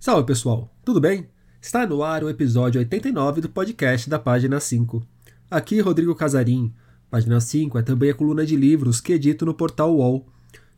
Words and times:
Salve 0.00 0.24
pessoal, 0.24 0.72
tudo 0.84 1.00
bem? 1.00 1.28
Está 1.60 1.84
no 1.84 2.04
ar 2.04 2.22
o 2.22 2.30
episódio 2.30 2.78
89 2.78 3.40
do 3.40 3.48
podcast 3.48 4.08
da 4.08 4.16
página 4.16 4.60
5. 4.60 5.02
Aqui 5.50 5.80
Rodrigo 5.80 6.14
Casarim. 6.14 6.72
Página 7.10 7.40
5 7.40 7.76
é 7.76 7.82
também 7.82 8.08
a 8.08 8.14
coluna 8.14 8.46
de 8.46 8.54
livros 8.54 9.00
que 9.00 9.14
edito 9.14 9.44
no 9.44 9.52
portal 9.52 9.96
UOL. 9.96 10.24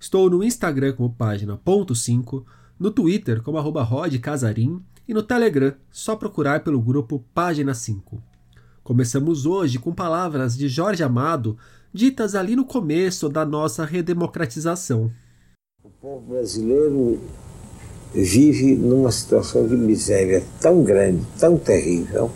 Estou 0.01 0.31
no 0.31 0.43
Instagram 0.43 0.95
como 0.95 1.13
página 1.13 1.59
ponto 1.59 1.95
5, 1.95 2.47
no 2.79 2.91
Twitter 2.91 3.43
como 3.43 3.59
arroba 3.59 3.83
rodcasarim 3.83 4.83
e 5.07 5.13
no 5.13 5.23
Telegram, 5.23 5.75
só 5.91 6.17
procurar 6.17 6.65
pelo 6.65 6.81
grupo 6.81 7.23
Página 7.35 7.75
5. 7.75 8.23
Começamos 8.83 9.45
hoje 9.45 9.79
com 9.79 9.93
palavras 9.93 10.57
de 10.57 10.67
Jorge 10.67 11.03
Amado, 11.03 11.59
ditas 11.93 12.35
ali 12.35 12.57
no 12.57 12.65
começo 12.65 13.29
da 13.29 13.45
nossa 13.45 13.85
redemocratização. 13.85 15.13
O 15.85 15.91
povo 15.91 16.27
brasileiro 16.27 17.21
vive 18.15 18.75
numa 18.75 19.13
situação 19.13 19.67
de 19.67 19.77
miséria 19.77 20.43
tão 20.61 20.83
grande, 20.83 21.23
tão 21.39 21.57
terrível, 21.57 22.31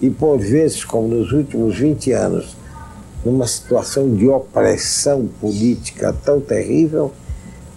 e 0.00 0.08
por 0.08 0.38
vezes, 0.38 0.84
como 0.84 1.08
nos 1.08 1.32
últimos 1.32 1.76
20 1.76 2.12
anos, 2.12 2.56
numa 3.24 3.46
situação 3.46 4.14
de 4.14 4.28
opressão 4.28 5.28
política 5.40 6.14
tão 6.24 6.40
terrível, 6.40 7.12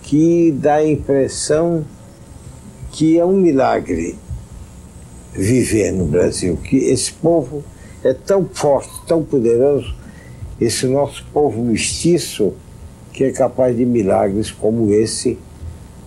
que 0.03 0.51
dá 0.51 0.75
a 0.75 0.87
impressão 0.87 1.83
que 2.91 3.17
é 3.17 3.25
um 3.25 3.37
milagre 3.37 4.15
viver 5.33 5.91
no 5.91 6.05
Brasil, 6.05 6.57
que 6.57 6.77
esse 6.77 7.11
povo 7.13 7.63
é 8.03 8.13
tão 8.13 8.45
forte, 8.45 8.89
tão 9.07 9.23
poderoso, 9.23 9.95
esse 10.59 10.85
nosso 10.85 11.25
povo 11.33 11.63
mestiço, 11.63 12.53
que 13.13 13.23
é 13.23 13.31
capaz 13.31 13.75
de 13.75 13.85
milagres 13.85 14.51
como 14.51 14.93
esse, 14.93 15.37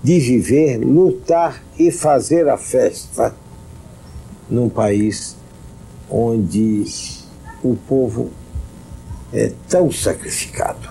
de 0.05 0.21
viver, 0.21 0.77
lutar 0.85 1.63
e 1.79 1.91
fazer 1.91 2.47
a 2.47 2.59
festa 2.59 3.34
num 4.51 4.69
país 4.69 5.34
onde 6.11 6.84
o 7.62 7.75
povo 7.75 8.28
é 9.33 9.51
tão 9.67 9.91
sacrificado. 9.91 10.91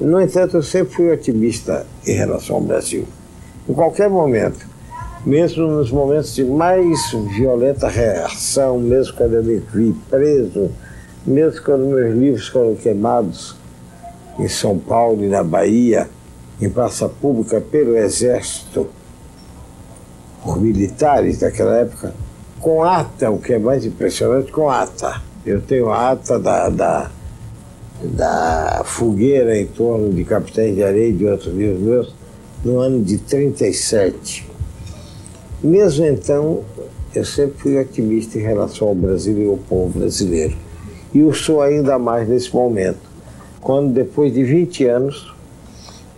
No 0.00 0.20
entanto, 0.20 0.56
eu 0.56 0.62
sempre 0.64 0.92
fui 0.92 1.12
otimista 1.12 1.86
em 2.04 2.14
relação 2.14 2.56
ao 2.56 2.62
Brasil. 2.62 3.06
Em 3.68 3.72
qualquer 3.72 4.10
momento, 4.10 4.66
mesmo 5.24 5.68
nos 5.68 5.92
momentos 5.92 6.34
de 6.34 6.44
mais 6.44 7.12
violenta 7.36 7.88
reação, 7.88 8.80
mesmo 8.80 9.16
quando 9.16 9.34
eu 9.34 9.44
me 9.44 9.62
vi 9.72 9.94
preso, 10.10 10.68
mesmo 11.24 11.62
quando 11.62 11.86
meus 11.86 12.12
livros 12.12 12.48
foram 12.48 12.74
queimados 12.74 13.54
em 14.36 14.48
São 14.48 14.76
Paulo 14.76 15.24
e 15.24 15.28
na 15.28 15.44
Bahia, 15.44 16.10
em 16.60 16.68
praça 16.68 17.08
pública 17.08 17.60
pelo 17.60 17.96
Exército, 17.96 18.88
por 20.42 20.60
militares 20.60 21.38
daquela 21.38 21.76
época, 21.78 22.14
com 22.60 22.82
ata, 22.82 23.30
o 23.30 23.38
que 23.38 23.54
é 23.54 23.58
mais 23.58 23.84
impressionante, 23.84 24.52
com 24.52 24.70
ata. 24.70 25.20
Eu 25.44 25.60
tenho 25.60 25.90
a 25.90 26.12
ata 26.12 26.38
da, 26.38 26.68
da, 26.68 27.10
da 28.02 28.82
fogueira 28.84 29.58
em 29.58 29.66
torno 29.66 30.12
de 30.12 30.24
Capitães 30.24 30.74
de 30.74 30.82
Areia 30.82 31.08
e 31.08 31.12
de 31.12 31.26
outros 31.26 31.54
livros 31.54 31.80
meus, 31.80 32.14
no 32.64 32.78
ano 32.78 33.02
de 33.02 33.18
37. 33.18 34.48
Mesmo 35.62 36.06
então, 36.06 36.62
eu 37.14 37.24
sempre 37.24 37.58
fui 37.58 37.78
otimista 37.78 38.38
em 38.38 38.42
relação 38.42 38.88
ao 38.88 38.94
Brasil 38.94 39.38
e 39.38 39.46
ao 39.46 39.56
povo 39.56 39.98
brasileiro. 39.98 40.56
E 41.12 41.20
eu 41.20 41.32
sou 41.32 41.62
ainda 41.62 41.98
mais 41.98 42.28
nesse 42.28 42.54
momento, 42.54 43.00
quando 43.60 43.92
depois 43.92 44.32
de 44.32 44.42
20 44.42 44.86
anos, 44.86 45.33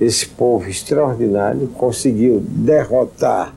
esse 0.00 0.26
povo 0.26 0.68
extraordinário 0.68 1.68
conseguiu 1.68 2.42
derrotar 2.46 3.54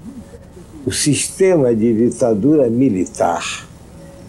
o 0.86 0.92
sistema 0.92 1.76
de 1.76 2.10
ditadura 2.10 2.70
militar, 2.70 3.68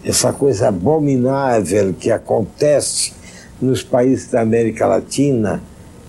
essa 0.03 0.33
coisa 0.33 0.67
abominável 0.67 1.93
que 1.93 2.11
acontece 2.11 3.13
nos 3.61 3.83
países 3.83 4.29
da 4.29 4.41
América 4.41 4.85
Latina, 4.85 5.61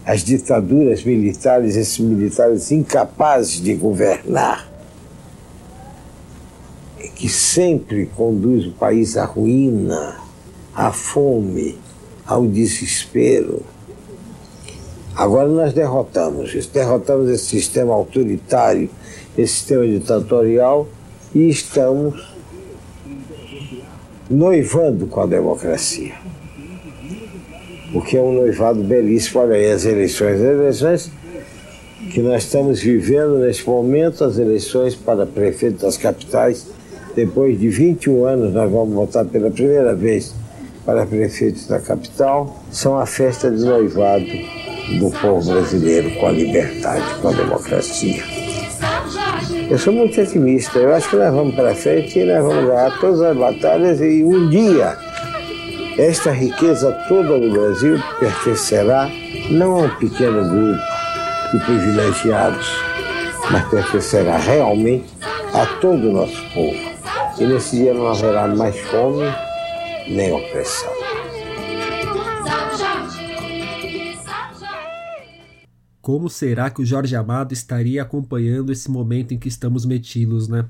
as 0.05 0.25
ditaduras 0.25 1.05
militares, 1.05 1.77
esses 1.77 1.99
militares 1.99 2.73
incapazes 2.73 3.61
de 3.61 3.75
governar, 3.75 4.69
que 7.15 7.29
sempre 7.29 8.07
conduz 8.07 8.67
o 8.67 8.73
país 8.73 9.17
à 9.17 9.25
ruína, 9.25 10.17
à 10.75 10.91
fome, 10.91 11.79
ao 12.27 12.47
desespero. 12.47 13.63
Agora 15.15 15.47
nós 15.47 15.75
derrotamos 15.75 16.55
derrotamos 16.73 17.29
esse 17.29 17.45
sistema 17.45 17.93
autoritário, 17.93 18.89
esse 19.37 19.55
sistema 19.55 19.87
ditatorial 19.87 20.89
e 21.35 21.49
estamos 21.51 22.33
noivando 24.31 25.07
com 25.07 25.21
a 25.21 25.27
democracia. 25.27 26.15
O 27.95 28.01
que 28.01 28.17
é 28.17 28.23
um 28.23 28.33
noivado 28.33 28.83
belíssimo. 28.83 29.43
Olha 29.43 29.55
aí 29.55 29.71
as 29.71 29.85
eleições. 29.85 30.37
As 30.37 30.41
eleições 30.41 31.11
que 32.11 32.21
nós 32.21 32.45
estamos 32.45 32.81
vivendo 32.81 33.39
neste 33.39 33.69
momento, 33.69 34.25
as 34.25 34.39
eleições 34.39 34.95
para 34.95 35.27
prefeito 35.27 35.83
das 35.83 35.99
capitais, 35.99 36.67
depois 37.15 37.61
de 37.61 37.69
21 37.69 38.25
anos 38.25 38.55
nós 38.55 38.71
vamos 38.71 38.95
votar 38.95 39.27
pela 39.27 39.51
primeira 39.51 39.95
vez 39.95 40.35
para 40.87 41.07
prefeitos 41.07 41.67
da 41.67 41.79
capital, 41.79 42.63
são 42.71 42.99
a 42.99 43.07
festa 43.07 43.51
de 43.51 43.63
noivado 43.63 44.27
do 44.99 45.11
povo 45.21 45.53
brasileiro 45.53 46.11
com 46.13 46.27
a 46.27 46.33
liberdade, 46.33 47.05
com 47.21 47.29
a 47.29 47.33
democracia. 47.33 48.23
Eu 49.71 49.79
sou 49.79 49.93
muito 49.93 50.21
otimista. 50.21 50.79
Eu 50.79 50.95
acho 50.95 51.09
que 51.09 51.17
nós 51.17 51.33
vamos 51.33 51.55
para 51.55 51.75
frente 51.75 52.19
e 52.19 52.25
nós 52.25 52.45
vamos 52.45 52.67
ganhar 52.67 52.99
todas 53.01 53.21
as 53.23 53.37
batalhas 53.37 54.01
e 54.01 54.23
um 54.25 54.49
dia 54.49 54.97
esta 55.99 56.31
riqueza 56.31 56.91
toda 57.07 57.37
no 57.37 57.53
Brasil 57.53 58.03
pertencerá 58.19 59.11
não 59.51 59.77
a 59.77 59.79
um 59.83 59.89
pequeno 59.97 60.43
grupo 60.49 60.83
de 61.53 61.59
privilegiados, 61.67 62.67
mas 63.51 63.69
pertencerá 63.69 64.39
realmente 64.39 65.05
a 65.53 65.67
todo 65.81 66.09
o 66.09 66.13
nosso 66.13 66.43
povo. 66.55 66.79
E 67.39 67.45
nesse 67.45 67.77
dia 67.77 67.93
não 67.93 68.09
haverá 68.09 68.49
mais 68.49 68.79
fome 68.79 69.31
nem 70.09 70.33
opressão. 70.33 71.02
Como 76.03 76.29
será 76.29 76.69
que 76.69 76.83
o 76.83 76.85
Jorge 76.85 77.15
Amado 77.15 77.53
estaria 77.53 78.03
acompanhando 78.03 78.73
esse 78.73 78.91
momento 78.91 79.33
em 79.33 79.39
que 79.39 79.47
estamos 79.47 79.87
metidos, 79.87 80.49
né? 80.49 80.65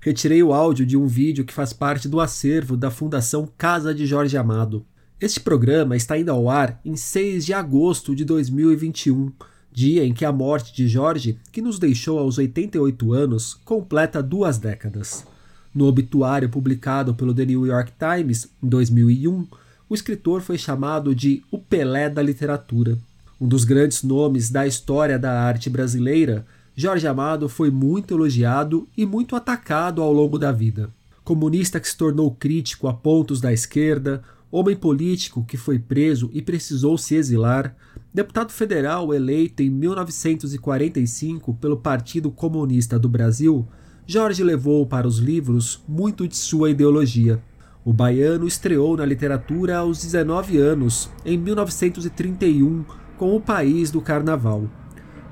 Retirei 0.00 0.40
o 0.40 0.52
áudio 0.54 0.86
de 0.86 0.96
um 0.96 1.04
vídeo 1.04 1.44
que 1.44 1.52
faz 1.52 1.72
parte 1.72 2.08
do 2.08 2.20
acervo 2.20 2.76
da 2.76 2.88
Fundação 2.88 3.48
Casa 3.58 3.92
de 3.92 4.06
Jorge 4.06 4.36
Amado. 4.36 4.86
Este 5.20 5.40
programa 5.40 5.96
está 5.96 6.16
indo 6.16 6.30
ao 6.30 6.48
ar 6.48 6.80
em 6.84 6.94
6 6.94 7.44
de 7.44 7.52
agosto 7.52 8.14
de 8.14 8.24
2021, 8.24 9.32
dia 9.72 10.04
em 10.04 10.14
que 10.14 10.24
a 10.24 10.30
morte 10.30 10.72
de 10.72 10.86
Jorge, 10.86 11.40
que 11.50 11.60
nos 11.60 11.80
deixou 11.80 12.16
aos 12.20 12.38
88 12.38 13.12
anos, 13.12 13.54
completa 13.64 14.22
duas 14.22 14.58
décadas. 14.58 15.26
No 15.74 15.86
obituário 15.86 16.48
publicado 16.48 17.16
pelo 17.16 17.34
The 17.34 17.46
New 17.46 17.66
York 17.66 17.94
Times 17.98 18.48
em 18.62 18.68
2001, 18.68 19.44
o 19.88 19.94
escritor 19.96 20.40
foi 20.40 20.56
chamado 20.56 21.16
de 21.16 21.42
o 21.50 21.58
Pelé 21.58 22.08
da 22.08 22.22
literatura. 22.22 22.96
Um 23.40 23.46
dos 23.46 23.64
grandes 23.64 24.02
nomes 24.02 24.50
da 24.50 24.66
história 24.66 25.16
da 25.16 25.40
arte 25.40 25.70
brasileira, 25.70 26.44
Jorge 26.74 27.06
Amado 27.06 27.48
foi 27.48 27.70
muito 27.70 28.14
elogiado 28.14 28.88
e 28.96 29.06
muito 29.06 29.36
atacado 29.36 30.02
ao 30.02 30.12
longo 30.12 30.36
da 30.38 30.50
vida. 30.50 30.90
Comunista 31.22 31.78
que 31.78 31.88
se 31.88 31.96
tornou 31.96 32.32
crítico 32.32 32.88
a 32.88 32.94
pontos 32.94 33.40
da 33.40 33.52
esquerda, 33.52 34.24
homem 34.50 34.74
político 34.74 35.44
que 35.44 35.56
foi 35.56 35.78
preso 35.78 36.28
e 36.32 36.42
precisou 36.42 36.98
se 36.98 37.14
exilar, 37.14 37.76
deputado 38.12 38.50
federal 38.50 39.14
eleito 39.14 39.62
em 39.62 39.70
1945 39.70 41.54
pelo 41.54 41.76
Partido 41.76 42.32
Comunista 42.32 42.98
do 42.98 43.08
Brasil, 43.08 43.68
Jorge 44.04 44.42
levou 44.42 44.84
para 44.84 45.06
os 45.06 45.18
livros 45.18 45.80
muito 45.86 46.26
de 46.26 46.36
sua 46.36 46.70
ideologia. 46.70 47.40
O 47.84 47.92
baiano 47.92 48.48
estreou 48.48 48.96
na 48.96 49.04
literatura 49.04 49.76
aos 49.76 50.02
19 50.02 50.58
anos, 50.58 51.08
em 51.24 51.38
1931, 51.38 52.84
com 53.18 53.34
O 53.34 53.40
País 53.40 53.90
do 53.90 54.00
Carnaval. 54.00 54.70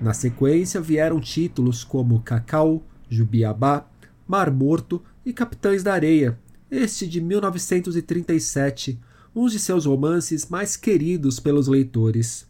Na 0.02 0.12
sequência 0.12 0.80
vieram 0.80 1.20
títulos 1.20 1.84
como 1.84 2.20
Cacau, 2.20 2.82
Jubiabá, 3.08 3.86
Mar 4.26 4.50
Morto 4.50 5.00
e 5.24 5.32
Capitães 5.32 5.84
da 5.84 5.94
Areia, 5.94 6.36
este 6.68 7.06
de 7.06 7.20
1937, 7.20 8.98
um 9.34 9.46
de 9.46 9.60
seus 9.60 9.86
romances 9.86 10.48
mais 10.48 10.76
queridos 10.76 11.38
pelos 11.38 11.68
leitores. 11.68 12.44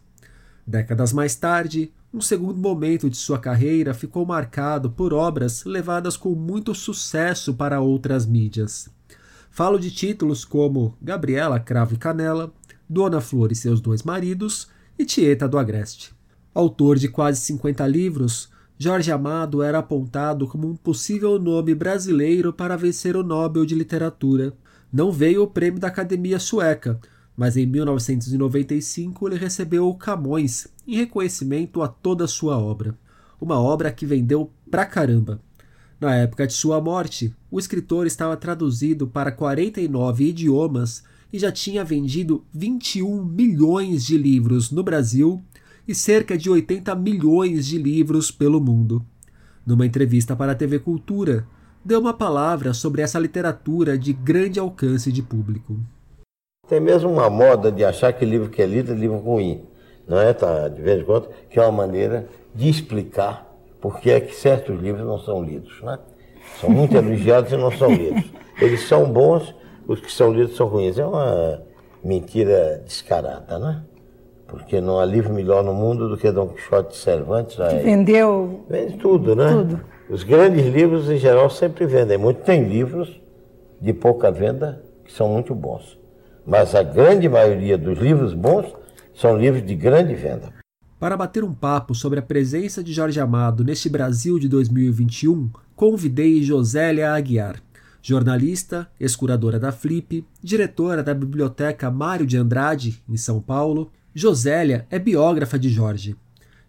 Décadas 0.65 1.13
mais 1.13 1.35
tarde, 1.35 1.93
um 2.11 2.19
segundo 2.19 2.57
momento 2.57 3.07
de 3.07 3.15
sua 3.15 3.37
carreira 3.37 3.93
ficou 3.93 4.25
marcado 4.25 4.89
por 4.89 5.13
obras 5.13 5.63
levadas 5.65 6.17
com 6.17 6.33
muito 6.33 6.73
sucesso 6.73 7.53
para 7.53 7.79
outras 7.79 8.25
mídias. 8.25 8.89
Falo 9.51 9.77
de 9.77 9.91
títulos 9.91 10.43
como 10.43 10.97
Gabriela 10.99 11.59
Cravo 11.59 11.93
e 11.93 11.97
Canela, 11.97 12.51
Dona 12.89 13.21
Flor 13.21 13.51
e 13.51 13.55
seus 13.55 13.79
dois 13.79 14.01
maridos 14.01 14.75
e 14.97 15.05
Tieta 15.05 15.47
do 15.47 15.57
Agreste. 15.57 16.13
Autor 16.53 16.97
de 16.97 17.07
quase 17.07 17.41
50 17.41 17.85
livros, 17.85 18.49
Jorge 18.79 19.11
Amado 19.11 19.61
era 19.61 19.79
apontado 19.79 20.47
como 20.47 20.67
um 20.67 20.75
possível 20.75 21.39
nome 21.39 21.73
brasileiro 21.73 22.53
para 22.53 22.75
vencer 22.75 23.15
o 23.15 23.23
Nobel 23.23 23.65
de 23.65 23.75
Literatura. 23.75 24.53
Não 24.91 25.11
veio 25.11 25.43
o 25.43 25.47
prêmio 25.47 25.79
da 25.79 25.87
Academia 25.87 26.39
Sueca, 26.39 26.99
mas 27.35 27.57
em 27.57 27.65
1995 27.65 29.27
ele 29.27 29.37
recebeu 29.37 29.87
o 29.87 29.95
Camões 29.95 30.67
em 30.87 30.95
reconhecimento 30.95 31.81
a 31.81 31.87
toda 31.87 32.25
a 32.25 32.27
sua 32.27 32.57
obra. 32.57 32.97
Uma 33.39 33.59
obra 33.59 33.91
que 33.91 34.05
vendeu 34.05 34.51
pra 34.69 34.85
caramba. 34.85 35.39
Na 35.99 36.15
época 36.15 36.45
de 36.45 36.53
sua 36.53 36.79
morte, 36.79 37.35
o 37.49 37.59
escritor 37.59 38.05
estava 38.05 38.37
traduzido 38.37 39.07
para 39.07 39.31
49 39.31 40.25
idiomas 40.25 41.03
e 41.31 41.39
já 41.39 41.51
tinha 41.51 41.83
vendido 41.83 42.43
21 42.53 43.23
milhões 43.23 44.05
de 44.05 44.17
livros 44.17 44.71
no 44.71 44.83
Brasil 44.83 45.41
e 45.87 45.95
cerca 45.95 46.37
de 46.37 46.49
80 46.49 46.93
milhões 46.95 47.65
de 47.65 47.77
livros 47.77 48.29
pelo 48.31 48.59
mundo. 48.59 49.05
Numa 49.65 49.85
entrevista 49.85 50.35
para 50.35 50.53
a 50.53 50.55
TV 50.55 50.79
Cultura, 50.79 51.47
deu 51.83 51.99
uma 51.99 52.13
palavra 52.13 52.73
sobre 52.73 53.01
essa 53.01 53.19
literatura 53.19 53.97
de 53.97 54.13
grande 54.13 54.59
alcance 54.59 55.11
de 55.11 55.21
público. 55.21 55.77
Tem 56.67 56.81
mesmo 56.81 57.09
uma 57.09 57.29
moda 57.29 57.71
de 57.71 57.85
achar 57.85 58.11
que 58.11 58.25
livro 58.25 58.49
que 58.49 58.61
é 58.61 58.65
lido 58.65 58.91
é 58.91 58.95
livro 58.95 59.17
ruim, 59.17 59.61
não 60.07 60.19
é? 60.19 60.33
Tá, 60.33 60.67
de 60.67 60.81
vez 60.81 61.01
em 61.01 61.05
quando, 61.05 61.29
que 61.49 61.57
é 61.57 61.61
uma 61.61 61.71
maneira 61.71 62.27
de 62.53 62.67
explicar 62.67 63.47
por 63.79 63.99
que 63.99 64.09
é 64.09 64.19
que 64.19 64.35
certos 64.35 64.79
livros 64.81 65.05
não 65.05 65.19
são 65.19 65.43
lidos, 65.43 65.81
né? 65.81 65.97
São 66.59 66.69
muito 66.69 66.95
elogiados 66.97 67.51
e 67.53 67.57
não 67.57 67.71
são 67.71 67.89
lidos. 67.89 68.25
Eles 68.59 68.81
são 68.87 69.09
bons, 69.09 69.53
os 69.87 69.99
que 69.99 70.11
são 70.11 70.33
lidos 70.33 70.55
são 70.55 70.67
ruins. 70.67 70.97
É 70.97 71.05
uma 71.05 71.61
mentira 72.03 72.81
descarada, 72.85 73.57
né? 73.57 73.83
porque 74.47 74.79
não 74.79 74.99
há 74.99 75.05
livro 75.05 75.33
melhor 75.33 75.63
no 75.63 75.73
mundo 75.73 76.07
do 76.07 76.17
que 76.17 76.31
Dom 76.31 76.47
Quixote 76.47 76.93
de 76.93 76.97
Cervantes. 76.97 77.57
Que 77.57 77.83
vendeu. 77.83 78.65
Vende 78.69 78.97
tudo, 78.97 79.35
né? 79.35 79.51
Tudo. 79.51 79.81
Os 80.09 80.23
grandes 80.23 80.65
livros, 80.65 81.09
em 81.09 81.17
geral, 81.17 81.49
sempre 81.49 81.85
vendem 81.85 82.17
muito. 82.17 82.41
Tem 82.43 82.63
livros 82.63 83.21
de 83.81 83.93
pouca 83.93 84.31
venda 84.31 84.81
que 85.03 85.11
são 85.11 85.27
muito 85.27 85.53
bons. 85.53 85.99
Mas 86.45 86.73
a 86.73 86.81
grande 86.81 87.27
maioria 87.27 87.77
dos 87.77 87.99
livros 87.99 88.33
bons 88.33 88.73
são 89.13 89.37
livros 89.37 89.65
de 89.65 89.75
grande 89.75 90.15
venda. 90.15 90.53
Para 90.97 91.17
bater 91.17 91.43
um 91.43 91.53
papo 91.53 91.93
sobre 91.93 92.17
a 92.17 92.23
presença 92.23 92.83
de 92.83 92.93
Jorge 92.93 93.19
Amado 93.19 93.63
neste 93.63 93.89
Brasil 93.89 94.39
de 94.39 94.47
2021, 94.47 95.49
convidei 95.75 96.41
Josélia 96.41 97.11
Aguiar, 97.11 97.61
jornalista, 98.01 98.89
ex-curadora 98.99 99.59
da 99.59 99.71
Flip, 99.71 100.25
diretora 100.41 101.03
da 101.03 101.13
Biblioteca 101.13 101.89
Mário 101.91 102.25
de 102.25 102.37
Andrade, 102.37 103.01
em 103.07 103.17
São 103.17 103.41
Paulo, 103.41 103.91
Josélia 104.13 104.87
é 104.89 104.97
biógrafa 104.97 105.59
de 105.59 105.69
Jorge. 105.69 106.15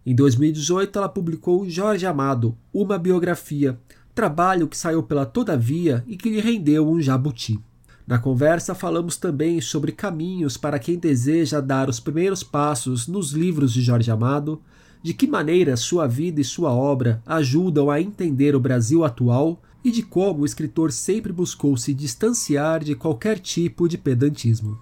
Em 0.05 0.15
2018, 0.15 0.99
ela 0.99 1.09
publicou 1.09 1.69
Jorge 1.69 2.07
Amado, 2.07 2.57
uma 2.73 2.99
biografia, 2.99 3.79
trabalho 4.15 4.67
que 4.67 4.77
saiu 4.77 5.03
pela 5.03 5.27
Todavia 5.27 6.03
e 6.07 6.17
que 6.17 6.31
lhe 6.31 6.41
rendeu 6.41 6.89
um 6.89 7.01
jabuti. 7.01 7.59
Na 8.07 8.19
conversa, 8.19 8.75
falamos 8.75 9.19
também 9.19 9.61
sobre 9.61 9.93
caminhos 9.93 10.57
para 10.57 10.79
quem 10.79 10.99
deseja 10.99 11.61
dar 11.61 11.91
os 11.91 12.01
primeiros 12.01 12.43
passos 12.43 13.07
nos 13.07 13.33
livros 13.33 13.73
de 13.73 13.83
Jorge 13.83 14.11
Amado, 14.11 14.63
de 15.03 15.13
que 15.13 15.27
maneira 15.27 15.77
sua 15.77 16.07
vida 16.07 16.41
e 16.41 16.45
sua 16.45 16.73
obra 16.73 17.23
ajudam 17.27 17.91
a 17.91 18.01
entender 18.01 18.57
o 18.57 18.61
Brasil 18.61 19.05
atual 19.05 19.63
e 19.89 19.91
de 19.91 20.03
como 20.03 20.43
o 20.43 20.45
escritor 20.45 20.93
sempre 20.93 21.33
buscou 21.33 21.75
se 21.75 21.95
distanciar 21.95 22.85
de 22.85 22.95
qualquer 22.95 23.39
tipo 23.39 23.89
de 23.89 23.97
pedantismo. 23.97 24.79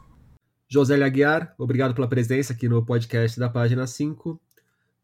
Josélia 0.69 1.07
Aguiar, 1.07 1.55
obrigado 1.57 1.95
pela 1.95 2.09
presença 2.09 2.53
aqui 2.53 2.69
no 2.69 2.85
podcast 2.85 3.39
da 3.39 3.49
página 3.49 3.87
5. 3.87 4.41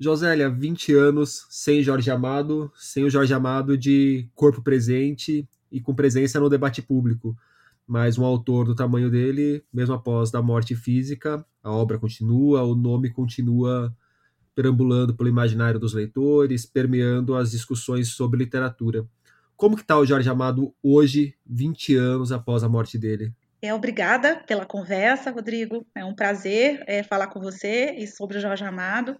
Josélia, 0.01 0.51
20 0.51 0.93
anos 0.93 1.47
sem 1.49 1.85
Jorge 1.85 2.11
Amado, 2.11 2.73
sem 2.75 3.05
o 3.05 3.11
Jorge 3.11 3.33
Amado 3.33 3.79
de 3.79 4.29
corpo 4.35 4.61
presente 4.61 5.49
e 5.71 5.81
com 5.81 5.95
presença 5.95 6.41
no 6.41 6.51
debate 6.51 6.83
público. 6.83 7.37
Mas 7.87 8.19
um 8.19 8.25
autor 8.25 8.67
do 8.67 8.75
tamanho 8.75 9.09
dele, 9.09 9.63
mesmo 9.73 9.95
após 9.95 10.33
da 10.33 10.43
morte 10.43 10.75
física, 10.75 11.47
a 11.63 11.71
obra 11.71 11.97
continua, 11.97 12.65
o 12.65 12.75
nome 12.75 13.09
continua 13.09 13.95
perambulando 14.53 15.15
pelo 15.15 15.29
imaginário 15.29 15.79
dos 15.79 15.95
leitores, 15.95 16.67
permeando 16.67 17.37
as 17.37 17.53
discussões 17.53 18.09
sobre 18.09 18.41
literatura. 18.41 19.07
Como 19.63 19.77
que 19.77 19.83
está 19.83 19.97
o 19.97 20.05
Jorge 20.05 20.29
Amado 20.29 20.75
hoje, 20.83 21.37
20 21.47 21.95
anos 21.95 22.33
após 22.33 22.65
a 22.65 22.69
morte 22.69 22.99
dele? 22.99 23.33
É, 23.63 23.73
obrigada 23.73 24.43
pela 24.45 24.67
conversa, 24.67 25.31
Rodrigo. 25.31 25.87
É 25.95 26.05
um 26.05 26.17
prazer 26.17 26.83
é, 26.85 27.05
falar 27.05 27.29
com 27.29 27.39
você 27.39 27.93
e 27.93 28.09
sobre 28.09 28.39
o 28.39 28.41
Jorge 28.41 28.65
Amado. 28.65 29.17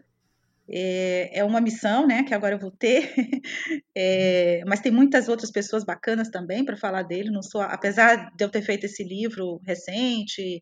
É, 0.69 1.39
é 1.39 1.45
uma 1.45 1.61
missão, 1.61 2.09
né, 2.09 2.25
que 2.25 2.35
agora 2.35 2.57
eu 2.57 2.59
vou 2.59 2.73
ter. 2.73 3.15
É, 3.95 4.65
mas 4.67 4.81
tem 4.81 4.91
muitas 4.91 5.29
outras 5.29 5.53
pessoas 5.53 5.85
bacanas 5.85 6.29
também 6.29 6.65
para 6.65 6.77
falar 6.77 7.05
dele. 7.05 7.31
Não 7.31 7.41
sou, 7.41 7.61
apesar 7.61 8.35
de 8.35 8.45
eu 8.45 8.49
ter 8.49 8.63
feito 8.63 8.87
esse 8.87 9.05
livro 9.05 9.61
recente, 9.65 10.61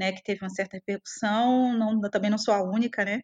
né, 0.00 0.10
que 0.10 0.22
teve 0.22 0.42
uma 0.42 0.48
certa 0.48 0.78
repercussão, 0.78 1.76
não, 1.76 2.00
também 2.10 2.30
não 2.30 2.38
sou 2.38 2.54
a 2.54 2.62
única, 2.62 3.04
né. 3.04 3.20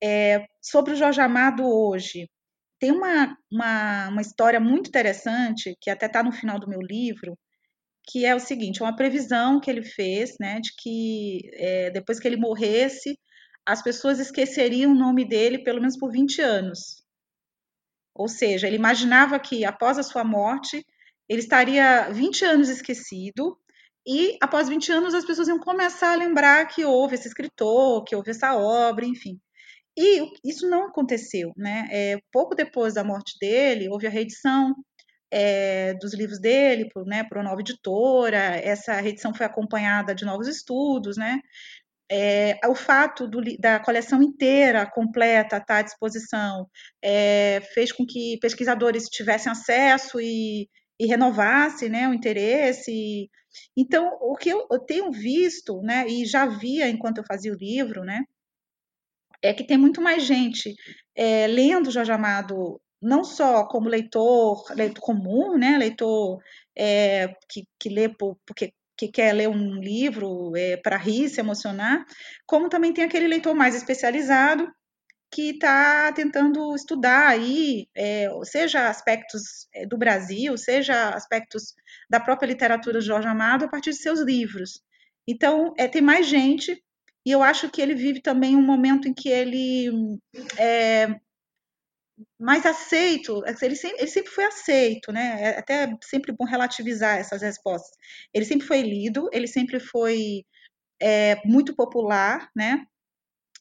É, 0.00 0.46
sobre 0.62 0.92
o 0.92 0.96
Jorge 0.96 1.20
Amado 1.20 1.64
hoje, 1.64 2.28
tem 2.78 2.90
uma, 2.92 3.36
uma, 3.50 4.08
uma 4.08 4.20
história 4.22 4.60
muito 4.60 4.88
interessante 4.88 5.76
que 5.80 5.90
até 5.90 6.06
está 6.06 6.22
no 6.22 6.32
final 6.32 6.58
do 6.58 6.68
meu 6.68 6.80
livro 6.80 7.36
que 8.10 8.24
é 8.24 8.34
o 8.34 8.40
seguinte, 8.40 8.80
é 8.80 8.84
uma 8.84 8.96
previsão 8.96 9.60
que 9.60 9.70
ele 9.70 9.82
fez, 9.82 10.36
né, 10.40 10.60
de 10.60 10.74
que 10.78 11.42
é, 11.52 11.90
depois 11.90 12.18
que 12.18 12.26
ele 12.26 12.38
morresse, 12.38 13.18
as 13.66 13.82
pessoas 13.82 14.18
esqueceriam 14.18 14.92
o 14.92 14.94
nome 14.94 15.26
dele 15.26 15.62
pelo 15.62 15.78
menos 15.78 15.98
por 15.98 16.10
20 16.10 16.40
anos. 16.40 17.04
Ou 18.14 18.26
seja, 18.26 18.66
ele 18.66 18.76
imaginava 18.76 19.38
que 19.38 19.62
após 19.64 19.98
a 19.98 20.02
sua 20.02 20.24
morte, 20.24 20.82
ele 21.28 21.40
estaria 21.40 22.08
20 22.10 22.44
anos 22.46 22.70
esquecido, 22.70 23.58
e 24.06 24.38
após 24.40 24.70
20 24.70 24.90
anos 24.90 25.12
as 25.12 25.26
pessoas 25.26 25.48
iam 25.48 25.58
começar 25.58 26.12
a 26.12 26.16
lembrar 26.16 26.66
que 26.66 26.86
houve 26.86 27.14
esse 27.14 27.28
escritor, 27.28 28.04
que 28.04 28.16
houve 28.16 28.30
essa 28.30 28.56
obra, 28.56 29.04
enfim. 29.04 29.38
E 30.00 30.30
isso 30.44 30.68
não 30.70 30.86
aconteceu, 30.86 31.52
né? 31.56 31.88
É, 31.90 32.18
pouco 32.32 32.54
depois 32.54 32.94
da 32.94 33.02
morte 33.02 33.36
dele, 33.40 33.88
houve 33.88 34.06
a 34.06 34.10
reedição 34.10 34.72
é, 35.28 35.92
dos 35.94 36.14
livros 36.14 36.38
dele 36.40 36.88
por, 36.94 37.04
né, 37.04 37.24
por 37.24 37.36
uma 37.36 37.50
nova 37.50 37.60
editora. 37.60 38.38
Essa 38.38 39.00
reedição 39.00 39.34
foi 39.34 39.44
acompanhada 39.44 40.14
de 40.14 40.24
novos 40.24 40.46
estudos, 40.46 41.16
né? 41.16 41.40
É, 42.10 42.60
o 42.68 42.76
fato 42.76 43.26
do, 43.26 43.40
da 43.58 43.80
coleção 43.80 44.22
inteira, 44.22 44.86
completa, 44.86 45.56
estar 45.56 45.64
tá 45.64 45.76
à 45.78 45.82
disposição, 45.82 46.68
é, 47.02 47.60
fez 47.74 47.90
com 47.90 48.06
que 48.06 48.38
pesquisadores 48.40 49.06
tivessem 49.06 49.50
acesso 49.50 50.20
e, 50.20 50.68
e 51.00 51.06
renovasse 51.06 51.88
né, 51.88 52.08
o 52.08 52.14
interesse. 52.14 53.28
Então, 53.76 54.16
o 54.20 54.36
que 54.36 54.48
eu, 54.50 54.66
eu, 54.70 54.78
tenho 54.78 55.10
visto, 55.10 55.82
né, 55.82 56.06
e 56.08 56.24
já 56.24 56.46
via 56.46 56.88
enquanto 56.88 57.18
eu 57.18 57.24
fazia 57.26 57.52
o 57.52 57.56
livro, 57.56 58.04
né, 58.04 58.22
é 59.42 59.52
que 59.54 59.64
tem 59.64 59.78
muito 59.78 60.00
mais 60.00 60.24
gente 60.24 60.74
é, 61.14 61.46
lendo 61.46 61.90
Jorge 61.90 62.12
Amado 62.12 62.80
não 63.00 63.22
só 63.22 63.64
como 63.66 63.88
leitor, 63.88 64.64
leitor 64.74 65.00
comum, 65.00 65.56
né, 65.56 65.78
leitor 65.78 66.40
é, 66.76 67.28
que, 67.48 67.64
que 67.78 67.88
lê 67.88 68.08
por, 68.08 68.36
porque 68.44 68.72
que 68.96 69.08
quer 69.08 69.32
ler 69.32 69.48
um 69.48 69.76
livro 69.76 70.56
é, 70.56 70.76
para 70.76 70.96
rir, 70.96 71.28
se 71.28 71.38
emocionar, 71.38 72.04
como 72.44 72.68
também 72.68 72.92
tem 72.92 73.04
aquele 73.04 73.28
leitor 73.28 73.54
mais 73.54 73.76
especializado 73.76 74.68
que 75.30 75.50
está 75.50 76.10
tentando 76.12 76.74
estudar 76.74 77.28
aí, 77.28 77.86
é, 77.94 78.28
seja 78.44 78.88
aspectos 78.88 79.68
do 79.88 79.96
Brasil, 79.96 80.56
seja 80.56 81.10
aspectos 81.10 81.74
da 82.10 82.18
própria 82.18 82.48
literatura 82.48 82.98
de 82.98 83.06
Jorge 83.06 83.28
Amado 83.28 83.66
a 83.66 83.68
partir 83.68 83.90
de 83.90 83.98
seus 83.98 84.20
livros. 84.20 84.82
Então, 85.28 85.74
é, 85.76 85.86
tem 85.86 86.00
mais 86.02 86.26
gente, 86.26 86.82
e 87.28 87.30
eu 87.30 87.42
acho 87.42 87.68
que 87.68 87.82
ele 87.82 87.94
vive 87.94 88.22
também 88.22 88.56
um 88.56 88.62
momento 88.62 89.06
em 89.06 89.12
que 89.12 89.28
ele 89.28 90.18
é, 90.58 91.14
mais 92.40 92.64
aceito, 92.64 93.42
ele 93.60 93.76
sempre, 93.76 93.98
ele 94.00 94.10
sempre 94.10 94.30
foi 94.30 94.44
aceito, 94.46 95.12
né? 95.12 95.42
É 95.42 95.58
até 95.58 95.94
sempre 96.02 96.32
bom 96.32 96.46
relativizar 96.46 97.18
essas 97.18 97.42
respostas. 97.42 97.90
Ele 98.32 98.46
sempre 98.46 98.66
foi 98.66 98.80
lido, 98.80 99.28
ele 99.30 99.46
sempre 99.46 99.78
foi 99.78 100.42
é, 100.98 101.38
muito 101.44 101.76
popular, 101.76 102.48
né? 102.56 102.86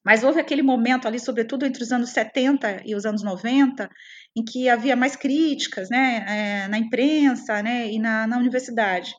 Mas 0.02 0.24
houve 0.24 0.40
aquele 0.40 0.62
momento 0.62 1.06
ali, 1.06 1.20
sobretudo 1.20 1.66
entre 1.66 1.84
os 1.84 1.92
anos 1.92 2.12
70 2.12 2.84
e 2.86 2.96
os 2.96 3.06
anos 3.06 3.22
90, 3.22 3.90
em 4.34 4.46
que 4.46 4.70
havia 4.70 4.96
mais 4.96 5.18
críticas, 5.18 5.90
né? 5.90 6.26
É, 6.26 6.68
na 6.70 6.78
imprensa, 6.78 7.62
né? 7.62 7.92
E 7.92 8.00
na, 8.00 8.26
na 8.28 8.38
universidade. 8.38 9.14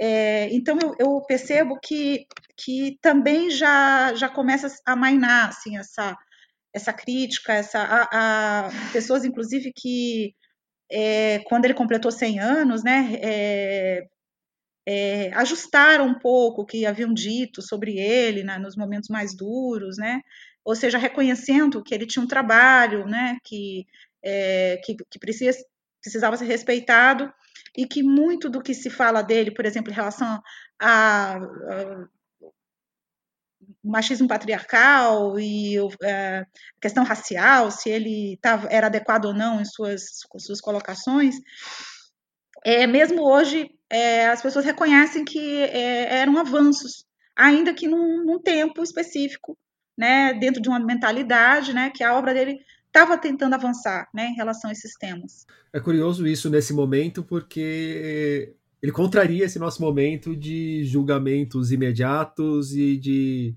É, 0.00 0.48
então 0.54 0.78
eu, 0.80 0.94
eu, 0.98 1.20
percebo 1.22 1.78
que, 1.80 2.26
que 2.56 2.98
também 3.02 3.50
já, 3.50 4.14
já 4.14 4.28
começa 4.28 4.68
a 4.86 4.94
mainar 4.94 5.48
assim, 5.48 5.76
essa, 5.76 6.16
essa 6.72 6.92
crítica, 6.92 7.52
essa, 7.52 7.80
a, 7.80 8.66
a 8.66 8.70
pessoas, 8.92 9.24
inclusive, 9.24 9.72
que 9.74 10.34
é, 10.90 11.40
quando 11.40 11.64
ele 11.64 11.74
completou 11.74 12.12
100 12.12 12.40
anos, 12.40 12.84
né, 12.84 13.18
é, 13.20 14.06
é, 14.86 15.32
ajustaram 15.34 16.06
um 16.06 16.18
pouco 16.18 16.62
o 16.62 16.66
que 16.66 16.86
haviam 16.86 17.12
dito 17.12 17.60
sobre 17.60 17.98
ele 17.98 18.42
né, 18.42 18.58
nos 18.58 18.76
momentos 18.76 19.08
mais 19.08 19.36
duros, 19.36 19.98
né, 19.98 20.20
ou 20.64 20.76
seja, 20.76 20.98
reconhecendo 20.98 21.82
que 21.82 21.94
ele 21.94 22.06
tinha 22.06 22.24
um 22.24 22.28
trabalho, 22.28 23.06
né, 23.06 23.38
que 23.44 23.86
é, 24.22 24.78
que, 24.84 24.96
que 25.10 25.18
precisa, 25.18 25.58
precisava 26.02 26.36
ser 26.36 26.46
respeitado 26.46 27.32
e 27.78 27.86
que 27.86 28.02
muito 28.02 28.50
do 28.50 28.60
que 28.60 28.74
se 28.74 28.90
fala 28.90 29.22
dele, 29.22 29.52
por 29.52 29.64
exemplo, 29.64 29.92
em 29.92 29.94
relação 29.94 30.42
a, 30.80 31.36
a 31.36 32.08
machismo 33.84 34.26
patriarcal 34.26 35.38
e 35.38 35.76
é, 36.02 36.38
a 36.40 36.46
questão 36.82 37.04
racial, 37.04 37.70
se 37.70 37.88
ele 37.88 38.36
tava, 38.42 38.66
era 38.68 38.88
adequado 38.88 39.26
ou 39.26 39.32
não 39.32 39.60
em 39.60 39.64
suas, 39.64 40.02
suas 40.38 40.60
colocações, 40.60 41.36
é, 42.64 42.84
mesmo 42.84 43.22
hoje 43.22 43.70
é, 43.88 44.26
as 44.26 44.42
pessoas 44.42 44.64
reconhecem 44.64 45.24
que 45.24 45.62
é, 45.62 46.16
eram 46.18 46.36
avanços, 46.36 47.06
ainda 47.36 47.72
que 47.72 47.86
num, 47.86 48.24
num, 48.24 48.42
tempo 48.42 48.82
específico, 48.82 49.56
né, 49.96 50.34
dentro 50.34 50.60
de 50.60 50.68
uma 50.68 50.80
mentalidade, 50.80 51.72
né, 51.72 51.92
que 51.94 52.02
a 52.02 52.18
obra 52.18 52.34
dele 52.34 52.58
estava 52.88 53.16
tentando 53.16 53.54
avançar, 53.54 54.08
né, 54.12 54.28
em 54.28 54.34
relação 54.34 54.70
a 54.70 54.72
esses 54.72 54.92
temas. 54.98 55.46
É 55.72 55.78
curioso 55.78 56.26
isso 56.26 56.50
nesse 56.50 56.72
momento, 56.72 57.22
porque 57.22 58.54
ele 58.82 58.92
contraria 58.92 59.44
esse 59.44 59.58
nosso 59.58 59.80
momento 59.80 60.34
de 60.34 60.84
julgamentos 60.84 61.70
imediatos 61.72 62.74
e 62.74 62.96
de 62.96 63.54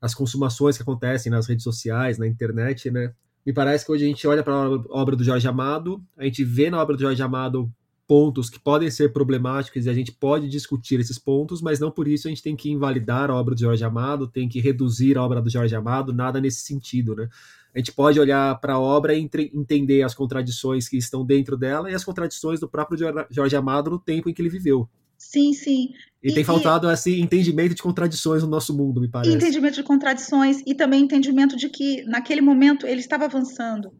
as 0.00 0.14
consumações 0.14 0.76
que 0.76 0.82
acontecem 0.82 1.30
nas 1.30 1.46
redes 1.46 1.64
sociais, 1.64 2.18
na 2.18 2.26
internet, 2.26 2.90
né? 2.90 3.12
Me 3.44 3.52
parece 3.52 3.84
que 3.84 3.92
hoje 3.92 4.04
a 4.04 4.06
gente 4.06 4.26
olha 4.26 4.42
para 4.42 4.54
a 4.54 4.68
obra 4.90 5.16
do 5.16 5.24
Jorge 5.24 5.46
Amado, 5.46 6.02
a 6.16 6.24
gente 6.24 6.44
vê 6.44 6.70
na 6.70 6.80
obra 6.80 6.96
do 6.96 7.00
Jorge 7.00 7.22
Amado 7.22 7.70
pontos 8.06 8.50
que 8.50 8.58
podem 8.58 8.90
ser 8.90 9.12
problemáticos 9.12 9.86
e 9.86 9.90
a 9.90 9.94
gente 9.94 10.12
pode 10.12 10.48
discutir 10.48 11.00
esses 11.00 11.18
pontos, 11.18 11.62
mas 11.62 11.80
não 11.80 11.90
por 11.90 12.06
isso 12.06 12.28
a 12.28 12.30
gente 12.30 12.42
tem 12.42 12.54
que 12.54 12.70
invalidar 12.70 13.30
a 13.30 13.34
obra 13.34 13.54
do 13.54 13.60
Jorge 13.60 13.82
Amado, 13.84 14.26
tem 14.26 14.48
que 14.48 14.60
reduzir 14.60 15.16
a 15.16 15.22
obra 15.22 15.40
do 15.40 15.50
Jorge 15.50 15.74
Amado, 15.74 16.12
nada 16.12 16.40
nesse 16.40 16.60
sentido, 16.60 17.14
né? 17.16 17.28
A 17.74 17.78
gente 17.78 17.92
pode 17.92 18.20
olhar 18.20 18.58
para 18.60 18.74
a 18.74 18.80
obra 18.80 19.14
e 19.14 19.28
entender 19.52 20.02
as 20.02 20.14
contradições 20.14 20.88
que 20.88 20.96
estão 20.96 21.26
dentro 21.26 21.56
dela 21.56 21.90
e 21.90 21.94
as 21.94 22.04
contradições 22.04 22.60
do 22.60 22.68
próprio 22.68 22.98
Jorge 23.30 23.56
Amado 23.56 23.90
no 23.90 23.98
tempo 23.98 24.28
em 24.28 24.34
que 24.34 24.40
ele 24.40 24.48
viveu. 24.48 24.88
Sim, 25.18 25.52
sim. 25.52 25.88
E, 26.22 26.30
e 26.30 26.34
tem 26.34 26.44
faltado 26.44 26.90
esse 26.90 27.20
entendimento 27.20 27.74
de 27.74 27.82
contradições 27.82 28.42
no 28.42 28.48
nosso 28.48 28.76
mundo, 28.76 29.00
me 29.00 29.08
parece. 29.08 29.34
Entendimento 29.34 29.74
de 29.74 29.82
contradições 29.82 30.62
e 30.66 30.74
também 30.74 31.02
entendimento 31.02 31.56
de 31.56 31.68
que 31.68 32.04
naquele 32.04 32.40
momento 32.40 32.86
ele 32.86 33.00
estava 33.00 33.24
avançando. 33.24 33.92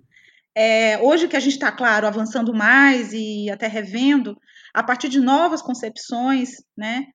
É, 0.56 0.98
hoje 1.02 1.26
que 1.26 1.36
a 1.36 1.40
gente 1.40 1.54
está, 1.54 1.72
claro, 1.72 2.06
avançando 2.06 2.54
mais 2.54 3.12
e 3.12 3.50
até 3.50 3.66
revendo, 3.66 4.36
a 4.72 4.82
partir 4.82 5.08
de 5.08 5.18
novas 5.18 5.60
concepções, 5.60 6.50
né? 6.76 7.06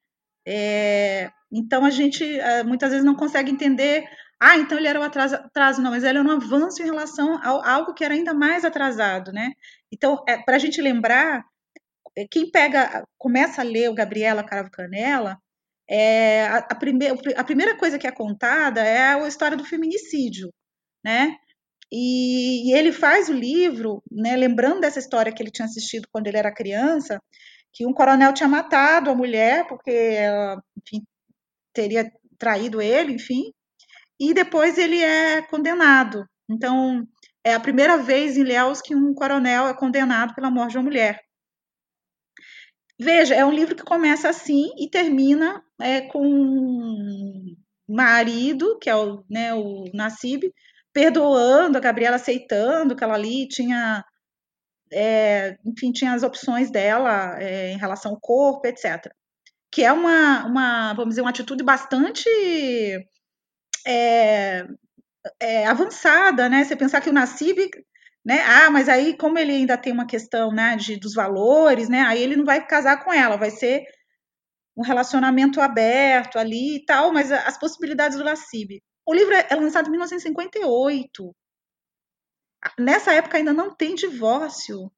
É, 0.46 1.30
então 1.52 1.86
a 1.86 1.90
gente 1.90 2.24
é, 2.24 2.64
muitas 2.64 2.90
vezes 2.90 3.06
não 3.06 3.16
consegue 3.16 3.52
entender, 3.52 4.04
ah, 4.42 4.58
então 4.58 4.78
ele 4.78 4.88
era 4.88 5.00
um 5.00 5.04
atraso, 5.04 5.36
atraso, 5.36 5.82
não, 5.82 5.92
mas 5.92 6.04
ele 6.04 6.18
era 6.18 6.28
um 6.28 6.32
avanço 6.32 6.82
em 6.82 6.86
relação 6.86 7.36
a 7.36 7.74
algo 7.74 7.94
que 7.94 8.04
era 8.04 8.14
ainda 8.14 8.34
mais 8.34 8.64
atrasado, 8.64 9.34
né? 9.34 9.52
Então, 9.92 10.24
é, 10.28 10.38
para 10.38 10.56
a 10.56 10.60
gente 10.60 10.82
lembrar, 10.82 11.44
é, 12.18 12.26
quem 12.30 12.50
pega, 12.52 13.04
começa 13.18 13.62
a 13.62 13.66
ler 13.66 13.90
o 13.90 13.94
Gabriela 13.94 14.44
Caravo 14.44 14.72
Canela, 14.72 15.38
é, 15.90 16.46
a, 16.48 16.58
a, 16.60 16.76
prime, 16.76 17.08
a 17.36 17.44
primeira 17.44 17.78
coisa 17.78 18.00
que 18.00 18.08
é 18.08 18.12
contada 18.12 18.82
é 18.82 19.14
a 19.14 19.28
história 19.28 19.58
do 19.58 19.66
feminicídio, 19.66 20.54
né? 21.04 21.36
E, 21.92 22.72
e, 22.72 22.74
ele 22.78 22.92
faz 22.92 23.30
o 23.30 23.34
livro, 23.34 24.04
né, 24.12 24.36
lembrando 24.36 24.82
dessa 24.82 25.00
história 25.00 25.34
que 25.34 25.42
ele 25.42 25.52
tinha 25.52 25.66
assistido 25.66 26.08
quando 26.12 26.28
ele 26.28 26.38
era 26.38 26.54
criança, 26.54 27.20
que 27.74 27.86
um 27.86 27.94
coronel 27.94 28.34
tinha 28.34 28.48
matado 28.50 29.10
a 29.10 29.16
mulher 29.16 29.68
porque 29.68 29.92
ela, 29.92 30.62
enfim, 30.78 31.04
teria 31.74 32.12
traído 32.38 32.82
ele, 32.82 33.14
enfim, 33.14 33.52
e 34.20 34.34
depois 34.34 34.78
ele 34.78 35.02
é 35.02 35.42
condenado. 35.42 36.26
Então, 36.50 37.08
é 37.44 37.54
a 37.54 37.60
primeira 37.60 37.98
vez 37.98 38.38
em 38.38 38.44
Léus 38.44 38.82
que 38.82 38.96
um 38.96 39.14
coronel 39.14 39.68
é 39.68 39.74
condenado 39.74 40.36
pela 40.36 40.52
morte 40.52 40.72
de 40.72 40.78
uma 40.78 40.84
mulher. 40.84 41.20
Veja, 43.00 43.34
é 43.34 43.46
um 43.46 43.52
livro 43.52 43.76
que 43.76 43.84
começa 43.84 44.28
assim 44.28 44.72
e 44.78 44.90
termina 44.90 45.64
é, 45.80 46.02
com 46.02 46.22
um 46.28 47.56
marido, 47.88 48.78
que 48.78 48.90
é 48.90 48.96
o, 48.96 49.24
né, 49.30 49.54
o 49.54 49.86
Nassib, 49.94 50.52
perdoando 50.92 51.78
a 51.78 51.82
Gabriela, 51.82 52.18
aceitando 52.18 52.96
que 52.96 53.04
ela 53.04 53.14
ali 53.14 53.48
tinha, 53.48 54.04
é, 54.92 55.58
enfim, 55.66 55.94
tinha 55.94 56.14
as 56.14 56.24
opções 56.24 56.70
dela 56.70 57.40
é, 57.42 57.72
em 57.72 57.78
relação 57.78 58.12
ao 58.12 58.20
corpo, 58.20 58.68
etc. 58.68 59.10
Que 59.72 59.84
é 59.86 59.94
uma, 59.94 60.46
uma, 60.46 60.94
vamos 60.94 61.12
dizer, 61.12 61.22
uma 61.22 61.30
atitude 61.30 61.64
bastante 61.64 62.28
é, 63.86 64.66
é, 65.40 65.66
avançada, 65.68 66.50
né? 66.50 66.64
Você 66.64 66.76
pensar 66.76 67.02
que 67.02 67.10
o 67.10 67.14
Nassib, 67.14 67.58
né? 68.26 68.42
Ah, 68.44 68.70
mas 68.72 68.90
aí 68.90 69.18
como 69.18 69.38
ele 69.38 69.54
ainda 69.54 69.78
tem 69.78 69.94
uma 69.94 70.08
questão, 70.08 70.52
né, 70.52 70.76
de 70.76 70.98
dos 71.00 71.14
valores, 71.14 71.90
né? 71.90 72.02
Aí 72.02 72.22
ele 72.22 72.36
não 72.36 72.46
vai 72.46 72.66
casar 72.66 73.04
com 73.04 73.14
ela, 73.14 73.38
vai 73.38 73.52
ser 73.52 73.84
um 74.78 74.84
relacionamento 74.84 75.60
aberto 75.62 76.40
ali 76.40 76.78
e 76.78 76.86
tal, 76.86 77.12
mas 77.12 77.32
as 77.32 77.58
possibilidades 77.60 78.18
do 78.18 78.24
Nassib. 78.24 78.82
O 79.06 79.14
livro 79.14 79.34
é, 79.34 79.48
é 79.50 79.56
lançado 79.56 79.88
em 79.88 79.92
1958. 79.92 81.36
Nessa 82.78 83.14
época 83.14 83.38
ainda 83.38 83.54
não 83.54 83.76
tem 83.76 83.96
divórcio. 83.96 84.92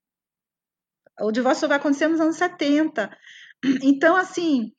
O 1.20 1.32
divórcio 1.32 1.68
vai 1.68 1.78
acontecer 1.78 2.08
nos 2.08 2.20
anos 2.20 2.36
70. 2.38 3.10
Então, 3.84 4.16
assim, 4.16 4.72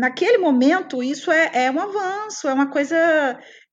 naquele 0.00 0.38
momento, 0.38 1.02
isso 1.02 1.30
é, 1.30 1.66
é 1.66 1.70
um 1.70 1.78
avanço, 1.78 2.48
é 2.48 2.54
uma 2.54 2.70
coisa 2.70 2.96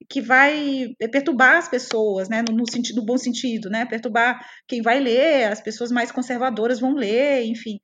que 0.10 0.22
vai 0.22 0.94
perturbar 1.10 1.58
as 1.58 1.70
pessoas, 1.70 2.28
né, 2.28 2.44
no, 2.48 2.54
no, 2.54 2.70
sentido, 2.70 2.98
no 2.98 3.06
bom 3.06 3.18
sentido, 3.18 3.70
né, 3.70 3.86
perturbar 3.86 4.46
quem 4.68 4.82
vai 4.82 5.00
ler, 5.00 5.46
as 5.46 5.62
pessoas 5.62 5.90
mais 5.90 6.12
conservadoras 6.12 6.82
vão 6.82 6.94
ler, 6.94 7.46
enfim. 7.46 7.80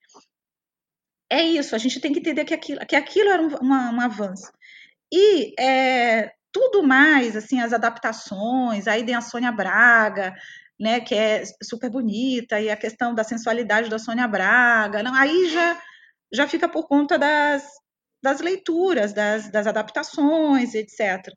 É 1.31 1.41
isso, 1.41 1.73
a 1.73 1.77
gente 1.77 2.01
tem 2.01 2.11
que 2.11 2.19
entender 2.19 2.43
que 2.43 2.53
aquilo, 2.53 2.85
que 2.85 2.95
aquilo 2.97 3.29
era 3.29 3.41
um, 3.41 3.47
uma, 3.61 3.91
um 3.91 4.01
avanço. 4.01 4.51
E 5.11 5.53
é, 5.57 6.33
tudo 6.51 6.83
mais, 6.83 7.37
assim, 7.37 7.61
as 7.61 7.71
adaptações, 7.71 8.87
aí 8.87 9.05
tem 9.05 9.15
a 9.15 9.21
Sônia 9.21 9.53
Braga, 9.53 10.35
né, 10.77 10.99
que 10.99 11.15
é 11.15 11.43
super 11.63 11.89
bonita, 11.89 12.59
e 12.59 12.69
a 12.69 12.75
questão 12.75 13.15
da 13.15 13.23
sensualidade 13.23 13.89
da 13.89 13.97
Sônia 13.99 14.27
Braga, 14.27 15.01
não, 15.01 15.15
aí 15.15 15.49
já, 15.49 15.81
já 16.33 16.47
fica 16.47 16.67
por 16.67 16.87
conta 16.89 17.17
das, 17.17 17.63
das 18.23 18.39
leituras, 18.39 19.11
das, 19.11 19.51
das 19.51 19.67
adaptações, 19.67 20.73
etc. 20.73 21.27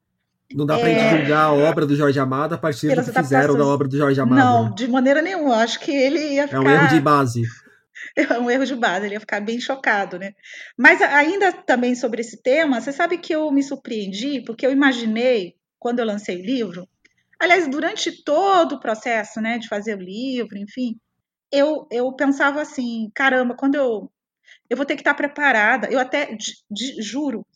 Não 0.54 0.64
dá 0.64 0.78
para 0.78 0.88
é... 0.88 1.18
julgar 1.18 1.46
a 1.46 1.52
obra 1.52 1.84
do 1.84 1.96
Jorge 1.96 2.18
Amado 2.20 2.54
a 2.54 2.58
partir 2.58 2.94
do 2.94 3.04
que 3.04 3.12
fizeram 3.12 3.56
da 3.56 3.66
obra 3.66 3.88
do 3.88 3.96
Jorge 3.96 4.20
Amado. 4.20 4.38
Não, 4.38 4.74
de 4.74 4.86
maneira 4.86 5.20
nenhuma. 5.20 5.56
Acho 5.56 5.80
que 5.80 5.90
ele 5.90 6.34
ia 6.34 6.46
ficar... 6.46 6.58
É 6.58 6.60
um 6.60 6.70
erro 6.70 6.88
de 6.88 7.00
base. 7.00 7.42
é 8.14 8.38
um 8.38 8.48
erro 8.48 8.64
de 8.64 8.76
base, 8.76 9.06
ele 9.06 9.14
ia 9.14 9.20
ficar 9.20 9.40
bem 9.40 9.60
chocado, 9.60 10.18
né? 10.18 10.32
Mas 10.78 11.02
ainda 11.02 11.52
também 11.52 11.96
sobre 11.96 12.20
esse 12.20 12.40
tema, 12.40 12.80
você 12.80 12.92
sabe 12.92 13.18
que 13.18 13.34
eu 13.34 13.50
me 13.50 13.62
surpreendi, 13.62 14.42
porque 14.42 14.64
eu 14.64 14.70
imaginei, 14.70 15.56
quando 15.78 15.98
eu 15.98 16.06
lancei 16.06 16.40
o 16.40 16.44
livro, 16.44 16.88
aliás, 17.40 17.66
durante 17.68 18.22
todo 18.22 18.76
o 18.76 18.80
processo, 18.80 19.40
né, 19.40 19.58
de 19.58 19.68
fazer 19.68 19.96
o 19.96 20.02
livro, 20.02 20.56
enfim, 20.56 20.96
eu, 21.52 21.86
eu 21.90 22.12
pensava 22.12 22.60
assim, 22.60 23.10
caramba, 23.14 23.56
quando 23.56 23.74
eu 23.74 24.10
eu 24.68 24.76
vou 24.76 24.87
ter 24.87 24.94
que 24.94 25.00
estar 25.00 25.14
preparada, 25.14 25.88
eu 25.90 25.99
até 25.99 26.37
juro, 27.00 27.46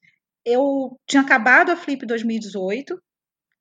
eu 0.45 0.99
tinha 1.07 1.23
acabado 1.23 1.71
a 1.71 1.77
Flip 1.77 2.05
2018 2.07 3.01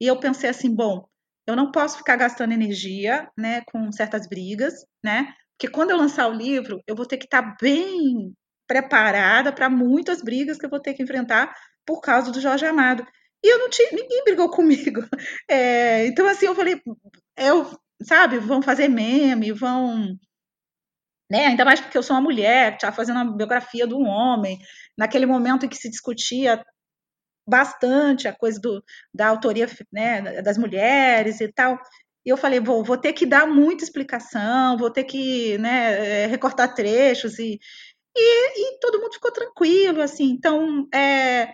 e 0.01 0.08
eu 0.08 0.20
pensei 0.20 0.50
assim, 0.50 0.74
bom, 0.74 1.06
eu 1.46 1.56
não 1.56 1.72
posso 1.72 1.98
ficar 1.98 2.15
gastando 2.15 2.53
energia, 2.53 3.27
né, 3.38 3.62
com 3.68 3.91
certas 3.91 4.27
brigas, 4.27 4.74
né? 5.03 5.34
Porque 5.58 5.68
quando 5.74 5.91
eu 5.91 5.98
lançar 5.98 6.27
o 6.29 6.34
livro, 6.34 6.82
eu 6.88 6.96
vou 6.96 7.06
ter 7.06 7.18
que 7.18 7.25
estar 7.25 7.58
bem 7.62 8.34
preparada 8.68 9.51
para 9.51 9.70
muitas 9.70 10.22
brigas 10.22 10.58
que 10.58 10.65
eu 10.65 10.70
vou 10.70 10.79
ter 10.79 10.94
que 10.94 11.03
enfrentar 11.03 11.53
por 11.86 12.01
causa 12.01 12.32
do 12.32 12.39
Jorge 12.39 12.65
Amado. 12.65 13.03
E 13.44 13.51
eu 13.51 13.58
não 13.60 13.70
tinha, 13.70 13.89
ninguém 13.91 14.24
brigou 14.24 14.50
comigo. 14.51 15.01
É, 15.50 16.06
então, 16.06 16.27
assim, 16.27 16.46
eu 16.46 16.56
falei, 16.56 16.79
eu, 17.38 17.77
sabe, 18.03 18.38
vão 18.38 18.62
fazer 18.62 18.88
meme, 18.88 19.51
vão. 19.51 20.15
Né? 21.29 21.48
Ainda 21.48 21.63
mais 21.63 21.79
porque 21.79 21.98
eu 21.98 22.03
sou 22.03 22.15
uma 22.15 22.21
mulher, 22.21 22.74
estava 22.74 22.95
fazendo 22.95 23.17
uma 23.17 23.36
biografia 23.38 23.86
de 23.88 23.93
um 23.93 24.07
homem, 24.07 24.59
naquele 24.98 25.25
momento 25.25 25.65
em 25.65 25.69
que 25.69 25.77
se 25.77 25.89
discutia 25.89 26.63
bastante 27.48 28.27
a 28.27 28.33
coisa 28.33 28.59
do, 28.59 28.83
da 29.13 29.27
autoria 29.27 29.67
né, 29.91 30.41
das 30.41 30.57
mulheres 30.57 31.41
e 31.41 31.51
tal. 31.51 31.79
E 32.25 32.29
eu 32.29 32.38
falei, 32.38 32.59
vou, 32.59 32.83
vou 32.83 32.98
ter 32.98 33.13
que 33.13 33.25
dar 33.25 33.48
muita 33.48 33.83
explicação, 33.83 34.77
vou 34.77 34.91
ter 34.91 35.03
que 35.03 35.57
né, 35.57 36.24
eh, 36.24 36.27
recortar 36.27 36.75
trechos 36.75 37.39
e, 37.39 37.59
e, 38.15 38.75
e, 38.75 38.79
todo 38.79 39.00
mundo 39.00 39.13
ficou 39.13 39.31
tranquilo, 39.31 40.01
assim. 40.01 40.25
Então, 40.31 40.88
é, 40.93 41.53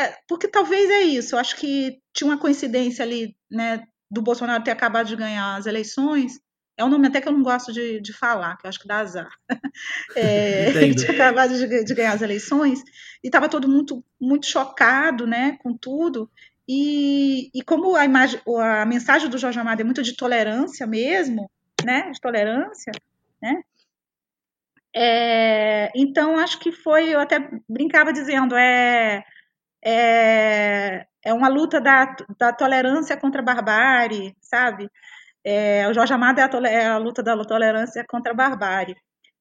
é, 0.00 0.16
porque 0.28 0.48
talvez 0.48 0.88
é 0.90 1.02
isso. 1.02 1.34
Eu 1.34 1.38
acho 1.40 1.56
que 1.56 2.00
tinha 2.14 2.30
uma 2.30 2.38
coincidência 2.38 3.04
ali, 3.04 3.36
né, 3.50 3.84
do 4.10 4.22
Bolsonaro 4.22 4.64
ter 4.64 4.70
acabado 4.70 5.08
de 5.08 5.16
ganhar 5.16 5.56
as 5.56 5.66
eleições. 5.66 6.38
É 6.78 6.84
um 6.84 6.88
nome 6.88 7.08
até 7.08 7.20
que 7.20 7.26
eu 7.26 7.32
não 7.32 7.42
gosto 7.42 7.72
de, 7.72 8.00
de 8.00 8.12
falar, 8.12 8.56
que 8.56 8.64
eu 8.64 8.68
acho 8.68 8.78
que 8.78 8.86
dá 8.86 9.00
azar. 9.00 9.28
É, 10.16 10.70
ele 10.70 10.94
tinha 10.96 11.12
acabado 11.12 11.56
de, 11.56 11.84
de, 11.84 11.94
ganhar 11.94 12.12
as 12.12 12.22
eleições 12.22 12.80
e 13.22 13.26
estava 13.28 13.48
todo 13.48 13.68
mundo 13.68 14.04
muito 14.20 14.46
chocado, 14.46 15.26
né, 15.26 15.58
com 15.62 15.76
tudo. 15.76 16.30
E, 16.68 17.50
e 17.54 17.62
como 17.62 17.96
a, 17.96 18.04
imagem, 18.04 18.40
a 18.60 18.86
mensagem 18.86 19.28
do 19.28 19.38
Jorge 19.38 19.58
Amado 19.58 19.80
é 19.80 19.84
muito 19.84 20.02
de 20.02 20.16
tolerância 20.16 20.86
mesmo, 20.86 21.50
né, 21.84 22.10
de 22.10 22.20
tolerância, 22.20 22.92
né? 23.42 23.62
É, 24.94 25.90
então 25.94 26.38
acho 26.38 26.58
que 26.58 26.72
foi, 26.72 27.08
eu 27.08 27.20
até 27.20 27.38
brincava 27.68 28.12
dizendo, 28.12 28.56
é, 28.56 29.22
é, 29.84 31.06
é 31.24 31.32
uma 31.32 31.48
luta 31.48 31.80
da, 31.80 32.16
da 32.38 32.52
tolerância 32.52 33.16
contra 33.16 33.40
a 33.40 33.44
barbárie, 33.44 34.34
sabe? 34.40 34.90
É, 35.44 35.88
o 35.88 35.94
Jorge 35.94 36.12
Amado 36.12 36.40
é 36.40 36.42
a, 36.42 36.68
é 36.68 36.86
a, 36.88 36.98
luta 36.98 37.22
da 37.22 37.36
tolerância 37.44 38.04
contra 38.08 38.32
a 38.32 38.36
barbárie. 38.36 38.96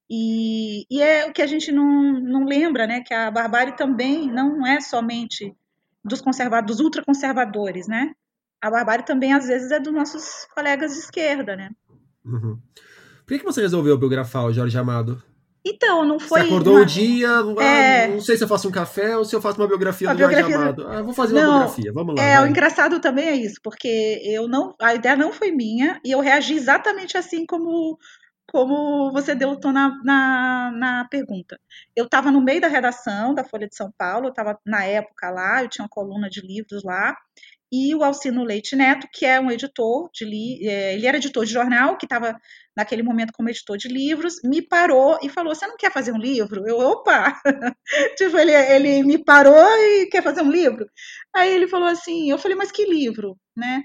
E, 0.10 0.86
e, 0.90 1.02
é 1.02 1.26
o 1.26 1.34
que 1.34 1.42
a 1.42 1.48
gente 1.48 1.72
não, 1.72 2.14
não 2.14 2.46
lembra, 2.46 2.88
né? 2.88 3.02
Que 3.02 3.14
a 3.14 3.30
barbárie 3.30 3.76
também 3.76 4.32
não 4.32 4.66
é 4.66 4.80
somente 4.80 5.54
dos 6.04 6.22
dos 6.66 6.80
ultraconservadores, 6.80 7.88
né? 7.88 8.14
A 8.62 8.72
barbárie 8.72 9.06
também, 9.06 9.34
às 9.34 9.48
vezes, 9.48 9.72
é 9.72 9.80
dos 9.80 9.94
nossos 9.94 10.46
colegas 10.56 10.94
de 10.94 11.00
esquerda, 11.00 11.56
né? 11.56 11.72
Uhum. 12.24 12.60
Por 13.26 13.34
que, 13.34 13.40
que 13.40 13.46
você 13.46 13.62
resolveu 13.62 13.98
biografar 13.98 14.46
o 14.46 14.54
Jorge 14.54 14.78
Amado? 14.78 15.22
Então, 15.68 16.06
não 16.06 16.20
foi. 16.20 16.42
Você 16.42 16.48
acordou 16.48 16.78
o 16.78 16.86
dia, 16.86 17.30
ah, 17.30 17.64
é... 17.64 18.08
não 18.08 18.22
sei 18.22 18.38
se 18.38 18.44
eu 18.44 18.48
faço 18.48 18.68
um 18.68 18.72
café 18.72 19.18
ou 19.18 19.26
se 19.26 19.36
eu 19.36 19.42
faço 19.42 19.60
uma 19.60 19.68
biografia 19.68 20.08
uma 20.08 20.14
do 20.14 20.18
biografia 20.18 20.50
Jorge 20.50 20.64
Amado. 20.64 20.88
Ah, 20.88 21.02
vou 21.02 21.14
fazer 21.14 21.34
uma 21.34 21.42
não, 21.42 21.52
biografia, 21.52 21.94
vamos 21.94 22.16
lá. 22.16 22.24
É, 22.24 22.38
vai. 22.38 22.48
o 22.48 22.50
engraçado 22.50 23.00
também 23.00 23.28
é 23.28 23.36
isso, 23.36 23.60
porque 23.62 24.22
eu 24.24 24.48
não, 24.48 24.74
a 24.82 24.96
ideia 24.96 25.16
não 25.16 25.32
foi 25.32 25.52
minha 25.52 26.00
e 26.04 26.12
eu 26.12 26.20
reagi 26.20 26.54
exatamente 26.54 27.18
assim 27.18 27.46
como 27.46 27.98
como 28.50 29.12
você 29.12 29.36
deu 29.36 29.50
o 29.50 29.60
tom 29.60 29.74
na, 29.74 30.02
na, 30.06 30.72
na 30.72 31.08
pergunta. 31.10 31.60
Eu 31.94 32.06
estava 32.06 32.32
no 32.32 32.40
meio 32.40 32.62
da 32.62 32.70
redação 32.70 33.34
da 33.34 33.44
Folha 33.44 33.68
de 33.68 33.76
São 33.76 33.92
Paulo, 33.98 34.28
eu 34.28 34.30
estava 34.30 34.58
na 34.66 34.86
época 34.86 35.30
lá, 35.30 35.62
eu 35.62 35.68
tinha 35.68 35.84
uma 35.84 35.90
coluna 35.90 36.30
de 36.30 36.40
livros 36.40 36.82
lá, 36.82 37.14
e 37.70 37.94
o 37.94 38.04
Alcino 38.04 38.46
Leite 38.46 38.76
Neto, 38.76 39.08
que 39.12 39.26
é 39.26 39.40
um 39.40 39.52
editor 39.52 40.10
de 40.14 40.24
li 40.24 40.66
é, 40.66 40.94
ele 40.94 41.06
era 41.06 41.18
editor 41.18 41.46
de 41.46 41.52
jornal, 41.52 41.98
que 41.98 42.06
estava 42.06 42.40
naquele 42.78 43.02
momento 43.04 43.34
como 43.34 43.50
editor 43.50 43.78
de 43.78 43.88
livros, 43.88 44.36
me 44.44 44.62
parou 44.62 45.18
e 45.24 45.30
falou: 45.30 45.54
Você 45.54 45.66
não 45.66 45.76
quer 45.76 45.92
fazer 45.92 46.12
um 46.12 46.18
livro? 46.18 46.68
Eu, 46.68 46.78
opa! 46.78 47.34
tipo, 48.18 48.38
ele, 48.38 48.54
ele 48.54 49.04
me 49.04 49.24
parou 49.24 49.68
e 49.80 50.08
quer 50.08 50.24
fazer 50.24 50.42
um 50.42 50.52
livro. 50.52 50.86
Aí 51.36 51.52
ele 51.54 51.68
falou 51.68 51.88
assim: 51.88 52.30
Eu 52.30 52.38
falei, 52.38 52.56
mas 52.56 52.72
que 52.72 52.86
livro, 52.86 53.36
né? 53.56 53.84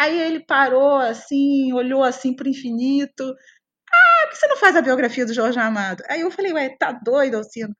Aí 0.00 0.18
ele 0.20 0.40
parou 0.46 0.96
assim, 0.98 1.72
olhou 1.72 2.04
assim 2.04 2.34
para 2.34 2.46
o 2.46 2.50
infinito. 2.50 3.34
Ah, 3.92 4.26
por 4.26 4.30
que 4.30 4.36
você 4.36 4.48
não 4.48 4.56
faz 4.56 4.76
a 4.76 4.82
biografia 4.82 5.26
do 5.26 5.34
Jorge 5.34 5.58
Amado? 5.58 6.02
Aí 6.08 6.20
eu 6.22 6.30
falei, 6.30 6.52
ué, 6.52 6.76
tá 6.78 6.92
doido, 6.92 7.36
Alcino? 7.38 7.74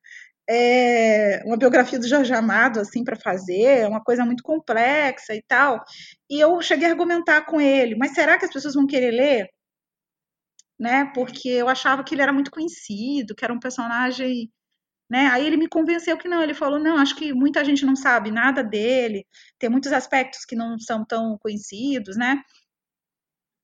é, 0.49 1.43
uma 1.45 1.59
biografia 1.59 1.99
do 1.99 2.09
Jorge 2.09 2.33
Amado 2.33 2.81
assim 2.81 3.05
para 3.05 3.17
fazer, 3.17 3.81
é 3.81 3.89
uma 3.89 4.03
coisa 4.03 4.25
muito 4.25 4.43
complexa 4.43 5.35
e 5.35 5.43
tal. 5.47 5.85
E 6.31 6.41
eu 6.41 6.61
cheguei 6.63 6.87
a 6.89 6.91
argumentar 6.91 7.43
com 7.43 7.61
ele, 7.61 7.95
mas 7.97 8.15
será 8.15 8.39
que 8.39 8.47
as 8.47 8.53
pessoas 8.53 8.75
vão 8.75 8.87
querer 8.87 9.11
ler? 9.11 9.49
Né? 10.79 11.07
Porque 11.15 11.49
eu 11.49 11.69
achava 11.69 12.05
que 12.05 12.15
ele 12.15 12.23
era 12.23 12.33
muito 12.33 12.51
conhecido, 12.51 13.35
que 13.35 13.45
era 13.45 13.53
um 13.53 13.59
personagem, 13.61 14.51
né? 15.11 15.29
Aí 15.29 15.47
ele 15.47 15.57
me 15.59 15.69
convenceu 15.69 16.19
que 16.19 16.29
não, 16.29 16.43
ele 16.43 16.55
falou: 16.55 16.79
"Não, 16.81 16.99
acho 16.99 17.17
que 17.17 17.33
muita 17.35 17.65
gente 17.65 17.87
não 17.87 17.97
sabe 17.97 18.31
nada 18.33 18.63
dele, 18.65 19.27
tem 19.59 19.71
muitos 19.71 19.93
aspectos 19.93 20.45
que 20.47 20.57
não 20.57 20.79
são 20.79 21.05
tão 21.07 21.39
conhecidos, 21.41 22.17
né?" 22.17 22.43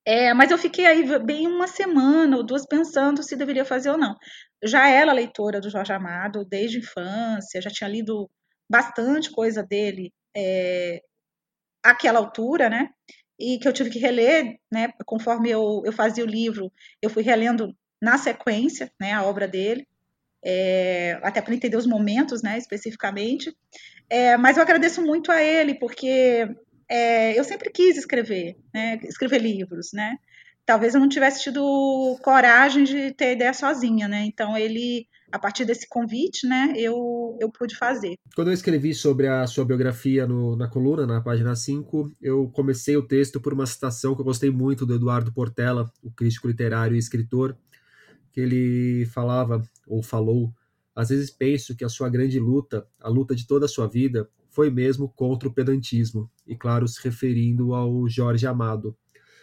É, 0.07 0.35
mas 0.35 0.51
eu 0.51 0.59
fiquei 0.59 0.85
aí 0.87 1.03
bem 1.21 1.47
uma 1.47 1.67
semana 1.67 2.37
ou 2.37 2.43
duas 2.45 2.67
pensando 2.67 3.23
se 3.23 3.37
deveria 3.37 3.65
fazer 3.65 3.91
ou 3.91 3.97
não. 3.99 4.15
Já 4.63 4.87
era 4.89 5.13
leitora 5.13 5.61
do 5.61 5.71
Jorge 5.71 5.93
Amado 5.93 6.45
desde 6.45 6.77
a 6.79 6.81
infância, 6.81 7.61
já 7.63 7.71
tinha 7.71 7.89
lido 7.89 8.31
bastante 8.69 9.31
coisa 9.31 9.63
dele 9.63 10.13
é, 10.37 11.01
àquela 11.85 12.19
altura, 12.21 12.71
né? 12.71 12.91
E 13.39 13.59
que 13.59 13.67
eu 13.67 13.73
tive 13.73 13.91
que 13.91 13.99
reler, 13.99 14.59
né? 14.71 14.93
Conforme 15.05 15.51
eu, 15.51 15.83
eu 15.85 15.93
fazia 15.93 16.25
o 16.25 16.29
livro, 16.29 16.73
eu 17.03 17.11
fui 17.11 17.23
relendo 17.23 17.75
na 18.01 18.17
sequência, 18.19 18.93
né? 19.01 19.13
A 19.13 19.25
obra 19.25 19.49
dele, 19.49 19.87
é, 20.45 21.19
até 21.23 21.41
para 21.41 21.55
entender 21.55 21.77
os 21.77 21.87
momentos, 21.87 22.43
né? 22.43 22.59
Especificamente. 22.59 23.55
É, 24.09 24.37
mas 24.37 24.57
eu 24.57 24.63
agradeço 24.63 25.03
muito 25.03 25.33
a 25.33 25.43
ele, 25.43 25.75
porque 25.75 26.47
é, 26.89 27.39
eu 27.39 27.45
sempre 27.45 27.71
quis 27.71 27.97
escrever, 27.97 28.57
né, 28.73 28.99
escrever 29.05 29.39
livros, 29.41 29.93
né? 29.93 30.17
Talvez 30.67 30.95
eu 30.95 31.01
não 31.01 31.09
tivesse 31.09 31.43
tido 31.43 32.19
coragem 32.23 32.85
de 32.85 33.13
ter 33.13 33.33
ideia 33.33 33.53
sozinha, 33.53 34.09
né? 34.09 34.25
Então 34.25 34.57
ele, 34.57 35.07
a 35.35 35.39
partir 35.39 35.65
desse 35.65 35.89
convite, 35.89 36.47
né, 36.47 36.73
eu, 36.77 37.37
eu 37.41 37.51
pude 37.51 37.77
fazer. 37.77 38.15
Quando 38.37 38.49
eu 38.49 38.55
escrevi 38.55 38.95
sobre 38.95 39.27
a 39.27 39.45
sua 39.49 39.65
biografia 39.65 40.29
no, 40.29 40.55
na 40.55 40.69
coluna, 40.69 41.05
na 41.05 41.21
página 41.21 41.57
5, 41.57 42.13
eu 42.23 42.49
comecei 42.51 42.97
o 42.97 43.03
texto 43.03 43.41
por 43.41 43.53
uma 43.53 43.67
citação 43.67 44.15
que 44.15 44.21
eu 44.21 44.25
gostei 44.25 44.49
muito 44.49 44.87
do 44.87 44.95
Eduardo 44.95 45.33
Portela, 45.33 45.91
o 46.01 46.13
crítico 46.13 46.47
literário 46.47 46.95
e 46.95 47.01
escritor, 47.01 47.59
que 48.31 48.41
ele 48.41 49.07
falava, 49.07 49.61
ou 49.89 50.05
falou, 50.05 50.55
às 50.95 51.09
vezes 51.09 51.33
penso 51.33 51.75
que 51.75 51.85
a 51.85 51.89
sua 51.89 52.09
grande 52.09 52.39
luta, 52.39 52.87
a 53.01 53.09
luta 53.09 53.35
de 53.35 53.45
toda 53.45 53.65
a 53.65 53.69
sua 53.69 53.89
vida, 53.89 54.29
foi 54.51 54.71
mesmo 54.71 55.09
contra 55.09 55.49
o 55.49 55.53
pedantismo, 55.53 56.31
e 56.47 56.55
claro, 56.55 56.87
se 56.87 57.03
referindo 57.03 57.75
ao 57.75 58.09
Jorge 58.09 58.47
Amado. 58.47 58.97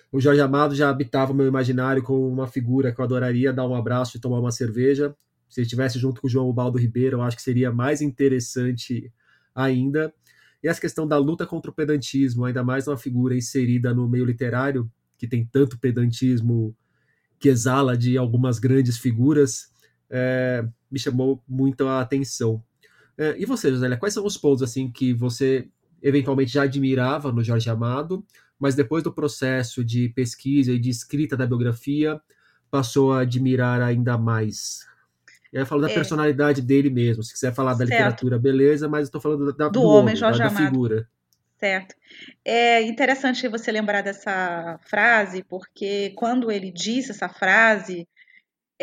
O 0.09 0.21
Jorge 0.21 0.39
Amado 0.39 0.73
já 0.73 0.89
habitava 0.89 1.33
meu 1.33 1.47
imaginário 1.47 2.01
como 2.01 2.25
uma 2.29 2.47
figura 2.47 2.93
que 2.93 3.01
eu 3.01 3.03
adoraria 3.03 3.51
dar 3.51 3.67
um 3.67 3.75
abraço 3.75 4.15
e 4.15 4.21
tomar 4.21 4.39
uma 4.39 4.51
cerveja. 4.51 5.13
Se 5.51 5.59
ele 5.59 5.65
estivesse 5.65 5.99
junto 5.99 6.21
com 6.21 6.27
o 6.27 6.29
João 6.29 6.49
Ubaldo 6.49 6.79
Ribeiro, 6.79 7.17
eu 7.17 7.21
acho 7.21 7.35
que 7.35 7.43
seria 7.43 7.73
mais 7.73 8.01
interessante 8.01 9.11
ainda. 9.53 10.13
E 10.63 10.67
essa 10.69 10.79
questão 10.79 11.05
da 11.05 11.17
luta 11.17 11.45
contra 11.45 11.69
o 11.69 11.73
pedantismo, 11.73 12.45
ainda 12.45 12.63
mais 12.63 12.87
uma 12.87 12.95
figura 12.95 13.35
inserida 13.35 13.93
no 13.93 14.07
meio 14.07 14.23
literário, 14.23 14.89
que 15.17 15.27
tem 15.27 15.45
tanto 15.45 15.77
pedantismo 15.77 16.73
que 17.37 17.49
exala 17.49 17.97
de 17.97 18.17
algumas 18.17 18.59
grandes 18.59 18.97
figuras, 18.97 19.73
é, 20.09 20.65
me 20.89 20.97
chamou 20.97 21.43
muito 21.45 21.85
a 21.85 21.99
atenção. 21.99 22.63
É, 23.17 23.35
e 23.37 23.45
você, 23.45 23.69
Josélia, 23.69 23.97
quais 23.97 24.13
são 24.13 24.25
os 24.25 24.37
pontos 24.37 24.63
assim 24.63 24.89
que 24.89 25.13
você 25.13 25.67
eventualmente 26.01 26.53
já 26.53 26.63
admirava 26.63 27.29
no 27.29 27.43
Jorge 27.43 27.69
Amado, 27.69 28.25
mas 28.57 28.73
depois 28.73 29.03
do 29.03 29.11
processo 29.11 29.83
de 29.83 30.07
pesquisa 30.09 30.71
e 30.71 30.79
de 30.79 30.89
escrita 30.89 31.35
da 31.35 31.45
biografia, 31.45 32.21
passou 32.69 33.11
a 33.11 33.21
admirar 33.21 33.81
ainda 33.81 34.17
mais? 34.17 34.89
E 35.51 35.57
aí 35.57 35.63
eu 35.63 35.65
falo 35.65 35.81
da 35.81 35.91
é. 35.91 35.93
personalidade 35.93 36.61
dele 36.61 36.89
mesmo. 36.89 37.23
Se 37.23 37.33
quiser 37.33 37.53
falar 37.53 37.71
da 37.71 37.79
certo. 37.79 37.91
literatura, 37.91 38.39
beleza, 38.39 38.87
mas 38.87 39.03
estou 39.03 39.19
falando 39.19 39.53
da, 39.53 39.67
do, 39.67 39.71
do 39.71 39.83
homem, 39.83 40.15
Jorge 40.15 40.39
da, 40.39 40.47
Amado. 40.47 40.65
figura. 40.65 41.07
Certo. 41.59 41.95
É 42.43 42.81
interessante 42.81 43.47
você 43.47 43.71
lembrar 43.71 44.01
dessa 44.01 44.79
frase, 44.89 45.43
porque 45.43 46.11
quando 46.15 46.49
ele 46.49 46.71
disse 46.71 47.11
essa 47.11 47.29
frase, 47.29 48.07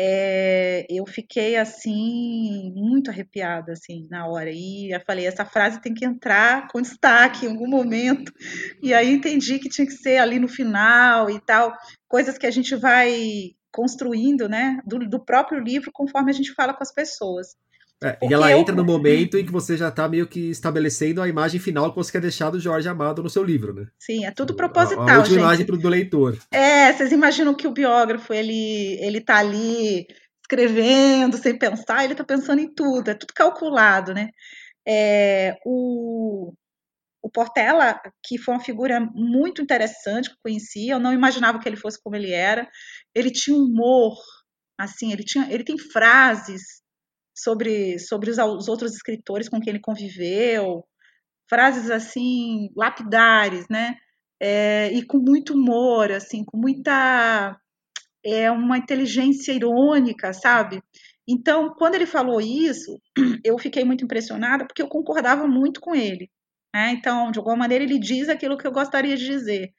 é, 0.01 0.85
eu 0.89 1.05
fiquei 1.05 1.57
assim 1.57 2.71
muito 2.73 3.11
arrepiada 3.11 3.73
assim 3.73 4.07
na 4.09 4.27
hora 4.27 4.49
e 4.49 4.95
eu 4.95 5.01
falei 5.05 5.27
essa 5.27 5.43
frase 5.43 5.81
tem 5.81 5.93
que 5.93 6.05
entrar 6.05 6.69
com 6.69 6.81
destaque 6.81 7.45
em 7.45 7.49
algum 7.49 7.67
momento 7.67 8.31
e 8.81 8.93
aí 8.93 9.11
entendi 9.11 9.59
que 9.59 9.67
tinha 9.67 9.85
que 9.85 9.91
ser 9.91 10.17
ali 10.19 10.39
no 10.39 10.47
final 10.47 11.29
e 11.29 11.37
tal 11.41 11.73
coisas 12.07 12.37
que 12.37 12.47
a 12.47 12.51
gente 12.51 12.77
vai 12.77 13.51
construindo 13.71 14.47
né 14.47 14.79
do, 14.85 14.99
do 14.99 15.19
próprio 15.19 15.59
livro 15.59 15.91
conforme 15.93 16.31
a 16.31 16.33
gente 16.33 16.53
fala 16.53 16.73
com 16.73 16.83
as 16.83 16.93
pessoas 16.93 17.55
é, 18.01 18.17
e 18.23 18.33
ela 18.33 18.49
entra 18.53 18.73
no 18.73 18.85
momento 18.85 19.37
em 19.37 19.45
que 19.45 19.51
você 19.51 19.75
já 19.75 19.89
está 19.89 20.07
meio 20.07 20.25
que 20.25 20.49
estabelecendo 20.49 21.21
a 21.21 21.27
imagem 21.27 21.59
final 21.59 21.89
que 21.89 21.97
você 21.97 22.13
quer 22.13 22.21
deixar 22.21 22.49
do 22.49 22.59
Jorge 22.59 22.87
Amado 22.87 23.21
no 23.21 23.29
seu 23.29 23.43
livro, 23.43 23.73
né? 23.73 23.87
Sim, 23.99 24.25
é 24.25 24.31
tudo 24.31 24.55
proposital, 24.55 25.05
a, 25.05 25.15
a 25.15 25.17
última 25.17 25.35
gente. 25.35 25.43
imagem 25.43 25.65
pro, 25.65 25.77
do 25.77 25.89
leitor. 25.89 26.37
É, 26.49 26.93
vocês 26.93 27.11
imaginam 27.11 27.53
que 27.53 27.67
o 27.67 27.73
biógrafo, 27.73 28.33
ele, 28.33 28.97
ele 29.01 29.19
tá 29.19 29.39
ali 29.39 30.07
escrevendo 30.41 31.37
sem 31.37 31.59
pensar, 31.59 32.05
ele 32.05 32.13
está 32.13 32.23
pensando 32.23 32.61
em 32.61 32.73
tudo, 32.73 33.09
é 33.09 33.13
tudo 33.13 33.33
calculado, 33.33 34.13
né? 34.13 34.29
É, 34.87 35.57
o, 35.65 36.53
o 37.21 37.29
Portela, 37.29 37.99
que 38.25 38.37
foi 38.37 38.53
uma 38.53 38.63
figura 38.63 38.99
muito 39.13 39.61
interessante 39.61 40.29
que 40.29 40.35
eu 40.35 40.39
conhecia, 40.43 40.93
eu 40.93 40.99
não 40.99 41.13
imaginava 41.13 41.59
que 41.59 41.67
ele 41.67 41.75
fosse 41.75 42.01
como 42.01 42.15
ele 42.15 42.31
era. 42.31 42.67
Ele 43.13 43.31
tinha 43.31 43.57
humor, 43.57 44.17
assim, 44.79 45.11
ele 45.11 45.23
tinha, 45.23 45.51
ele 45.51 45.63
tem 45.63 45.77
frases 45.77 46.81
sobre, 47.35 47.99
sobre 47.99 48.29
os, 48.29 48.37
os 48.37 48.67
outros 48.67 48.93
escritores 48.93 49.49
com 49.49 49.59
quem 49.59 49.71
ele 49.71 49.81
conviveu, 49.81 50.83
frases 51.49 51.89
assim 51.89 52.69
lapidares, 52.75 53.65
né? 53.69 53.95
É, 54.41 54.91
e 54.93 55.05
com 55.05 55.17
muito 55.19 55.53
humor, 55.53 56.11
assim, 56.11 56.45
com 56.45 56.57
muita 56.57 57.57
é 58.23 58.51
uma 58.51 58.77
inteligência 58.77 59.53
irônica, 59.53 60.33
sabe? 60.33 60.81
Então, 61.27 61.73
quando 61.77 61.95
ele 61.95 62.05
falou 62.05 62.41
isso, 62.41 62.99
eu 63.45 63.57
fiquei 63.57 63.83
muito 63.85 64.03
impressionada 64.03 64.65
porque 64.65 64.81
eu 64.81 64.89
concordava 64.89 65.47
muito 65.47 65.79
com 65.79 65.95
ele. 65.95 66.29
Né? 66.73 66.91
Então, 66.91 67.31
de 67.31 67.39
alguma 67.39 67.55
maneira, 67.57 67.83
ele 67.83 67.99
diz 67.99 68.29
aquilo 68.29 68.57
que 68.57 68.67
eu 68.67 68.71
gostaria 68.71 69.17
de 69.17 69.25
dizer. 69.25 69.73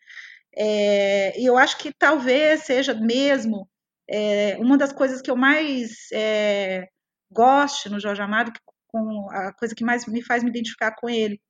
É, 0.57 1.40
e 1.40 1.46
eu 1.46 1.57
acho 1.57 1.79
que 1.79 1.92
talvez 1.92 2.62
seja 2.64 2.94
mesmo 2.94 3.68
é, 4.09 4.57
uma 4.59 4.76
das 4.76 4.92
coisas 4.92 5.22
que 5.22 5.31
eu 5.31 5.37
mais 5.37 6.11
é, 6.12 6.88
goste 7.31 7.88
no 7.88 8.00
Jorge 8.00 8.22
Amado, 8.22 8.53
com 8.88 9.29
a 9.31 9.53
coisa 9.55 9.74
que 9.74 9.85
mais 9.85 10.07
me 10.07 10.22
faz 10.22 10.42
me 10.42 10.50
identificar 10.50 10.94
com 10.96 11.09
ele. 11.09 11.40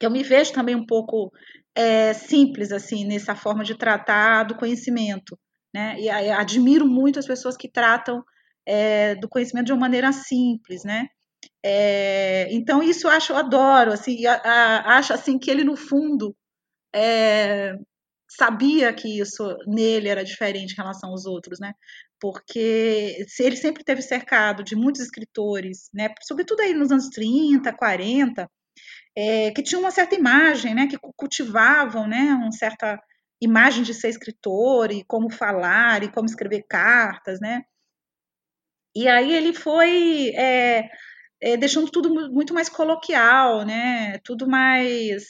Eu 0.00 0.10
me 0.10 0.22
vejo 0.22 0.52
também 0.52 0.76
um 0.76 0.86
pouco 0.86 1.32
é, 1.74 2.12
simples, 2.12 2.70
assim, 2.72 3.04
nessa 3.06 3.34
forma 3.34 3.64
de 3.64 3.76
tratar 3.76 4.44
do 4.44 4.56
conhecimento. 4.56 5.38
né? 5.74 5.98
E 6.00 6.08
admiro 6.10 6.86
muito 6.86 7.18
as 7.18 7.26
pessoas 7.26 7.56
que 7.56 7.68
tratam 7.70 8.22
é, 8.66 9.14
do 9.16 9.28
conhecimento 9.28 9.66
de 9.66 9.72
uma 9.72 9.80
maneira 9.80 10.12
simples, 10.12 10.84
né? 10.84 11.08
É, 11.68 12.46
então 12.52 12.80
isso 12.80 13.08
eu 13.08 13.10
acho, 13.10 13.32
eu 13.32 13.36
adoro, 13.36 13.92
assim, 13.92 14.24
a, 14.24 14.34
a, 14.36 14.98
acho 14.98 15.12
assim 15.12 15.36
que 15.36 15.50
ele 15.50 15.64
no 15.64 15.76
fundo 15.76 16.36
é, 16.94 17.74
sabia 18.28 18.92
que 18.94 19.20
isso 19.20 19.42
nele 19.66 20.08
era 20.08 20.24
diferente 20.24 20.74
em 20.74 20.76
relação 20.76 21.10
aos 21.10 21.26
outros, 21.26 21.58
né? 21.58 21.72
Porque 22.20 23.26
ele 23.40 23.56
sempre 23.56 23.82
teve 23.84 24.00
cercado 24.00 24.62
de 24.62 24.76
muitos 24.76 25.02
escritores, 25.02 25.90
né? 25.92 26.14
Sobretudo 26.22 26.60
aí 26.60 26.72
nos 26.72 26.92
anos 26.92 27.08
30, 27.08 27.72
40, 27.72 28.48
é, 29.16 29.50
que 29.52 29.62
tinham 29.62 29.80
uma 29.82 29.90
certa 29.90 30.14
imagem, 30.14 30.74
né? 30.74 30.86
Que 30.86 30.98
cultivavam, 31.16 32.06
né? 32.08 32.32
Uma 32.34 32.52
certa 32.52 32.96
imagem 33.40 33.82
de 33.82 33.92
ser 33.94 34.08
escritor 34.10 34.92
e 34.92 35.04
como 35.04 35.30
falar 35.30 36.04
e 36.04 36.12
como 36.12 36.26
escrever 36.26 36.64
cartas, 36.68 37.40
né? 37.40 37.62
E 38.94 39.08
aí 39.08 39.32
ele 39.34 39.52
foi 39.52 40.30
é, 40.36 40.88
é, 41.40 41.56
deixando 41.56 41.90
tudo 41.90 42.10
muito 42.30 42.54
mais 42.54 42.68
coloquial, 42.68 43.64
né? 43.64 44.18
Tudo 44.24 44.48
mais 44.48 45.24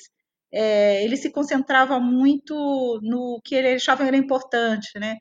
é, 0.52 1.04
ele 1.04 1.16
se 1.16 1.30
concentrava 1.30 2.00
muito 2.00 3.00
no 3.02 3.40
que 3.44 3.54
ele 3.54 3.74
achava 3.74 4.04
era 4.06 4.16
importante, 4.16 4.98
né? 4.98 5.16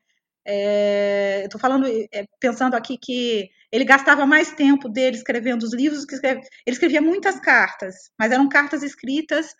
É, 0.47 1.43
Estou 1.45 1.59
falando, 1.59 1.87
é, 1.87 2.25
pensando 2.39 2.75
aqui 2.75 2.97
que 2.97 3.49
ele 3.71 3.83
gastava 3.85 4.25
mais 4.25 4.51
tempo 4.53 4.87
dele 4.89 5.17
escrevendo 5.17 5.63
os 5.63 5.73
livros 5.73 6.05
que 6.05 6.15
escreve, 6.15 6.41
ele 6.65 6.75
escrevia 6.75 7.01
muitas 7.01 7.39
cartas, 7.39 7.95
mas 8.19 8.31
eram 8.31 8.47
cartas 8.49 8.83
escritas 8.83 9.55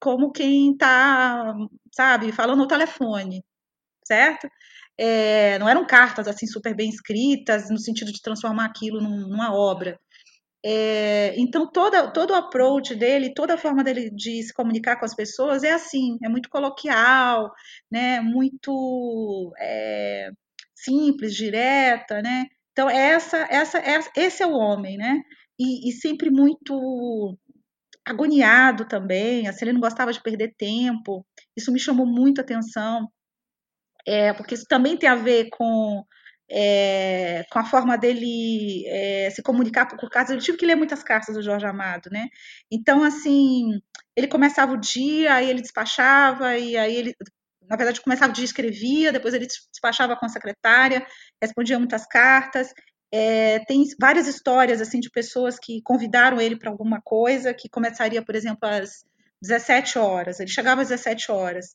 como 0.00 0.32
quem 0.32 0.72
está, 0.72 1.54
sabe, 1.94 2.32
falando 2.32 2.60
no 2.60 2.68
telefone, 2.68 3.44
certo? 4.06 4.48
É, 4.98 5.58
não 5.58 5.68
eram 5.68 5.86
cartas 5.86 6.28
assim 6.28 6.46
super 6.46 6.74
bem 6.76 6.90
escritas 6.90 7.70
no 7.70 7.78
sentido 7.78 8.12
de 8.12 8.22
transformar 8.22 8.66
aquilo 8.66 9.00
num, 9.00 9.28
numa 9.28 9.54
obra. 9.54 9.98
É, 10.64 11.34
então, 11.40 11.70
toda, 11.70 12.10
todo 12.12 12.32
o 12.32 12.34
approach 12.34 12.94
dele, 12.94 13.32
toda 13.34 13.54
a 13.54 13.58
forma 13.58 13.82
dele 13.82 14.10
de 14.10 14.42
se 14.42 14.52
comunicar 14.52 14.96
com 14.96 15.06
as 15.06 15.14
pessoas 15.14 15.64
é 15.64 15.72
assim, 15.72 16.18
é 16.22 16.28
muito 16.28 16.50
coloquial, 16.50 17.50
né, 17.90 18.20
muito 18.20 19.52
é, 19.58 20.30
simples, 20.74 21.34
direta, 21.34 22.20
né? 22.22 22.46
Então, 22.72 22.90
essa, 22.90 23.38
essa, 23.50 23.78
essa, 23.78 24.10
esse 24.16 24.42
é 24.42 24.46
o 24.46 24.52
homem, 24.52 24.96
né? 24.98 25.22
E, 25.58 25.88
e 25.88 25.92
sempre 25.92 26.30
muito 26.30 27.38
agoniado 28.04 28.86
também, 28.86 29.46
assim, 29.48 29.64
ele 29.64 29.74
não 29.74 29.80
gostava 29.80 30.12
de 30.12 30.22
perder 30.22 30.54
tempo, 30.58 31.26
isso 31.56 31.72
me 31.72 31.78
chamou 31.78 32.06
muito 32.06 32.40
atenção, 32.40 33.08
é, 34.06 34.32
porque 34.32 34.54
isso 34.54 34.66
também 34.68 34.96
tem 34.96 35.08
a 35.08 35.14
ver 35.14 35.48
com 35.50 36.04
é, 36.50 37.44
com 37.50 37.58
a 37.60 37.64
forma 37.64 37.96
dele 37.96 38.84
é, 38.88 39.30
se 39.30 39.42
comunicar 39.42 39.86
por 39.86 40.10
cartas. 40.10 40.34
Eu 40.34 40.42
tive 40.42 40.58
que 40.58 40.66
ler 40.66 40.74
muitas 40.74 41.02
cartas 41.02 41.34
do 41.36 41.42
Jorge 41.42 41.66
Amado, 41.66 42.10
né? 42.10 42.28
Então, 42.70 43.04
assim, 43.04 43.80
ele 44.16 44.26
começava 44.26 44.72
o 44.72 44.80
dia, 44.80 45.34
aí 45.34 45.48
ele 45.48 45.62
despachava, 45.62 46.58
e 46.58 46.76
aí 46.76 46.94
ele, 46.96 47.14
na 47.68 47.76
verdade, 47.76 48.00
começava 48.00 48.32
o 48.32 48.34
dia, 48.34 48.44
escrevia, 48.44 49.12
depois 49.12 49.32
ele 49.32 49.46
despachava 49.46 50.16
com 50.16 50.26
a 50.26 50.28
secretária, 50.28 51.06
respondia 51.40 51.78
muitas 51.78 52.04
cartas. 52.06 52.72
É, 53.12 53.60
tem 53.66 53.84
várias 54.00 54.26
histórias, 54.26 54.80
assim, 54.80 55.00
de 55.00 55.10
pessoas 55.10 55.58
que 55.58 55.80
convidaram 55.82 56.40
ele 56.40 56.58
para 56.58 56.70
alguma 56.70 57.00
coisa, 57.00 57.54
que 57.54 57.68
começaria, 57.68 58.24
por 58.24 58.34
exemplo, 58.34 58.68
às 58.68 59.04
17 59.42 59.98
horas. 59.98 60.40
Ele 60.40 60.50
chegava 60.50 60.82
às 60.82 60.88
17 60.88 61.30
horas. 61.30 61.74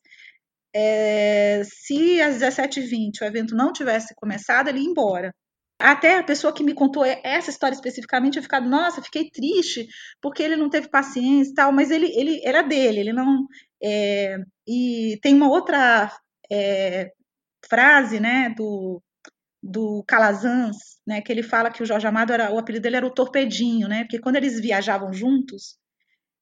É, 0.78 1.62
se 1.64 2.22
às 2.22 2.36
17h20 2.36 3.22
o 3.22 3.26
evento 3.26 3.56
não 3.56 3.72
tivesse 3.72 4.14
começado, 4.14 4.68
ele 4.68 4.80
ia 4.80 4.90
embora. 4.90 5.34
Até 5.80 6.18
a 6.18 6.24
pessoa 6.24 6.54
que 6.54 6.64
me 6.64 6.74
contou 6.74 7.06
essa 7.06 7.50
história 7.50 7.76
especificamente, 7.76 8.36
eu 8.38 8.44
ficado, 8.44 8.68
nossa, 8.68 9.02
fiquei 9.02 9.30
triste, 9.30 9.88
porque 10.22 10.44
ele 10.44 10.58
não 10.58 10.70
teve 10.70 10.90
paciência 10.90 11.52
e 11.52 11.54
tal, 11.54 11.72
mas 11.72 11.92
ele, 11.92 12.08
ele 12.18 12.42
era 12.44 12.62
dele, 12.62 13.00
ele 13.00 13.14
não. 13.14 13.46
É, 13.82 14.38
e 14.68 15.18
tem 15.22 15.34
uma 15.34 15.50
outra 15.50 16.12
é, 16.52 17.12
frase, 17.70 18.20
né, 18.20 18.54
do, 18.58 19.02
do 19.64 20.04
Calazans, 20.08 20.78
né, 21.08 21.22
que 21.22 21.32
ele 21.32 21.44
fala 21.44 21.72
que 21.72 21.84
o 21.84 21.86
Jorge 21.86 22.08
Amado 22.08 22.34
era, 22.34 22.52
o 22.54 22.58
apelido 22.58 22.84
dele 22.84 22.98
era 22.98 23.08
o 23.08 23.14
torpedinho, 23.14 23.88
né, 23.88 24.04
porque 24.04 24.20
quando 24.20 24.38
eles 24.38 24.60
viajavam 24.60 25.14
juntos, 25.14 25.78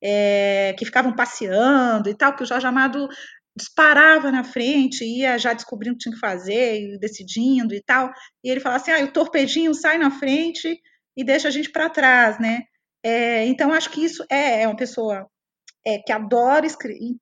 é, 0.01 0.73
que 0.77 0.85
ficavam 0.85 1.15
passeando 1.15 2.09
e 2.09 2.15
tal, 2.15 2.35
que 2.35 2.43
o 2.43 2.45
Jorge 2.45 2.67
Amado 2.67 3.07
disparava 3.55 4.31
na 4.31 4.43
frente, 4.43 5.05
ia 5.05 5.37
já 5.37 5.53
descobrindo 5.53 5.95
o 5.95 5.97
que 5.97 6.03
tinha 6.03 6.15
que 6.15 6.19
fazer, 6.19 6.97
decidindo 6.99 7.73
e 7.73 7.81
tal. 7.81 8.11
E 8.43 8.49
ele 8.49 8.59
falava 8.59 8.81
assim: 8.81 8.91
ah, 8.91 9.03
o 9.03 9.11
torpedinho 9.11 9.73
sai 9.73 9.97
na 9.97 10.11
frente 10.11 10.79
e 11.15 11.23
deixa 11.23 11.47
a 11.47 11.51
gente 11.51 11.71
para 11.71 11.89
trás, 11.89 12.39
né? 12.39 12.63
É, 13.03 13.45
então, 13.45 13.73
acho 13.73 13.89
que 13.91 14.03
isso 14.03 14.25
é, 14.29 14.63
é 14.63 14.67
uma 14.67 14.75
pessoa 14.75 15.27
é, 15.85 15.99
que 15.99 16.11
adora 16.11 16.65
escrever, 16.65 17.15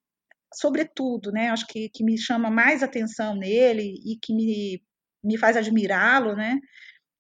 sobretudo, 0.54 1.32
né? 1.32 1.50
Acho 1.50 1.65
que, 1.67 1.89
que 1.89 2.04
me 2.04 2.17
chama 2.17 2.50
mais 2.50 2.84
atenção 2.84 3.36
nele 3.36 3.96
e 4.06 4.17
que 4.22 4.34
me, 4.34 4.82
me 5.24 5.38
faz 5.38 5.58
admirá-lo, 5.58 6.36
né? 6.36 6.58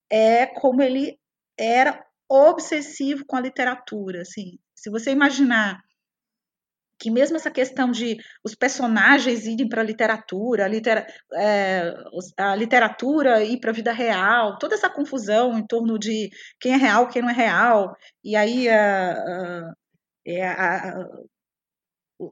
É 0.09 0.45
como 0.45 0.81
ele 0.81 1.17
era 1.57 2.03
obsessivo 2.29 3.25
com 3.25 3.35
a 3.35 3.41
literatura, 3.41 4.21
assim. 4.21 4.57
Se 4.75 4.89
você 4.89 5.11
imaginar 5.11 5.81
que 7.01 7.09
mesmo 7.09 7.35
essa 7.35 7.49
questão 7.49 7.89
de 7.89 8.17
os 8.43 8.53
personagens 8.53 9.47
irem 9.47 9.67
para 9.67 9.81
a 9.81 9.83
literatura, 9.83 10.69
é, 11.33 11.93
a 12.37 12.55
literatura 12.55 13.43
ir 13.43 13.59
para 13.59 13.71
a 13.71 13.73
vida 13.73 13.91
real, 13.91 14.59
toda 14.59 14.75
essa 14.75 14.87
confusão 14.87 15.57
em 15.57 15.65
torno 15.65 15.97
de 15.97 16.29
quem 16.59 16.73
é 16.73 16.77
real, 16.77 17.07
quem 17.07 17.23
não 17.23 17.31
é 17.31 17.33
real, 17.33 17.95
e 18.23 18.35
aí 18.35 18.69
a, 18.69 19.13
a, 19.13 19.73
é, 20.27 20.47
a, 20.47 21.07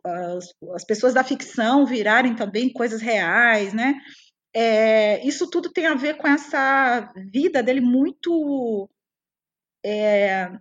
as, 0.05 0.53
as, 0.75 0.85
pessoas 0.85 1.15
da 1.15 1.23
ficção 1.23 1.83
virarem 1.83 2.35
também 2.35 2.71
coisas 2.71 3.01
reais, 3.01 3.73
né? 3.73 3.95
É, 4.53 5.25
isso 5.25 5.49
tudo 5.49 5.71
tem 5.71 5.87
a 5.87 5.95
ver 5.95 6.17
com 6.17 6.27
essa 6.27 7.11
vida 7.31 7.63
dele 7.63 7.81
muito 7.81 8.87
é, 9.83 10.51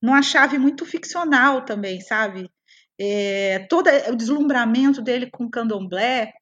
numa 0.00 0.22
chave 0.22 0.56
muito 0.56 0.86
ficcional 0.86 1.64
também, 1.64 2.00
sabe? 2.00 2.48
É, 2.98 3.60
todo 3.68 3.88
o 4.10 4.16
deslumbramento 4.16 5.02
dele 5.02 5.30
com 5.30 5.44
o 5.44 5.50
candomblé, 5.50 6.32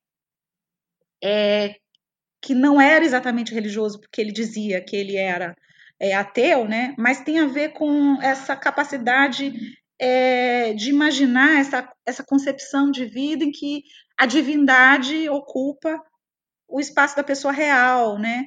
é, 1.22 1.76
que 2.40 2.54
não 2.54 2.80
era 2.80 3.04
exatamente 3.04 3.54
religioso, 3.54 4.00
porque 4.00 4.20
ele 4.20 4.32
dizia 4.32 4.82
que 4.82 4.94
ele 4.94 5.16
era 5.16 5.56
é, 5.98 6.14
ateu, 6.14 6.68
né? 6.68 6.94
mas 6.98 7.22
tem 7.22 7.40
a 7.40 7.46
ver 7.46 7.70
com 7.72 8.20
essa 8.20 8.54
capacidade 8.54 9.52
é, 9.98 10.74
de 10.74 10.90
imaginar 10.90 11.60
essa, 11.60 11.90
essa 12.04 12.22
concepção 12.24 12.90
de 12.90 13.06
vida 13.06 13.44
em 13.44 13.50
que 13.50 13.82
a 14.18 14.26
divindade 14.26 15.28
ocupa 15.28 15.98
o 16.68 16.80
espaço 16.80 17.16
da 17.16 17.24
pessoa 17.24 17.52
real, 17.52 18.18
né? 18.18 18.46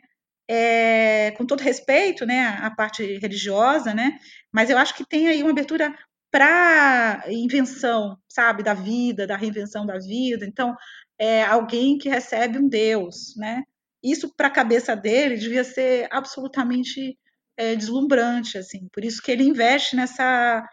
É, 0.50 1.32
com 1.32 1.46
todo 1.46 1.60
respeito, 1.60 2.26
né, 2.26 2.58
a 2.62 2.72
parte 2.72 3.04
religiosa, 3.18 3.94
né, 3.94 4.18
mas 4.50 4.70
eu 4.70 4.78
acho 4.78 4.96
que 4.96 5.06
tem 5.06 5.28
aí 5.28 5.44
uma 5.44 5.52
abertura 5.52 5.94
para 6.32 7.24
invenção, 7.30 8.18
sabe, 8.28 8.64
da 8.64 8.74
vida, 8.74 9.26
da 9.26 9.38
reinvenção 9.38 9.86
da 9.86 9.98
vida. 9.98 10.46
Então, 10.46 10.76
é 11.20 11.44
alguém 11.44 11.98
que 11.98 12.10
recebe 12.10 12.58
um 12.58 12.68
Deus, 12.68 13.36
né? 13.38 13.64
Isso 14.04 14.34
para 14.36 14.48
a 14.48 14.52
cabeça 14.52 14.96
dele 14.96 15.38
devia 15.38 15.64
ser 15.64 16.08
absolutamente 16.12 17.18
é, 17.58 17.76
deslumbrante, 17.76 18.58
assim. 18.58 18.88
Por 18.94 19.04
isso 19.04 19.22
que 19.22 19.32
ele 19.32 19.44
investe 19.44 19.96
nessa, 19.96 20.64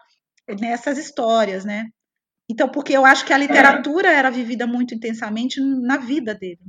nessas 0.59 0.97
histórias, 0.97 1.65
né? 1.65 1.89
Então, 2.49 2.69
porque 2.69 2.93
eu 2.93 3.05
acho 3.05 3.25
que 3.25 3.33
a 3.33 3.37
literatura 3.37 4.09
era 4.09 4.29
vivida 4.29 4.67
muito 4.67 4.93
intensamente 4.93 5.59
na 5.59 5.97
vida 5.97 6.35
dele. 6.35 6.59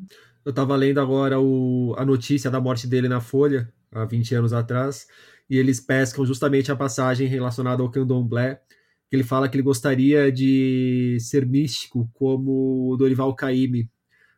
Eu 0.45 0.51
estava 0.51 0.75
lendo 0.75 1.01
agora 1.01 1.39
o, 1.39 1.95
a 1.99 2.05
notícia 2.05 2.51
da 2.51 2.61
morte 2.61 2.87
dele 2.87 3.09
na 3.09 3.21
Folha, 3.21 3.71
há 3.93 4.05
20 4.05 4.35
anos 4.35 4.53
atrás, 4.53 5.07
e 5.51 5.59
eles 5.59 5.81
pescam 5.81 6.25
justamente 6.25 6.73
a 6.73 6.77
passagem 6.77 7.27
relacionada 7.27 7.83
ao 7.83 7.91
candomblé, 7.91 8.63
que 9.09 9.17
ele 9.17 9.25
fala 9.25 9.49
que 9.49 9.57
ele 9.57 9.63
gostaria 9.63 10.31
de 10.33 11.17
ser 11.21 11.47
místico 11.47 12.11
como 12.15 12.91
o 12.91 12.97
Dorival 12.97 13.35
Caymmi, 13.35 13.89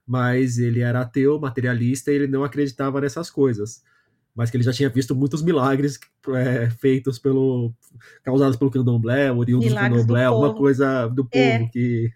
mas 0.07 0.59
ele 0.59 0.81
era 0.81 1.01
ateu, 1.01 1.39
materialista 1.39 2.11
e 2.11 2.15
ele 2.15 2.27
não 2.27 2.45
acreditava 2.45 3.01
nessas 3.01 3.31
coisas. 3.31 3.83
Mas 4.35 4.51
que 4.51 4.57
ele 4.57 4.65
já 4.65 4.73
tinha 4.73 4.89
visto 4.89 5.17
muitos 5.17 5.43
milagres 5.43 5.99
é, 6.29 6.71
feitos 6.71 7.19
pelo 7.19 7.75
causados 8.23 8.57
pelo 8.57 8.71
candomblé, 8.71 9.33
oriundos 9.33 9.69
do 9.69 9.75
candomblé, 9.75 10.25
alguma 10.27 10.55
coisa 10.55 11.09
do 11.09 11.25
povo 11.25 11.45
é. 11.45 11.67
que 11.73 12.09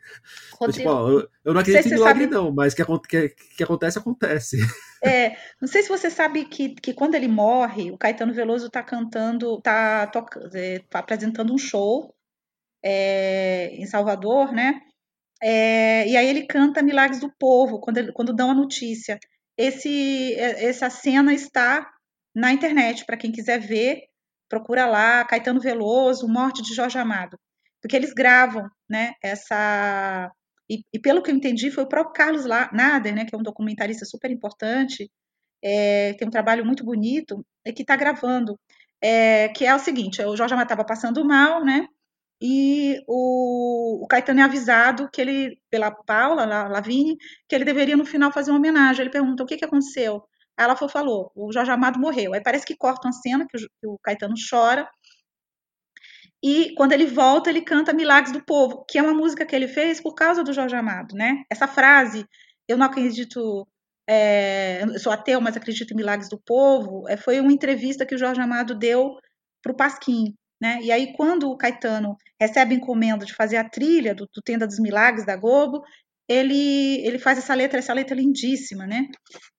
tipo, 0.71 0.88
ó, 0.88 1.11
eu, 1.11 1.29
eu, 1.45 1.53
não 1.53 1.61
acredito 1.61 1.88
em 1.88 1.95
milagre 1.95 2.25
sabe... 2.25 2.35
não, 2.35 2.53
mas 2.53 2.75
que, 2.75 2.85
que, 3.09 3.29
que 3.57 3.65
acontece 3.65 3.99
acontece. 3.99 4.59
É, 5.03 5.35
não 5.61 5.67
sei 5.67 5.83
se 5.83 5.88
você 5.88 6.09
sabe 6.09 6.45
que, 6.45 6.77
que 6.77 6.95
quando 6.95 7.17
ele 7.17 7.27
morre, 7.27 7.91
o 7.91 7.99
Caetano 7.99 8.33
Veloso 8.33 8.67
está 8.67 8.85
cantando, 8.85 9.59
está 9.59 10.09
é, 10.55 10.79
tá 10.79 11.01
apresentando 11.01 11.53
um 11.53 11.59
show 11.59 12.15
é, 12.85 13.75
em 13.75 13.87
Salvador, 13.87 14.53
né? 14.53 14.81
É, 15.42 16.07
e 16.09 16.16
aí 16.16 16.27
ele 16.27 16.47
canta 16.47 16.83
Milagres 16.83 17.21
do 17.21 17.33
Povo, 17.38 17.81
quando, 17.81 17.99
ele, 17.99 18.12
quando 18.12 18.33
dão 18.35 18.51
a 18.51 18.55
notícia. 18.55 19.18
esse, 19.57 20.35
essa 20.38 20.88
cena 20.88 21.35
está 21.35 21.90
na 22.35 22.53
internet, 22.53 23.05
para 23.05 23.16
quem 23.16 23.33
quiser 23.33 23.59
ver, 23.59 24.03
procura 24.49 24.87
lá, 24.87 25.25
Caetano 25.25 25.61
Veloso, 25.61 26.29
Morte 26.29 26.62
de 26.62 26.75
Jorge 26.75 26.99
Amado, 26.99 27.38
porque 27.81 27.97
eles 27.97 28.12
gravam, 28.12 28.68
né, 28.88 29.12
essa... 29.23 30.31
E, 30.71 30.83
e 30.92 30.99
pelo 30.99 31.23
que 31.23 31.31
eu 31.31 31.35
entendi, 31.35 31.71
foi 31.71 31.85
o 31.85 31.88
próprio 31.88 32.14
Carlos 32.14 32.45
Nader, 32.47 33.14
né, 33.14 33.25
que 33.25 33.35
é 33.35 33.38
um 33.38 33.42
documentarista 33.42 34.05
super 34.05 34.31
importante, 34.31 35.11
é, 35.62 36.14
tem 36.14 36.27
um 36.27 36.31
trabalho 36.31 36.64
muito 36.64 36.85
bonito, 36.85 37.45
e 37.66 37.73
que 37.73 37.83
está 37.83 37.97
gravando, 37.97 38.59
é, 39.03 39.49
que 39.49 39.66
é 39.66 39.75
o 39.75 39.79
seguinte, 39.79 40.23
o 40.23 40.37
Jorge 40.37 40.55
Amado 40.55 40.66
estava 40.66 40.85
passando 40.85 41.25
mal, 41.25 41.64
né, 41.64 41.87
e 42.45 43.01
o, 43.07 44.03
o, 44.03 44.07
Caetano 44.09 44.41
é 44.41 44.43
avisado 44.43 45.09
que 45.13 45.21
ele, 45.21 45.61
pela 45.71 45.93
Paula, 45.93 46.45
la, 46.45 46.67
Lavigne, 46.67 47.17
que 47.49 47.55
ele 47.55 47.65
deveria 47.65 47.97
no 47.97 48.05
final 48.05 48.33
fazer 48.33 48.51
uma 48.51 48.59
homenagem. 48.59 49.03
Ele 49.03 49.11
pergunta 49.11 49.45
o 49.45 49.47
que, 49.47 49.57
que 49.57 49.65
aconteceu. 49.65 50.25
Aí 50.59 50.65
ela 50.65 50.75
falou, 50.77 51.31
o 51.37 51.53
Jorge 51.53 51.71
Amado 51.71 52.01
morreu. 52.01 52.35
Aí 52.35 52.43
parece 52.43 52.67
que 52.67 52.77
corta 52.77 53.07
uma 53.07 53.13
cena 53.13 53.47
que 53.49 53.57
o, 53.57 53.61
que 53.61 53.87
o 53.87 53.99
Caetano 54.03 54.35
chora. 54.51 54.91
E 56.43 56.75
quando 56.75 56.91
ele 56.91 57.07
volta, 57.07 57.49
ele 57.49 57.63
canta 57.63 57.93
Milagres 57.93 58.33
do 58.33 58.45
Povo, 58.45 58.85
que 58.89 58.99
é 58.99 59.03
uma 59.03 59.15
música 59.15 59.47
que 59.47 59.55
ele 59.55 59.69
fez 59.69 60.01
por 60.01 60.17
causa 60.17 60.43
do 60.43 60.53
Jorge 60.53 60.75
Amado, 60.75 61.15
né? 61.15 61.45
Essa 61.49 61.69
frase, 61.69 62.27
eu 62.67 62.77
não 62.77 62.87
acredito, 62.87 63.69
é, 64.09 64.83
eu 64.83 64.99
sou 64.99 65.13
ateu, 65.13 65.41
mas 65.41 65.57
acredito 65.57 65.93
em 65.93 65.97
Milagres 65.97 66.29
do 66.29 66.43
Povo, 66.45 67.09
é, 67.09 67.17
foi 67.17 67.39
uma 67.39 67.53
entrevista 67.53 68.05
que 68.05 68.17
o 68.17 68.19
Jorge 68.19 68.41
Amado 68.41 68.75
deu 68.75 69.17
para 69.63 69.73
o 69.73 69.77
Pasquim. 69.77 70.35
Né? 70.63 70.79
E 70.81 70.93
aí, 70.93 71.13
quando 71.17 71.51
o 71.51 71.57
Caetano 71.57 72.17
recebe 72.43 72.75
encomenda 72.75 73.25
de 73.25 73.35
fazer 73.35 73.57
a 73.57 73.69
trilha 73.69 74.15
do, 74.15 74.27
do 74.33 74.43
Tenda 74.43 74.67
dos 74.67 74.79
Milagres 74.79 75.25
da 75.25 75.37
Globo, 75.37 75.83
ele, 76.29 77.05
ele 77.07 77.19
faz 77.19 77.39
essa 77.39 77.55
letra, 77.55 77.79
essa 77.79 77.93
letra 77.93 78.17
lindíssima, 78.17 78.87
né? 78.87 79.07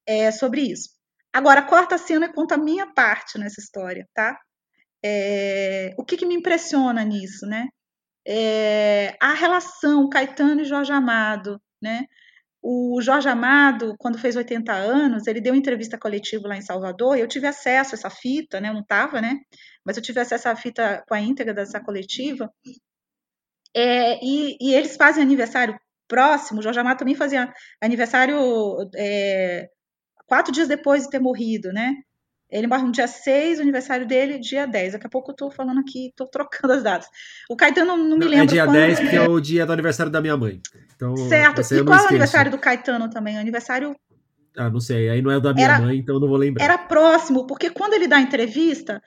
É, 0.05 0.31
sobre 0.31 0.61
isso. 0.61 0.89
Agora, 1.31 1.63
corta 1.63 1.95
a 1.95 1.97
cena 1.97 2.25
e 2.27 2.33
conta 2.33 2.55
a 2.55 2.57
minha 2.57 2.91
parte 2.93 3.37
nessa 3.39 3.59
história, 3.59 4.07
tá? 4.13 4.37
É, 5.03 5.93
o 5.97 6.05
que, 6.05 6.17
que, 6.17 6.25
me 6.25 6.35
impressiona 6.35 7.03
nisso, 7.03 7.45
né? 7.45 7.67
É, 8.25 9.15
a 9.21 9.33
relação 9.33 10.09
Caetano 10.09 10.61
e 10.61 10.65
Jorge 10.65 10.91
Amado, 10.91 11.59
né? 11.81 12.05
O 12.61 13.01
Jorge 13.01 13.27
Amado, 13.27 13.95
quando 13.99 14.17
fez 14.17 14.35
80 14.35 14.71
anos, 14.71 15.27
ele 15.27 15.41
deu 15.41 15.53
uma 15.53 15.59
entrevista 15.59 15.97
coletiva 15.97 16.47
lá 16.47 16.55
em 16.55 16.61
Salvador, 16.61 17.17
e 17.17 17.21
eu 17.21 17.27
tive 17.27 17.47
acesso 17.47 17.93
a 17.93 17.97
essa 17.97 18.09
fita, 18.09 18.61
né? 18.61 18.69
Eu 18.69 18.73
não 18.73 18.81
estava, 18.81 19.21
né? 19.21 19.39
Mas 19.85 19.97
eu 19.97 20.03
tive 20.03 20.19
acesso 20.19 20.47
à 20.49 20.55
fita 20.55 21.03
com 21.07 21.13
a 21.13 21.19
íntegra 21.19 21.53
dessa 21.53 21.79
coletiva. 21.79 22.51
É, 23.75 24.23
e, 24.23 24.57
e, 24.61 24.73
eles 24.73 24.95
fazem 24.95 25.23
aniversário 25.23 25.79
próximo, 26.07 26.59
o 26.59 26.63
Jorge 26.63 26.79
Amado 26.79 26.99
também 26.99 27.15
fazia 27.15 27.51
aniversário 27.81 28.37
é, 28.95 29.67
quatro 30.27 30.53
dias 30.53 30.67
depois 30.67 31.03
de 31.03 31.09
ter 31.09 31.19
morrido, 31.19 31.71
né? 31.73 31.95
Ele 32.53 32.67
morre 32.67 32.83
no 32.83 32.91
dia 32.91 33.07
6, 33.07 33.57
o 33.57 33.61
aniversário 33.63 34.05
dele, 34.05 34.37
dia 34.37 34.67
10. 34.67 34.93
Daqui 34.93 35.07
a 35.07 35.09
pouco 35.09 35.31
eu 35.31 35.35
tô 35.35 35.49
falando 35.49 35.79
aqui, 35.79 36.13
tô 36.15 36.27
trocando 36.27 36.73
as 36.73 36.83
datas. 36.83 37.07
O 37.49 37.55
Caetano 37.55 37.97
não 37.97 38.15
me 38.15 38.25
lembra. 38.25 38.43
É 38.43 38.45
dia 38.45 38.65
quando... 38.65 38.75
10, 38.75 38.99
porque 38.99 39.15
é 39.15 39.27
o 39.27 39.39
dia 39.39 39.65
do 39.65 39.73
aniversário 39.73 40.11
da 40.11 40.21
minha 40.21 40.37
mãe. 40.37 40.61
Então, 40.95 41.17
certo. 41.17 41.61
E 41.61 41.83
qual 41.83 41.99
é 41.99 42.03
o 42.03 42.07
aniversário 42.09 42.51
do 42.51 42.59
Caetano 42.59 43.09
também? 43.09 43.37
O 43.37 43.39
aniversário. 43.39 43.95
Ah, 44.55 44.69
não 44.69 44.79
sei. 44.79 45.09
Aí 45.09 45.19
não 45.19 45.31
é 45.31 45.37
o 45.37 45.39
da 45.41 45.51
minha 45.51 45.65
era, 45.65 45.79
mãe, 45.79 45.97
então 45.97 46.15
eu 46.15 46.21
não 46.21 46.27
vou 46.27 46.37
lembrar. 46.37 46.63
Era 46.63 46.77
próximo, 46.77 47.47
porque 47.47 47.71
quando 47.71 47.95
ele 47.95 48.07
dá 48.07 48.21
entrevista, 48.21 49.01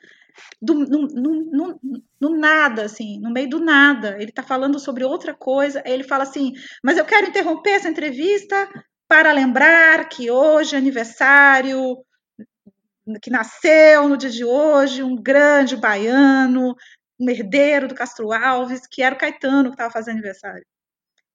do, 0.61 0.75
no, 0.75 1.07
no, 1.07 1.51
no, 1.51 1.81
no, 2.21 2.37
nada, 2.37 2.85
assim, 2.85 3.19
no 3.21 3.31
meio 3.31 3.49
do 3.49 3.61
nada, 3.61 4.17
ele 4.21 4.33
tá 4.33 4.43
falando 4.43 4.79
sobre 4.79 5.05
outra 5.05 5.35
coisa, 5.35 5.83
ele 5.85 6.05
fala 6.05 6.23
assim, 6.23 6.53
mas 6.83 6.99
eu 6.99 7.05
quero 7.05 7.29
interromper 7.29 7.71
essa 7.71 7.89
entrevista 7.89 8.69
para 9.09 9.33
lembrar 9.33 10.09
que 10.09 10.31
hoje 10.31 10.75
é 10.75 10.79
aniversário 10.79 11.97
que 13.23 13.31
nasceu 13.31 14.09
no 14.09 14.17
dia 14.17 14.31
de 14.31 14.45
hoje, 14.45 15.03
um 15.03 15.15
grande 15.15 15.77
baiano, 15.77 16.75
um 17.21 17.31
herdeiro 17.31 17.89
do 17.89 17.95
Castro 17.95 18.33
Alves, 18.33 18.87
que 18.87 19.03
era 19.03 19.15
o 19.15 19.19
Caetano 19.19 19.71
que 19.71 19.75
estava 19.75 19.93
fazendo 19.93 20.15
aniversário. 20.15 20.65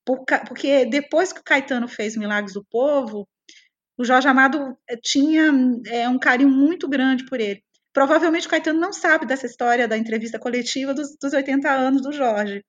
Porque 0.05 0.85
depois 0.85 1.31
que 1.31 1.39
o 1.39 1.43
Caetano 1.43 1.87
fez 1.87 2.17
Milagres 2.17 2.53
do 2.53 2.65
Povo, 2.65 3.27
o 3.97 4.03
Jorge 4.03 4.27
Amado 4.27 4.77
eh, 4.89 4.97
tinha 4.97 5.51
é, 5.85 6.09
um 6.09 6.19
carinho 6.19 6.49
muito 6.49 6.89
grande 6.89 7.25
por 7.25 7.39
ele. 7.39 7.63
Provavelmente 7.93 8.47
o 8.47 8.49
Caetano 8.49 8.79
não 8.79 8.93
sabe 8.93 9.25
dessa 9.25 9.45
história 9.45 9.87
da 9.87 9.97
entrevista 9.97 10.39
coletiva 10.39 10.93
dos, 10.93 11.15
dos 11.21 11.33
80 11.33 11.69
anos 11.69 12.01
do 12.01 12.11
Jorge, 12.11 12.63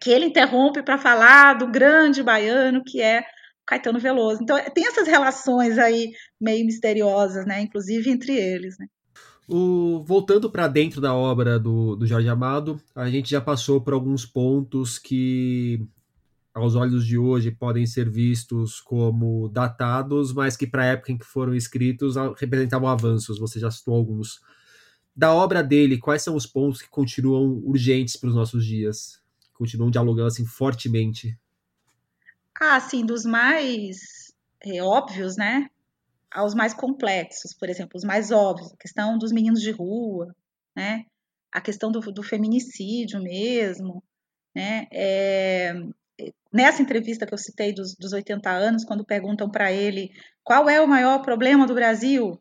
que 0.00 0.10
ele 0.10 0.26
interrompe 0.26 0.82
para 0.82 0.98
falar 0.98 1.54
do 1.54 1.66
grande 1.66 2.22
baiano 2.22 2.82
que 2.84 3.00
é 3.00 3.24
Caetano 3.66 3.98
Veloso. 3.98 4.42
Então, 4.42 4.56
tem 4.72 4.86
essas 4.86 5.08
relações 5.08 5.76
aí 5.78 6.12
meio 6.40 6.64
misteriosas, 6.64 7.44
né? 7.44 7.62
Inclusive 7.62 8.10
entre 8.10 8.34
eles, 8.34 8.78
né? 8.78 8.86
O, 9.48 10.02
voltando 10.04 10.50
para 10.50 10.66
dentro 10.66 11.00
da 11.00 11.14
obra 11.14 11.58
do, 11.58 11.94
do 11.94 12.06
Jorge 12.06 12.28
Amado, 12.28 12.80
a 12.94 13.08
gente 13.08 13.30
já 13.30 13.40
passou 13.40 13.80
por 13.80 13.94
alguns 13.94 14.26
pontos 14.26 14.98
que, 14.98 15.86
aos 16.58 16.74
olhos 16.74 17.06
de 17.06 17.18
hoje, 17.18 17.50
podem 17.50 17.86
ser 17.86 18.10
vistos 18.10 18.80
como 18.80 19.48
datados, 19.48 20.32
mas 20.32 20.56
que, 20.56 20.66
para 20.66 20.82
a 20.82 20.86
época 20.86 21.12
em 21.12 21.18
que 21.18 21.26
foram 21.26 21.54
escritos, 21.54 22.14
representavam 22.38 22.88
avanços. 22.88 23.38
Você 23.38 23.60
já 23.60 23.70
citou 23.70 23.94
alguns. 23.94 24.40
Da 25.14 25.32
obra 25.34 25.62
dele, 25.62 25.98
quais 25.98 26.22
são 26.22 26.34
os 26.34 26.46
pontos 26.46 26.82
que 26.82 26.88
continuam 26.88 27.62
urgentes 27.64 28.16
para 28.16 28.28
os 28.28 28.34
nossos 28.34 28.64
dias? 28.64 29.22
Continuam 29.54 29.90
dialogando 29.90 30.28
assim 30.28 30.44
fortemente 30.44 31.38
ah, 32.60 32.80
sim, 32.80 33.04
dos 33.04 33.24
mais 33.24 34.32
é, 34.64 34.82
óbvios, 34.82 35.36
né? 35.36 35.68
Aos 36.30 36.54
mais 36.54 36.72
complexos, 36.74 37.54
por 37.54 37.68
exemplo, 37.68 37.92
os 37.96 38.04
mais 38.04 38.30
óbvios, 38.30 38.72
a 38.72 38.76
questão 38.76 39.18
dos 39.18 39.32
meninos 39.32 39.60
de 39.60 39.70
rua, 39.70 40.34
né? 40.74 41.04
A 41.52 41.60
questão 41.60 41.90
do, 41.92 42.00
do 42.00 42.22
feminicídio 42.22 43.22
mesmo, 43.22 44.02
né? 44.54 44.86
É, 44.90 45.74
nessa 46.52 46.82
entrevista 46.82 47.26
que 47.26 47.34
eu 47.34 47.38
citei 47.38 47.72
dos, 47.74 47.94
dos 47.96 48.12
80 48.12 48.50
anos, 48.50 48.84
quando 48.84 49.04
perguntam 49.04 49.50
para 49.50 49.72
ele 49.72 50.10
qual 50.44 50.68
é 50.68 50.80
o 50.80 50.88
maior 50.88 51.20
problema 51.22 51.66
do 51.66 51.74
Brasil, 51.74 52.40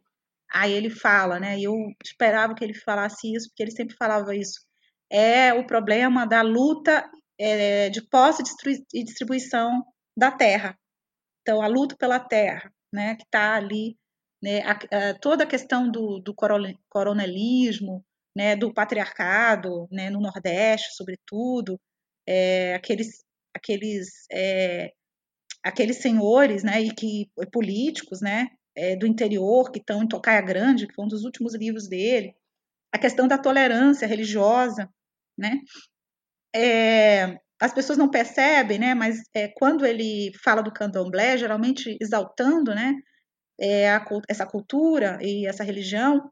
aí 0.51 0.71
ele 0.73 0.89
fala, 0.89 1.39
né? 1.39 1.57
E 1.57 1.63
eu 1.63 1.73
esperava 2.03 2.55
que 2.55 2.63
ele 2.63 2.73
falasse 2.73 3.33
isso, 3.33 3.49
porque 3.49 3.63
ele 3.63 3.71
sempre 3.71 3.95
falava 3.97 4.35
isso. 4.35 4.61
É 5.09 5.53
o 5.53 5.65
problema 5.65 6.25
da 6.25 6.41
luta 6.41 7.09
é, 7.39 7.89
de 7.89 8.01
posse 8.07 8.43
e 8.93 9.03
distribuição 9.03 9.83
da 10.17 10.31
terra. 10.31 10.77
Então, 11.41 11.61
a 11.61 11.67
luta 11.67 11.95
pela 11.97 12.19
terra, 12.19 12.71
né, 12.91 13.15
que 13.15 13.23
está 13.23 13.55
ali, 13.55 13.97
né, 14.41 14.61
a, 14.61 14.71
a, 14.71 15.19
toda 15.19 15.43
a 15.43 15.47
questão 15.47 15.89
do, 15.91 16.19
do 16.19 16.33
coronelismo, 16.89 18.03
né, 18.35 18.55
do 18.55 18.73
patriarcado, 18.73 19.87
né, 19.91 20.09
no 20.09 20.19
Nordeste, 20.21 20.95
sobretudo, 20.95 21.79
é, 22.27 22.73
aqueles, 22.75 23.23
aqueles, 23.55 24.25
é, 24.31 24.91
aqueles 25.63 25.97
senhores, 25.97 26.63
né, 26.63 26.81
e 26.81 26.93
que 26.93 27.29
políticos, 27.51 28.21
né, 28.21 28.47
é, 28.75 28.95
do 28.95 29.07
interior 29.07 29.71
que 29.71 29.79
estão 29.79 30.03
em 30.03 30.07
Tocaia 30.07 30.41
Grande, 30.41 30.87
que 30.87 30.93
foi 30.93 31.05
um 31.05 31.07
dos 31.07 31.23
últimos 31.23 31.55
livros 31.55 31.87
dele, 31.87 32.35
a 32.93 32.97
questão 32.97 33.27
da 33.27 33.37
tolerância 33.37 34.07
religiosa, 34.07 34.89
né, 35.37 35.59
é, 36.55 37.37
as 37.59 37.73
pessoas 37.73 37.97
não 37.97 38.09
percebem, 38.09 38.77
né? 38.79 38.93
Mas 38.93 39.21
quando 39.57 39.85
ele 39.85 40.31
fala 40.43 40.61
do 40.61 40.73
candomblé, 40.73 41.37
geralmente 41.37 41.97
exaltando, 42.01 42.73
né? 42.75 42.95
A, 43.89 44.05
essa 44.29 44.45
cultura 44.45 45.17
e 45.21 45.47
essa 45.47 45.63
religião 45.63 46.29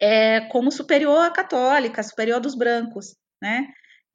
é 0.00 0.40
como 0.48 0.70
superior 0.70 1.26
à 1.26 1.30
católica, 1.30 2.02
superior 2.02 2.40
dos 2.40 2.54
brancos, 2.54 3.16
né? 3.42 3.68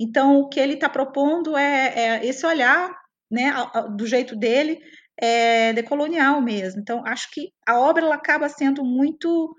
Então 0.03 0.39
o 0.39 0.49
que 0.49 0.59
ele 0.59 0.73
está 0.73 0.89
propondo 0.89 1.55
é, 1.57 1.93
é, 1.95 2.25
esse 2.25 2.45
olhar, 2.45 2.91
né? 3.31 3.53
Do 3.95 4.05
jeito 4.05 4.35
dele, 4.35 4.79
é, 5.17 5.73
decolonial 5.73 6.41
mesmo. 6.41 6.81
Então 6.81 7.05
acho 7.05 7.29
que 7.31 7.51
a 7.67 7.79
obra 7.79 8.05
ela 8.05 8.15
acaba 8.15 8.49
sendo 8.49 8.83
muito 8.83 9.55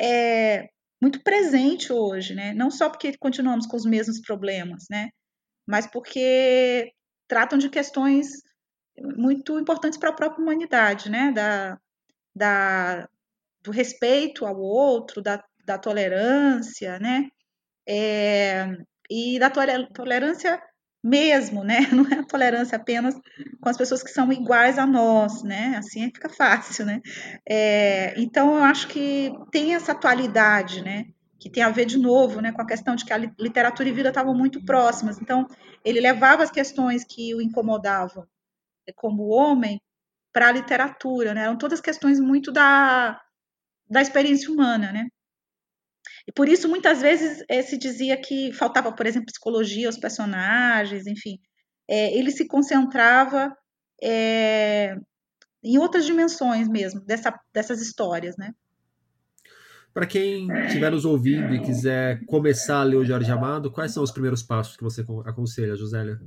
é, 0.00 0.68
muito 1.00 1.22
presente 1.22 1.92
hoje, 1.92 2.34
né? 2.34 2.54
Não 2.54 2.70
só 2.70 2.88
porque 2.88 3.16
continuamos 3.18 3.66
com 3.66 3.76
os 3.76 3.84
mesmos 3.84 4.20
problemas, 4.20 4.84
né? 4.90 5.10
mas 5.66 5.86
porque 5.86 6.92
tratam 7.26 7.58
de 7.58 7.68
questões 7.68 8.28
muito 8.98 9.58
importantes 9.58 9.98
para 9.98 10.10
a 10.10 10.14
própria 10.14 10.42
humanidade, 10.42 11.10
né? 11.10 11.32
Da, 11.32 11.78
da, 12.34 13.08
do 13.62 13.70
respeito 13.70 14.46
ao 14.46 14.58
outro, 14.58 15.22
da, 15.22 15.42
da 15.64 15.78
tolerância, 15.78 16.98
né? 16.98 17.28
É, 17.86 18.66
e 19.10 19.38
da 19.38 19.50
tolerância 19.50 20.60
mesmo, 21.02 21.62
né? 21.64 21.80
Não 21.92 22.06
é 22.06 22.20
a 22.20 22.26
tolerância 22.26 22.76
apenas 22.76 23.14
com 23.60 23.68
as 23.68 23.76
pessoas 23.76 24.02
que 24.02 24.10
são 24.10 24.32
iguais 24.32 24.78
a 24.78 24.86
nós, 24.86 25.42
né? 25.42 25.74
Assim 25.76 26.10
fica 26.14 26.28
fácil, 26.28 26.86
né? 26.86 27.00
É, 27.48 28.14
então 28.20 28.56
eu 28.56 28.64
acho 28.64 28.88
que 28.88 29.32
tem 29.50 29.74
essa 29.74 29.92
atualidade, 29.92 30.82
né? 30.82 31.06
que 31.44 31.50
tem 31.50 31.62
a 31.62 31.68
ver 31.68 31.84
de 31.84 31.98
novo 31.98 32.40
né, 32.40 32.52
com 32.52 32.62
a 32.62 32.66
questão 32.66 32.96
de 32.96 33.04
que 33.04 33.12
a 33.12 33.18
literatura 33.18 33.86
e 33.86 33.92
vida 33.92 34.08
estavam 34.08 34.34
muito 34.34 34.64
próximas. 34.64 35.20
Então, 35.20 35.46
ele 35.84 36.00
levava 36.00 36.42
as 36.42 36.50
questões 36.50 37.04
que 37.04 37.34
o 37.34 37.42
incomodavam 37.42 38.26
como 38.96 39.28
homem 39.28 39.78
para 40.32 40.48
a 40.48 40.52
literatura, 40.52 41.34
né? 41.34 41.42
Eram 41.42 41.58
todas 41.58 41.82
questões 41.82 42.18
muito 42.18 42.50
da, 42.50 43.20
da 43.90 44.00
experiência 44.00 44.50
humana, 44.50 44.90
né? 44.90 45.06
E 46.26 46.32
por 46.32 46.48
isso, 46.48 46.68
muitas 46.68 47.00
vezes, 47.00 47.44
é, 47.48 47.62
se 47.62 47.76
dizia 47.76 48.16
que 48.16 48.52
faltava, 48.52 48.92
por 48.92 49.06
exemplo, 49.06 49.26
psicologia 49.26 49.86
aos 49.86 49.98
personagens, 49.98 51.06
enfim. 51.06 51.38
É, 51.88 52.16
ele 52.16 52.30
se 52.30 52.46
concentrava 52.46 53.54
é, 54.02 54.96
em 55.62 55.78
outras 55.78 56.04
dimensões 56.04 56.68
mesmo, 56.68 57.00
dessa, 57.00 57.38
dessas 57.52 57.80
histórias, 57.80 58.36
né? 58.36 58.52
Para 59.92 60.06
quem 60.06 60.48
estiver 60.66 60.90
nos 60.90 61.04
ouvindo 61.04 61.54
e 61.54 61.62
quiser 61.62 62.24
começar 62.26 62.80
a 62.80 62.82
ler 62.82 62.96
o 62.96 63.04
Jorge 63.04 63.30
Amado, 63.30 63.70
quais 63.70 63.92
são 63.92 64.02
os 64.02 64.10
primeiros 64.10 64.42
passos 64.42 64.76
que 64.76 64.82
você 64.82 65.04
aconselha, 65.24 65.76
Josélia? 65.76 66.20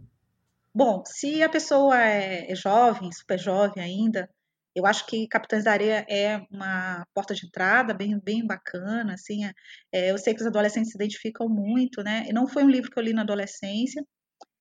Bom, 0.74 1.04
se 1.06 1.44
a 1.44 1.50
pessoa 1.50 2.00
é, 2.00 2.50
é 2.50 2.56
jovem, 2.56 3.12
super 3.12 3.38
jovem 3.38 3.84
ainda, 3.84 4.30
eu 4.78 4.86
acho 4.86 5.06
que 5.08 5.28
Capitães 5.28 5.63
da 5.63 5.72
Areia 5.72 6.06
é 6.10 6.42
uma 6.52 7.06
porta 7.13 7.34
de 7.34 7.46
entrada 7.46 7.94
bem, 7.94 8.20
bem 8.20 8.46
bacana, 8.46 9.13
assim, 9.13 9.46
é, 9.46 9.52
é 9.92 10.12
eu 10.12 10.18
sei 10.18 10.34
que 10.34 10.42
os 10.42 10.48
adolescentes 10.48 10.92
se 10.92 10.98
identificam 10.98 11.50
muito, 11.50 12.04
né, 12.04 12.26
e 12.28 12.34
não 12.34 12.48
foi 12.48 12.63
um 12.63 12.70
livro 12.70 12.92
que 12.92 13.00
eu 13.00 13.04
li 13.04 13.13
na 13.13 13.22
adolescência, 13.24 14.04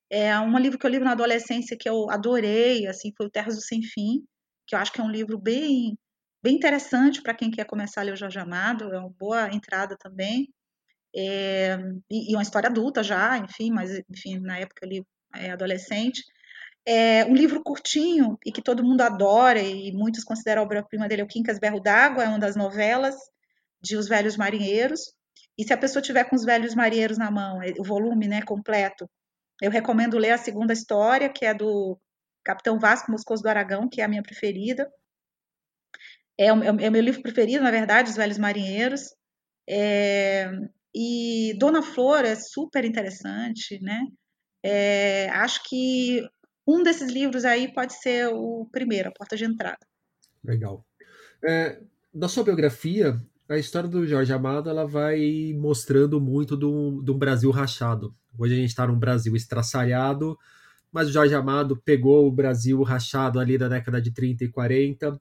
é 0.09 0.39
um 0.39 0.57
livro 0.57 0.79
que 0.79 0.85
eu 0.85 0.91
li 0.91 0.99
na 0.99 1.11
adolescência 1.11 1.77
que 1.79 1.89
eu 1.89 2.09
adorei, 2.09 2.87
assim, 2.87 3.11
foi 3.17 3.27
o 3.27 3.29
Terras 3.29 3.55
do 3.55 3.61
Sem 3.61 3.81
Fim, 3.83 4.23
que 4.65 4.75
eu 4.75 4.79
acho 4.79 4.91
que 4.91 5.01
é 5.01 5.03
um 5.03 5.11
livro 5.11 5.37
bem 5.37 5.97
bem 6.43 6.55
interessante 6.55 7.21
para 7.21 7.33
quem 7.33 7.51
quer 7.51 7.65
começar 7.65 8.01
a 8.01 8.03
ler 8.05 8.13
o 8.13 8.15
Jorge 8.15 8.39
Amado, 8.39 8.93
é 8.93 8.99
uma 8.99 9.09
boa 9.09 9.49
entrada 9.53 9.97
também. 9.97 10.47
É, 11.15 11.77
e, 12.09 12.31
e, 12.31 12.35
uma 12.35 12.43
história 12.43 12.69
adulta 12.69 13.03
já, 13.03 13.37
enfim, 13.37 13.71
mas 13.71 13.91
enfim, 14.09 14.39
na 14.39 14.59
época 14.59 14.85
ali 14.85 15.03
é, 15.35 15.51
adolescente. 15.51 16.23
É 16.89 17.25
um 17.25 17.33
livro 17.33 17.61
curtinho 17.61 18.37
e 18.45 18.49
que 18.49 18.61
todo 18.61 18.81
mundo 18.81 19.01
adora 19.01 19.59
e 19.59 19.91
muitos 19.91 20.23
consideram 20.23 20.61
a 20.61 20.65
obra-prima 20.65 21.05
dele, 21.05 21.21
é 21.21 21.25
o 21.25 21.27
Quincas 21.27 21.59
Berro 21.59 21.81
d'Água, 21.81 22.23
é 22.23 22.29
uma 22.29 22.39
das 22.39 22.55
novelas 22.55 23.13
de 23.81 23.97
Os 23.97 24.07
Velhos 24.07 24.37
Marinheiros. 24.37 25.01
E 25.57 25.65
se 25.65 25.73
a 25.73 25.77
pessoa 25.77 26.01
tiver 26.01 26.23
com 26.23 26.35
Os 26.37 26.45
Velhos 26.45 26.73
Marinheiros 26.73 27.17
na 27.17 27.29
mão, 27.29 27.59
o 27.77 27.83
volume 27.83 28.29
né, 28.29 28.41
completo, 28.41 29.09
eu 29.61 29.69
recomendo 29.69 30.17
ler 30.17 30.31
a 30.31 30.37
segunda 30.37 30.71
história, 30.71 31.27
que 31.27 31.45
é 31.45 31.53
do 31.53 31.99
Capitão 32.41 32.79
Vasco 32.79 33.11
Moscoso 33.11 33.43
do 33.43 33.49
Aragão, 33.49 33.89
que 33.89 33.99
é 33.99 34.05
a 34.05 34.07
minha 34.07 34.23
preferida. 34.23 34.89
É 36.37 36.53
o, 36.53 36.63
é 36.63 36.87
o 36.87 36.91
meu 36.91 37.01
livro 37.01 37.21
preferido, 37.21 37.65
na 37.65 37.71
verdade, 37.71 38.11
Os 38.11 38.15
Velhos 38.15 38.37
Marinheiros. 38.37 39.13
É, 39.69 40.49
e 40.95 41.53
Dona 41.59 41.81
Flor 41.81 42.23
é 42.23 42.35
super 42.35 42.85
interessante, 42.85 43.77
né? 43.81 44.01
É, 44.63 45.29
acho 45.31 45.63
que 45.67 46.25
um 46.67 46.83
desses 46.83 47.11
livros 47.11 47.45
aí 47.45 47.73
pode 47.73 47.93
ser 47.93 48.27
o 48.27 48.67
primeiro, 48.71 49.09
a 49.09 49.11
porta 49.11 49.37
de 49.37 49.45
entrada. 49.45 49.79
Legal. 50.43 50.85
É, 51.43 51.79
na 52.13 52.27
sua 52.27 52.43
biografia, 52.43 53.19
a 53.47 53.57
história 53.57 53.87
do 53.87 54.05
Jorge 54.05 54.33
Amado 54.33 54.69
ela 54.69 54.85
vai 54.85 55.53
mostrando 55.57 56.19
muito 56.19 56.57
do, 56.57 57.01
do 57.01 57.13
Brasil 57.13 57.49
rachado. 57.51 58.13
Hoje 58.37 58.53
a 58.53 58.57
gente 58.57 58.69
está 58.69 58.85
num 58.85 58.99
Brasil 58.99 59.35
estraçalhado, 59.35 60.37
mas 60.91 61.07
o 61.07 61.11
Jorge 61.11 61.33
Amado 61.33 61.77
pegou 61.77 62.27
o 62.27 62.31
Brasil 62.31 62.81
rachado 62.83 63.39
ali 63.39 63.57
da 63.57 63.67
década 63.67 64.01
de 64.01 64.11
30 64.11 64.43
e 64.43 64.49
40 64.49 65.19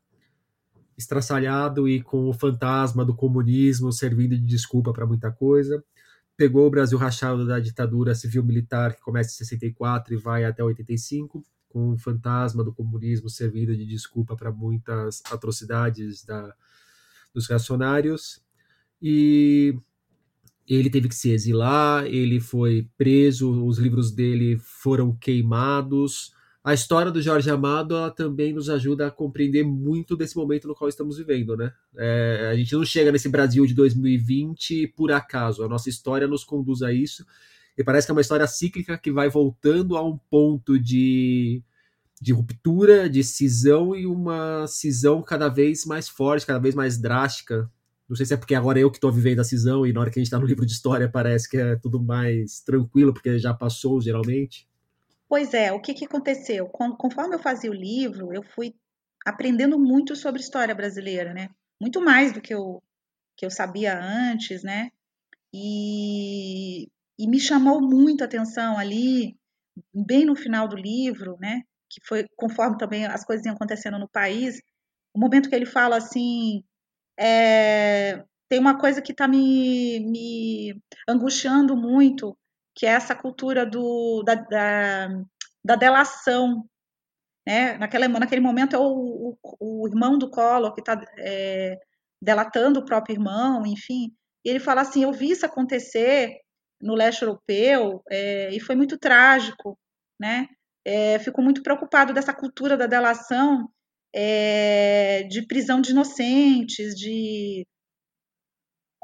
estraçalhado 0.97 1.89
e 1.89 2.01
com 2.01 2.29
o 2.29 2.33
fantasma 2.33 3.05
do 3.05 3.15
comunismo 3.15 3.93
servindo 3.93 4.37
de 4.37 4.45
desculpa 4.45 4.93
para 4.93 5.07
muita 5.07 5.31
coisa. 5.31 5.85
Pegou 6.37 6.67
o 6.67 6.71
Brasil 6.71 6.99
rachado 6.99 7.47
da 7.47 7.59
ditadura 7.59 8.15
civil-militar, 8.15 8.95
que 8.95 9.01
começa 9.01 9.31
em 9.31 9.37
64 9.37 10.15
e 10.15 10.17
vai 10.19 10.45
até 10.45 10.63
85, 10.63 11.43
com 11.69 11.93
o 11.93 11.99
fantasma 11.99 12.63
do 12.63 12.75
comunismo 12.75 13.31
servindo 13.31 13.75
de 13.75 13.87
desculpa 13.87 14.37
para 14.37 14.53
muitas 14.53 15.23
atrocidades 15.31 16.25
da, 16.25 16.55
dos 17.33 17.47
reacionários. 17.47 18.43
E 19.01 19.79
ele 20.69 20.91
teve 20.91 21.09
que 21.09 21.15
se 21.15 21.31
exilar, 21.31 22.05
ele 22.07 22.41
foi 22.41 22.89
preso, 22.99 23.65
os 23.65 23.79
livros 23.79 24.11
dele 24.11 24.59
foram 24.59 25.17
queimados, 25.17 26.35
a 26.67 26.75
história 26.75 27.13
do 27.13 27.23
Jorge 27.23 27.49
Amado 27.49 27.95
ela 27.95 28.11
também 28.11 28.53
nos 28.53 28.69
ajuda 28.69 29.07
a 29.07 29.11
compreender 29.11 29.63
muito 29.63 30.17
desse 30.17 30.37
momento 30.37 30.67
no 30.67 30.75
qual 30.75 30.89
estamos 30.89 31.17
vivendo, 31.17 31.57
né? 31.57 31.73
É, 31.97 32.49
a 32.51 32.57
gente 32.57 32.75
não 32.75 32.85
chega 32.85 33.13
nesse 33.13 33.29
Brasil 33.29 33.65
de 33.65 33.73
2020 33.73 34.89
por 34.89 35.13
acaso, 35.13 35.63
a 35.63 35.69
nossa 35.69 35.89
história 35.89 36.27
nos 36.27 36.43
conduz 36.43 36.83
a 36.83 36.93
isso, 36.93 37.25
e 37.79 37.85
parece 37.85 38.05
que 38.05 38.11
é 38.11 38.15
uma 38.15 38.21
história 38.21 38.49
cíclica 38.49 38.99
que 38.99 39.13
vai 39.13 39.29
voltando 39.29 39.97
a 39.97 40.05
um 40.05 40.19
ponto 40.29 40.77
de, 40.77 41.63
de 42.21 42.33
ruptura, 42.33 43.09
de 43.09 43.23
cisão, 43.23 43.95
e 43.95 44.05
uma 44.05 44.67
cisão 44.67 45.23
cada 45.23 45.49
vez 45.49 45.87
mais 45.87 46.09
forte, 46.09 46.45
cada 46.45 46.59
vez 46.59 46.75
mais 46.75 46.99
drástica. 46.99 47.71
Não 48.09 48.17
sei 48.17 48.27
se 48.27 48.35
é 48.35 48.37
porque 48.37 48.57
agora 48.57 48.81
eu 48.81 48.91
que 48.91 48.97
estou 48.97 49.13
vivendo 49.13 49.39
a 49.39 49.45
cisão, 49.45 49.87
e 49.87 49.93
na 49.93 50.01
hora 50.01 50.11
que 50.11 50.19
a 50.19 50.21
gente 50.21 50.27
está 50.27 50.39
no 50.41 50.47
livro 50.47 50.67
de 50.67 50.73
história 50.73 51.09
parece 51.09 51.49
que 51.49 51.59
é 51.59 51.77
tudo 51.77 52.03
mais 52.03 52.59
tranquilo, 52.59 53.13
porque 53.13 53.39
já 53.39 53.55
passou 53.55 54.01
geralmente. 54.01 54.67
Pois 55.29 55.55
é, 55.55 55.73
o 55.73 55.81
que, 55.81 55.95
que 55.95 56.05
aconteceu? 56.05 56.69
Conforme 56.69 57.35
eu 57.35 57.39
fazia 57.39 57.71
o 57.71 57.75
livro, 57.75 58.33
eu 58.33 58.43
fui 58.43 58.75
aprendendo 59.25 59.79
muito 59.79 60.15
sobre 60.15 60.41
história 60.41 60.75
brasileira, 60.75 61.35
né? 61.35 61.49
Muito 61.81 62.01
mais 62.01 62.33
do 62.33 62.41
que 62.41 62.55
eu, 62.55 62.83
que 63.37 63.45
eu 63.45 63.51
sabia 63.51 63.99
antes, 63.99 64.63
né? 64.63 64.91
E, 65.53 66.85
e 67.19 67.29
me 67.29 67.41
chamou 67.41 67.81
muito 67.81 68.23
a 68.23 68.27
atenção 68.27 68.79
ali, 68.79 69.37
bem 69.93 70.25
no 70.25 70.37
final 70.37 70.69
do 70.69 70.77
livro, 70.77 71.37
né? 71.41 71.63
Que 71.91 72.01
foi 72.07 72.27
conforme 72.37 72.79
também 72.79 73.07
as 73.07 73.25
coisas 73.25 73.45
iam 73.47 73.55
acontecendo 73.55 73.99
no 73.99 74.09
país, 74.09 74.61
o 75.15 75.19
momento 75.19 75.49
que 75.49 75.55
ele 75.57 75.67
fala 75.67 75.97
assim, 75.97 76.63
é, 77.19 78.23
tem 78.49 78.61
uma 78.61 78.79
coisa 78.79 79.03
que 79.03 79.13
está 79.13 79.27
me, 79.27 80.01
me 80.01 80.83
angustiando 81.09 81.77
muito, 81.77 82.37
que 82.77 82.85
é 82.85 82.91
essa 82.91 83.15
cultura 83.15 83.65
do, 83.65 84.23
da, 84.23 84.35
da, 84.35 85.09
da 85.65 85.77
delação. 85.77 86.63
Né? 87.47 87.79
Naquela, 87.79 88.07
naquele 88.07 88.43
momento 88.43 88.77
é 88.77 88.79
o, 88.79 89.35
o, 89.43 89.83
o 89.83 89.89
irmão 89.89 90.19
do 90.19 90.31
Collor 90.31 90.75
que 90.75 90.81
está 90.81 91.03
é, 91.19 91.79
delatando 92.21 92.81
o 92.81 92.85
próprio 92.85 93.15
irmão, 93.15 93.65
enfim. 93.67 94.13
E 94.45 94.51
ele 94.51 94.61
fala 94.61 94.83
assim: 94.83 95.05
Eu 95.05 95.13
vi 95.13 95.31
isso 95.31 95.47
acontecer 95.47 96.39
no 96.81 96.95
leste 96.95 97.23
europeu 97.23 98.03
é, 98.11 98.51
e 98.55 98.61
foi 98.61 98.77
muito 98.77 98.99
trágico. 98.99 99.79
Né? 100.21 100.47
É, 100.85 101.19
fico 101.19 101.41
muito 101.41 101.63
preocupado 101.63 102.13
dessa 102.13 102.35
cultura 102.35 102.77
da 102.77 102.87
delação, 102.87 103.69
é, 104.15 105.23
de 105.25 105.47
prisão 105.47 105.81
de 105.81 105.93
inocentes, 105.93 106.95
de 106.95 107.67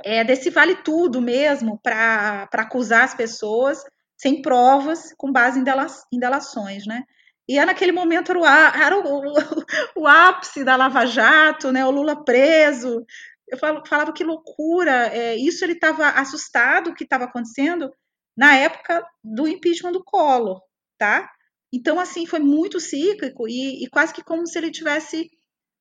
é, 0.05 0.25
desse 0.25 0.51
vale 0.51 0.77
tudo 0.77 1.21
mesmo 1.21 1.79
para 1.83 2.49
acusar 2.53 3.05
as 3.05 3.15
pessoas 3.15 3.85
sem 4.17 4.41
provas, 4.41 5.13
com 5.17 5.33
base 5.33 5.59
em, 5.59 5.65
em 6.13 6.19
delações, 6.19 6.87
né? 6.87 7.03
E 7.49 7.59
é 7.59 7.67
naquele 7.67 7.91
momento 7.91 8.31
era, 8.31 8.39
o, 8.39 8.47
era 8.47 8.99
o, 8.99 9.23
o, 10.03 10.07
ápice 10.07 10.63
da 10.63 10.77
Lava 10.77 11.05
Jato, 11.05 11.73
né? 11.73 11.85
O 11.85 11.91
Lula 11.91 12.25
preso. 12.25 13.05
Eu 13.49 13.59
falava 13.59 14.13
que 14.13 14.23
loucura. 14.23 15.09
É, 15.09 15.37
isso 15.37 15.65
ele 15.65 15.73
estava 15.73 16.09
assustado 16.11 16.91
o 16.91 16.95
que 16.95 17.05
estava 17.05 17.25
acontecendo 17.25 17.93
na 18.37 18.55
época 18.55 19.05
do 19.23 19.47
impeachment 19.47 19.93
do 19.93 20.05
Collor, 20.05 20.61
tá? 20.97 21.29
Então, 21.73 21.99
assim, 21.99 22.27
foi 22.27 22.39
muito 22.39 22.79
cíclico 22.79 23.49
e, 23.49 23.85
e 23.85 23.89
quase 23.89 24.13
que 24.13 24.23
como 24.23 24.47
se 24.47 24.57
ele 24.59 24.71
tivesse 24.71 25.29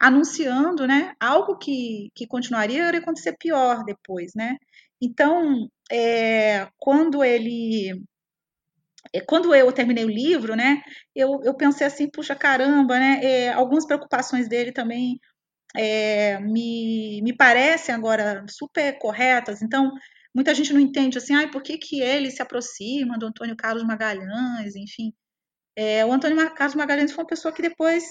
anunciando, 0.02 0.88
né, 0.88 1.14
algo 1.20 1.58
que, 1.58 2.10
que 2.16 2.26
continuaria 2.28 2.88
a 2.88 2.98
acontecer 2.98 3.38
pior 3.38 3.84
depois, 3.86 4.32
né? 4.36 4.58
Então, 5.00 5.70
é, 5.92 6.68
quando 6.78 7.24
ele 7.24 8.04
é, 9.14 9.22
quando 9.22 9.54
eu 9.56 9.72
terminei 9.72 10.06
o 10.06 10.10
livro, 10.10 10.56
né, 10.56 10.82
eu, 11.16 11.41
eu 11.43 11.54
pensei 11.56 11.86
assim, 11.88 12.10
puxa 12.10 12.36
caramba, 12.36 12.99
né, 12.99 13.20
é, 13.24 13.54
algumas 13.54 13.86
preocupações 13.86 14.47
dele 14.49 14.72
também 14.72 15.20
é, 15.76 16.39
me, 16.39 17.22
me 17.24 17.36
parecem 17.36 17.93
agora 17.95 18.45
super 18.49 18.97
corretas, 18.99 19.62
então 19.62 19.91
muita 20.36 20.56
gente 20.56 20.74
não 20.74 20.80
entende 20.82 21.18
assim, 21.18 21.36
ah, 21.36 21.47
por 21.49 21.62
que, 21.64 21.78
que 21.78 22.02
ele 22.02 22.32
se 22.32 22.41
aproxima 22.41 23.18
do 23.20 23.28
Antônio 23.28 23.56
Carlos 23.56 23.84
Magalhães, 23.84 24.76
enfim, 24.76 25.14
é, 25.76 26.06
o 26.06 26.12
Antônio 26.12 26.38
Carlos 26.56 26.76
Magalhães 26.76 27.12
foi 27.12 27.24
uma 27.24 27.30
pessoa 27.30 27.54
que 27.54 27.62
depois 27.62 28.04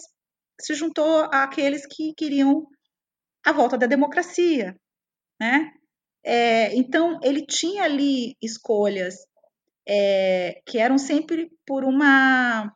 se 0.61 0.75
juntou 0.75 1.25
àqueles 1.33 1.87
que 1.87 2.15
queriam 2.15 2.67
a 3.45 3.53
volta 3.53 3.77
da 3.79 3.87
democracia, 3.87 4.77
né? 5.41 5.73
É, 6.23 6.75
então 6.77 7.19
ele 7.23 7.47
tinha 7.47 7.85
ali 7.85 8.37
escolhas 8.43 9.15
é, 9.89 10.61
que 10.67 10.79
eram 10.79 10.99
sempre 10.99 11.51
por 11.67 11.85
uma 11.85 12.71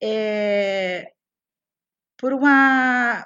é, 0.00 1.12
por 2.16 2.32
uma 2.32 3.24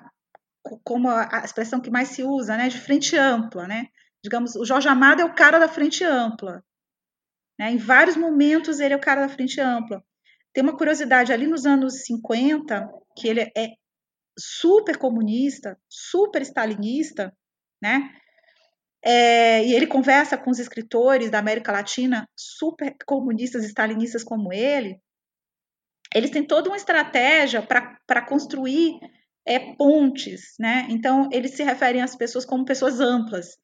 como 0.84 1.08
a 1.08 1.42
expressão 1.44 1.80
que 1.80 1.90
mais 1.90 2.08
se 2.08 2.22
usa, 2.22 2.56
né, 2.56 2.68
de 2.68 2.78
frente 2.78 3.16
ampla, 3.16 3.66
né? 3.66 3.86
Digamos, 4.22 4.54
o 4.56 4.64
Jorge 4.64 4.88
Amado 4.88 5.22
é 5.22 5.24
o 5.24 5.34
cara 5.34 5.58
da 5.58 5.68
frente 5.68 6.04
ampla. 6.04 6.62
Né? 7.58 7.72
Em 7.72 7.76
vários 7.78 8.16
momentos 8.16 8.80
ele 8.80 8.94
é 8.94 8.96
o 8.96 9.00
cara 9.00 9.22
da 9.22 9.28
frente 9.28 9.60
ampla. 9.60 10.02
Tem 10.52 10.62
uma 10.62 10.76
curiosidade 10.76 11.32
ali 11.32 11.46
nos 11.46 11.64
anos 11.64 12.04
50, 12.04 12.88
que 13.16 13.28
ele 13.28 13.40
é 13.56 13.68
super 14.40 14.96
comunista, 14.96 15.78
super 15.88 16.42
stalinista, 16.42 17.32
né? 17.82 18.10
É, 19.02 19.64
e 19.64 19.74
ele 19.74 19.86
conversa 19.86 20.36
com 20.36 20.50
os 20.50 20.58
escritores 20.58 21.30
da 21.30 21.38
América 21.38 21.72
Latina, 21.72 22.28
super 22.36 22.94
comunistas, 23.06 23.64
stalinistas 23.64 24.22
como 24.22 24.52
ele. 24.52 25.00
Eles 26.14 26.30
têm 26.30 26.46
toda 26.46 26.68
uma 26.68 26.76
estratégia 26.76 27.62
para 27.62 28.26
construir 28.26 28.98
é, 29.46 29.74
pontes, 29.74 30.54
né? 30.58 30.86
Então, 30.90 31.28
eles 31.32 31.52
se 31.52 31.62
referem 31.62 32.02
às 32.02 32.16
pessoas 32.16 32.44
como 32.44 32.64
pessoas 32.64 33.00
amplas. 33.00 33.56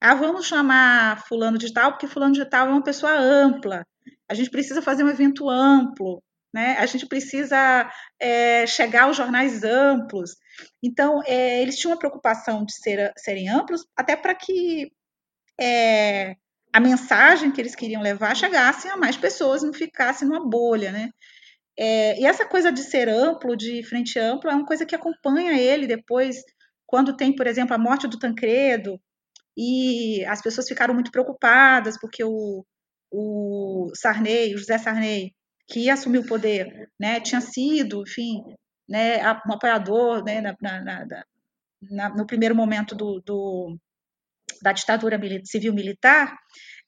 Ah, 0.00 0.14
vamos 0.14 0.46
chamar 0.46 1.24
fulano 1.26 1.56
de 1.56 1.72
tal, 1.72 1.92
porque 1.92 2.08
fulano 2.08 2.34
de 2.34 2.44
tal 2.44 2.66
é 2.66 2.70
uma 2.70 2.82
pessoa 2.82 3.12
ampla. 3.12 3.86
A 4.28 4.34
gente 4.34 4.50
precisa 4.50 4.82
fazer 4.82 5.04
um 5.04 5.08
evento 5.08 5.48
amplo, 5.48 6.22
né? 6.52 6.76
A 6.78 6.86
gente 6.86 7.06
precisa 7.06 7.90
é, 8.20 8.66
chegar 8.66 9.04
aos 9.04 9.16
jornais 9.16 9.64
amplos. 9.64 10.36
Então, 10.82 11.22
é, 11.26 11.62
eles 11.62 11.76
tinham 11.76 11.92
uma 11.92 11.98
preocupação 11.98 12.64
de 12.64 12.74
ser, 12.74 13.12
serem 13.16 13.48
amplos, 13.48 13.86
até 13.96 14.16
para 14.16 14.34
que 14.34 14.90
é, 15.60 16.36
a 16.72 16.80
mensagem 16.80 17.50
que 17.50 17.60
eles 17.60 17.74
queriam 17.74 18.02
levar 18.02 18.36
chegasse 18.36 18.88
a 18.88 18.96
mais 18.96 19.16
pessoas, 19.16 19.62
não 19.62 19.72
ficasse 19.72 20.24
numa 20.24 20.48
bolha, 20.48 20.92
né? 20.92 21.10
E 21.78 22.26
essa 22.26 22.46
coisa 22.46 22.70
de 22.70 22.82
ser 22.82 23.08
amplo, 23.08 23.56
de 23.56 23.82
frente 23.84 24.18
ampla, 24.18 24.52
é 24.52 24.54
uma 24.54 24.66
coisa 24.66 24.84
que 24.84 24.94
acompanha 24.94 25.58
ele 25.58 25.86
depois, 25.86 26.36
quando 26.86 27.16
tem, 27.16 27.34
por 27.34 27.46
exemplo, 27.46 27.74
a 27.74 27.78
morte 27.78 28.06
do 28.06 28.18
Tancredo, 28.18 29.00
e 29.56 30.24
as 30.26 30.40
pessoas 30.40 30.68
ficaram 30.68 30.94
muito 30.94 31.10
preocupadas 31.10 31.98
porque 31.98 32.24
o, 32.24 32.64
o 33.10 33.90
Sarney, 33.94 34.54
o 34.54 34.58
José 34.58 34.78
Sarney, 34.78 35.34
que 35.72 35.88
assumiu 35.88 36.20
o 36.20 36.26
poder, 36.26 36.90
né, 37.00 37.18
tinha 37.18 37.40
sido, 37.40 38.02
enfim, 38.02 38.42
né, 38.86 39.22
um 39.46 39.52
apoiador 39.54 40.22
né, 40.22 40.42
na, 40.42 40.54
na, 40.60 41.06
na, 41.90 42.08
no 42.10 42.26
primeiro 42.26 42.54
momento 42.54 42.94
do, 42.94 43.22
do 43.24 43.78
da 44.60 44.72
ditadura 44.72 45.18
civil-militar, 45.44 46.36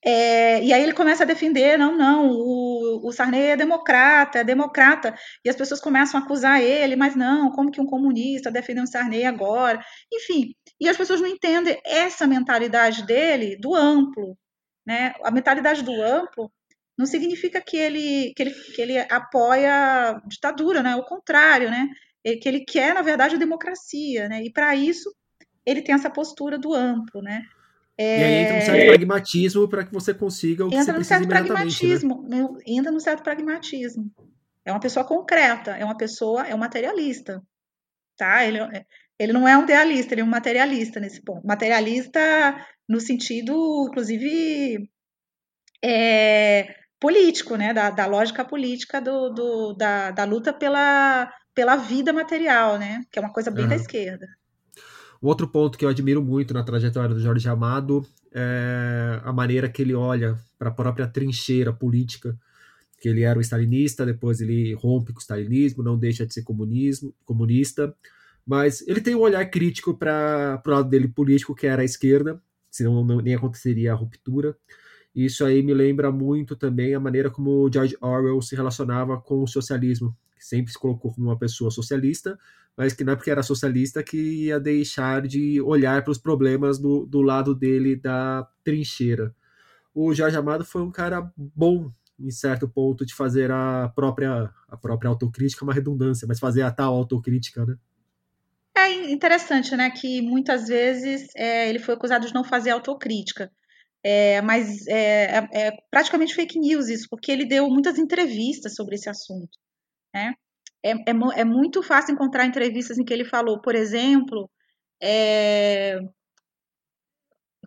é, 0.05 0.63
e 0.63 0.71
aí 0.71 0.83
ele 0.83 0.93
começa 0.93 1.23
a 1.25 1.27
defender, 1.27 1.79
não, 1.79 1.97
não, 1.97 2.29
o, 2.31 3.09
o 3.09 3.11
Sarney 3.11 3.53
é 3.53 3.57
democrata, 3.57 4.41
é 4.41 4.45
democrata, 4.45 5.15
e 5.43 5.49
as 5.49 5.57
pessoas 5.57 5.81
começam 5.81 6.21
a 6.21 6.23
acusar 6.23 6.61
ele, 6.61 6.95
mas 6.95 7.17
não, 7.17 7.51
como 7.51 7.71
que 7.71 7.81
um 7.81 7.87
comunista 7.87 8.51
defende 8.51 8.83
um 8.83 8.87
Sarney 8.87 9.25
agora? 9.25 9.83
Enfim, 10.13 10.55
e 10.79 10.91
as 10.91 10.97
pessoas 10.97 11.23
não 11.23 11.29
entendem 11.29 11.81
essa 11.87 12.27
mentalidade 12.27 13.07
dele, 13.07 13.57
do 13.59 13.75
amplo, 13.75 14.37
né? 14.87 15.15
A 15.25 15.31
mentalidade 15.31 15.83
do 15.83 16.03
amplo 16.03 16.53
não 16.97 17.07
significa 17.07 17.61
que 17.61 17.77
ele, 17.77 18.33
que 18.35 18.43
ele, 18.43 18.51
que 18.51 18.83
ele 18.83 18.99
apoia 18.99 20.21
ditadura, 20.27 20.83
né? 20.83 20.97
O 20.97 21.05
contrário, 21.05 21.71
né? 21.71 21.89
Que 22.23 22.49
ele 22.49 22.61
quer, 22.61 22.95
na 22.95 23.03
verdade, 23.03 23.35
a 23.35 23.39
democracia, 23.39 24.29
né? 24.29 24.43
E 24.43 24.53
para 24.53 24.75
isso 24.75 25.15
ele 25.67 25.83
tem 25.83 25.95
essa 25.95 26.11
postura 26.11 26.59
do 26.59 26.75
amplo, 26.75 27.23
né? 27.23 27.43
É... 27.97 28.21
E 28.21 28.25
aí 28.25 28.35
entra 28.45 28.57
um 28.57 28.61
certo 28.61 28.83
é. 28.83 28.87
pragmatismo 28.87 29.69
para 29.69 29.85
que 29.85 29.93
você 29.93 30.13
consiga 30.13 30.65
o 30.65 30.69
que 30.69 30.75
entra 30.75 30.87
você 30.87 30.93
precisa 30.95 31.19
certo 31.19 31.29
pragmatismo, 31.29 32.27
né? 32.29 32.47
entra 32.67 32.91
no 32.91 33.01
certo 33.01 33.23
pragmatismo. 33.23 34.11
É 34.65 34.73
uma 34.73 34.81
pessoa 34.81 35.05
concreta, 35.05 35.73
é 35.73 35.85
uma 35.85 35.97
pessoa, 35.97 36.47
é 36.47 36.55
um 36.55 36.59
materialista, 36.59 37.43
tá? 38.17 38.45
Ele, 38.45 38.59
ele 39.19 39.33
não 39.33 39.47
é 39.47 39.57
um 39.57 39.63
idealista, 39.65 40.15
ele 40.15 40.23
é 40.23 40.25
um 40.25 40.29
materialista 40.29 40.99
nesse 40.99 41.23
ponto. 41.23 41.47
Materialista 41.47 42.21
no 42.89 43.01
sentido, 43.01 43.87
inclusive, 43.89 44.91
é, 45.83 46.75
político, 47.05 47.55
né? 47.57 47.75
Da, 47.75 47.91
da 47.91 48.07
lógica 48.07 48.43
política 48.43 48.99
do, 48.99 49.29
do 49.29 49.75
da, 49.75 50.11
da, 50.11 50.25
luta 50.25 50.55
pela, 50.55 51.31
pela 51.55 51.77
vida 51.77 52.15
material, 52.15 52.79
né? 52.79 53.05
Que 53.13 53.19
é 53.19 53.23
uma 53.23 53.31
coisa 53.31 53.51
bem 53.51 53.65
uhum. 53.65 53.69
da 53.69 53.77
esquerda. 53.77 54.27
Outro 55.21 55.47
ponto 55.47 55.77
que 55.77 55.85
eu 55.85 55.91
admiro 55.91 56.23
muito 56.23 56.55
na 56.55 56.63
trajetória 56.63 57.15
do 57.15 57.21
Jorge 57.21 57.47
Amado 57.47 58.07
é 58.33 59.21
a 59.23 59.35
maneira 59.35 59.69
que 59.69 59.83
ele 59.83 59.95
olha 59.95 60.39
para 60.59 60.71
a 60.71 60.73
própria 60.73 61.07
trincheira 61.07 61.75
política, 61.75 62.35
que 62.99 63.11
ele 63.11 63.21
era 63.21 63.39
um 63.39 63.43
stalinista, 63.43 64.07
depois 64.07 64.41
ele 64.41 64.73
rompe 64.73 65.13
com 65.13 65.19
o 65.19 65.23
stalinismo, 65.23 65.83
não 65.83 65.99
deixa 65.99 66.25
de 66.25 66.33
ser 66.33 66.43
comunismo, 66.43 67.15
comunista, 67.27 67.95
mas 68.47 68.81
ele 68.89 69.03
tem 69.03 69.15
um 69.15 69.21
olhar 69.21 69.45
crítico 69.51 69.93
para 69.93 70.63
o 70.67 70.71
lado 70.71 70.89
dele 70.89 71.09
político, 71.09 71.55
que 71.55 71.67
era 71.67 71.83
a 71.83 71.85
esquerda, 71.85 72.41
senão 72.71 73.05
não, 73.05 73.21
nem 73.21 73.35
aconteceria 73.35 73.93
a 73.93 73.95
ruptura. 73.95 74.57
Isso 75.15 75.45
aí 75.45 75.63
me 75.63 75.73
lembra 75.73 76.11
muito 76.11 76.57
também 76.57 76.95
a 76.95 77.01
maneira 77.01 77.31
como 77.31 77.71
George 77.73 77.97
Orwell 78.01 78.43
se 78.43 78.57
relacionava 78.57 79.21
com 79.21 79.43
o 79.43 79.47
socialismo, 79.47 80.17
que 80.37 80.45
sempre 80.45 80.73
se 80.73 80.79
colocou 80.79 81.13
como 81.13 81.29
uma 81.29 81.39
pessoa 81.39 81.71
socialista, 81.71 82.39
mas 82.77 82.93
que 82.93 83.05
não 83.05 83.13
é 83.13 83.17
porque 83.17 83.31
era 83.31 83.43
socialista 83.43 84.03
que 84.03 84.47
ia 84.47 84.59
deixar 84.59 85.23
de 85.23 85.61
olhar 85.61 86.03
para 86.03 86.11
os 86.11 86.19
problemas 86.19 86.79
do, 86.79 87.07
do 87.07 87.23
lado 87.23 87.55
dele 87.55 87.95
da 87.95 88.49
trincheira. 88.65 89.33
O 89.95 90.13
Jorge 90.13 90.37
Amado 90.37 90.65
foi 90.65 90.83
um 90.83 90.91
cara 90.91 91.31
bom 91.37 91.93
em 92.19 92.31
certo 92.31 92.69
ponto 92.69 93.07
de 93.07 93.15
fazer 93.15 93.51
a 93.51 93.93
própria 93.95 94.51
a 94.69 94.77
própria 94.77 95.09
autocrítica, 95.09 95.65
uma 95.65 95.73
redundância, 95.73 96.27
mas 96.27 96.41
fazer 96.41 96.63
a 96.63 96.71
tal 96.71 96.95
autocrítica, 96.95 97.65
né? 97.65 97.77
É 98.77 99.13
interessante, 99.13 99.77
né, 99.77 99.89
que 99.89 100.21
muitas 100.21 100.67
vezes 100.67 101.29
é, 101.37 101.69
ele 101.69 101.79
foi 101.79 101.95
acusado 101.95 102.27
de 102.27 102.35
não 102.35 102.43
fazer 102.43 102.71
autocrítica, 102.71 103.51
é, 104.05 104.43
mas 104.43 104.87
é, 104.87 105.39
é, 105.39 105.49
é 105.69 105.71
praticamente 105.91 106.35
fake 106.35 106.59
news 106.59 106.89
isso, 106.89 107.07
porque 107.11 107.33
ele 107.33 107.47
deu 107.47 107.69
muitas 107.69 107.99
entrevistas 107.99 108.75
sobre 108.75 108.97
esse 108.97 109.09
assunto, 109.09 109.59
né? 110.15 110.35
é, 110.85 110.91
é, 110.93 111.15
é, 111.37 111.45
muito 111.45 111.83
fácil 111.83 112.13
encontrar 112.13 112.45
entrevistas 112.45 112.99
em 112.99 113.05
que 113.05 113.13
ele 113.13 113.25
falou, 113.25 113.61
por 113.61 113.75
exemplo, 113.75 114.51
é, 115.03 115.99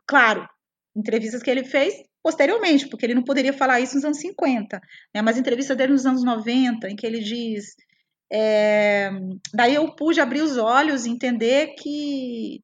claro, 0.06 0.48
entrevistas 0.96 1.42
que 1.42 1.50
ele 1.50 1.64
fez 1.64 1.96
posteriormente, 2.24 2.88
porque 2.90 3.06
ele 3.06 3.16
não 3.16 3.24
poderia 3.24 3.54
falar 3.54 3.80
isso 3.80 3.96
nos 3.96 4.06
anos 4.06 4.20
50, 4.20 4.80
né, 5.16 5.22
mas 5.22 5.38
entrevista 5.38 5.76
dele 5.76 5.94
nos 5.94 6.06
anos 6.06 6.24
90, 6.24 6.90
em 6.90 6.96
que 6.96 7.08
ele 7.08 7.20
diz. 7.20 7.76
É, 8.32 9.10
daí 9.54 9.76
eu 9.76 9.96
pude 9.96 10.20
abrir 10.20 10.42
os 10.42 10.58
olhos 10.58 11.06
e 11.06 11.10
entender 11.10 11.74
que, 11.80 12.62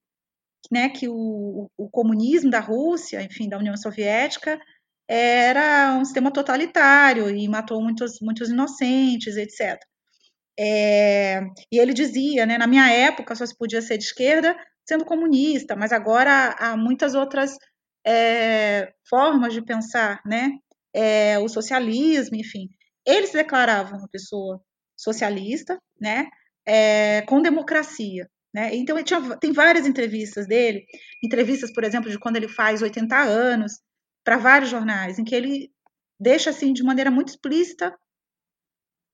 né, 0.72 0.89
que 0.89 1.07
o, 1.07 1.70
o 1.78 1.89
comunismo 1.89 2.49
da 2.49 2.59
Rússia, 2.59 3.22
enfim, 3.22 3.49
da 3.49 3.57
União 3.57 3.76
Soviética, 3.78 4.59
era 5.07 5.95
um 5.99 6.05
sistema 6.05 6.32
totalitário 6.32 7.30
e 7.30 7.47
matou 7.47 7.82
muitos, 7.82 8.20
muitos 8.22 8.49
inocentes, 8.49 9.38
etc. 9.38 9.78
É, 10.57 11.41
e 11.72 11.80
ele 11.80 11.93
dizia, 11.93 12.45
né, 12.45 12.57
na 12.57 12.68
minha 12.68 12.89
época 12.89 13.36
só 13.36 13.45
se 13.45 13.57
podia 13.57 13.82
ser 13.82 13.97
de 13.97 14.05
esquerda 14.05 14.55
sendo 14.88 15.05
comunista, 15.05 15.76
mas 15.76 15.91
agora 15.91 16.55
há 16.59 16.78
muitas 16.78 17.16
outras 17.16 17.57
é, 18.05 18.93
formas 19.09 19.53
de 19.53 19.61
pensar, 19.61 20.22
né? 20.26 20.51
É, 20.93 21.39
o 21.39 21.47
socialismo, 21.47 22.36
enfim. 22.36 22.70
Ele 23.05 23.26
se 23.28 23.38
uma 23.97 24.07
pessoa 24.09 24.61
socialista, 24.95 25.80
né? 25.99 26.28
É, 26.66 27.22
com 27.24 27.41
democracia. 27.41 28.30
Né? 28.54 28.76
Então, 28.76 29.01
tinha, 29.04 29.38
tem 29.38 29.51
várias 29.51 29.88
entrevistas 29.88 30.47
dele, 30.47 30.86
entrevistas, 31.24 31.74
por 31.74 31.84
exemplo, 31.84 32.10
de 32.10 32.20
quando 32.20 32.36
ele 32.36 32.47
faz 32.47 32.82
80 32.82 33.16
anos, 33.18 33.80
para 34.24 34.38
vários 34.38 34.70
jornais, 34.70 35.18
em 35.20 35.24
que 35.24 35.36
ele 35.36 35.72
deixa 36.20 36.51
assim 36.51 36.72
de 36.72 36.84
maneira 36.84 37.12
muito 37.12 37.30
explícita 37.30 37.93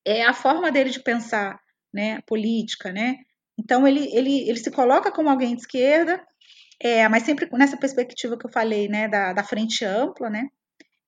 é 0.06 0.22
a 0.22 0.32
forma 0.32 0.70
dele 0.70 0.90
de 0.90 1.02
pensar, 1.02 1.60
né, 1.92 2.20
política, 2.26 2.92
né? 2.92 3.16
Então 3.58 3.86
ele, 3.86 4.08
ele, 4.16 4.48
ele 4.48 4.58
se 4.58 4.70
coloca 4.70 5.12
como 5.12 5.28
alguém 5.28 5.54
de 5.54 5.62
esquerda, 5.62 6.24
é, 6.80 7.06
mas 7.08 7.24
sempre 7.24 7.48
nessa 7.52 7.76
perspectiva 7.76 8.38
que 8.38 8.46
eu 8.46 8.52
falei, 8.52 8.88
né, 8.88 9.08
da, 9.08 9.32
da 9.32 9.44
frente 9.44 9.84
ampla, 9.84 10.30
né? 10.30 10.48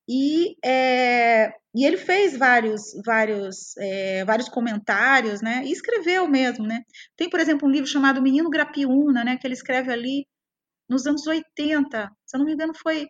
E, 0.09 0.57
é, 0.64 1.53
e 1.74 1.84
ele 1.84 1.96
fez 1.96 2.36
vários 2.36 2.82
vários 3.05 3.76
é, 3.78 4.24
vários 4.24 4.48
comentários, 4.48 5.40
né? 5.42 5.62
E 5.64 5.72
escreveu 5.72 6.28
mesmo, 6.28 6.66
né? 6.66 6.82
Tem, 7.16 7.30
por 7.30 7.40
exemplo, 7.40 7.68
um 7.68 7.70
livro 7.70 7.88
chamado 7.88 8.22
Menino 8.22 8.50
Grapiúna, 8.50 9.24
né? 9.24 9.36
Que 9.38 9.46
ele 9.46 9.55
escreve 9.55 9.92
ali 9.92 10.26
nos 10.88 11.07
anos 11.07 11.26
80. 11.26 12.11
Se 12.26 12.36
eu 12.36 12.38
não 12.40 12.46
me 12.46 12.55
engano, 12.55 12.72
foi. 12.74 13.09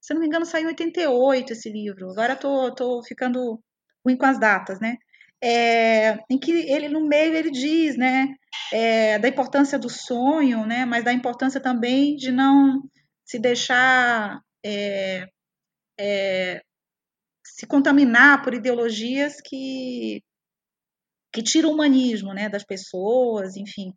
Se 0.00 0.12
eu 0.12 0.16
não 0.16 0.20
me 0.22 0.26
engano, 0.28 0.46
saiu 0.46 0.64
em 0.64 0.68
88 0.68 1.52
esse 1.52 1.70
livro. 1.70 2.10
Agora 2.10 2.36
tô, 2.36 2.74
tô 2.74 3.02
ficando 3.04 3.60
ruim 4.04 4.16
com 4.16 4.26
as 4.26 4.38
datas, 4.38 4.80
né? 4.80 4.96
é, 5.42 6.18
em 6.30 6.38
que 6.38 6.50
ele 6.50 6.88
no 6.88 7.06
meio 7.06 7.34
ele 7.34 7.50
diz, 7.50 7.96
né, 7.96 8.34
é, 8.72 9.18
da 9.18 9.28
importância 9.28 9.78
do 9.78 9.88
sonho, 9.88 10.66
né, 10.66 10.84
mas 10.84 11.04
da 11.04 11.12
importância 11.12 11.60
também 11.60 12.16
de 12.16 12.32
não 12.32 12.82
se 13.24 13.38
deixar 13.38 14.40
é, 14.64 15.26
é 15.98 16.62
se 17.44 17.66
contaminar 17.66 18.42
por 18.42 18.54
ideologias 18.54 19.40
que 19.40 20.22
que 21.32 21.42
tiram 21.42 21.70
o 21.70 21.74
humanismo, 21.74 22.32
né, 22.32 22.48
das 22.48 22.64
pessoas, 22.64 23.56
enfim. 23.56 23.92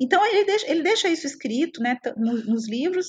Então 0.00 0.24
ele 0.24 0.44
deixa, 0.44 0.70
ele 0.70 0.82
deixa 0.82 1.08
isso 1.08 1.26
escrito, 1.26 1.82
né, 1.82 1.98
nos, 2.16 2.46
nos 2.46 2.68
livros 2.68 3.08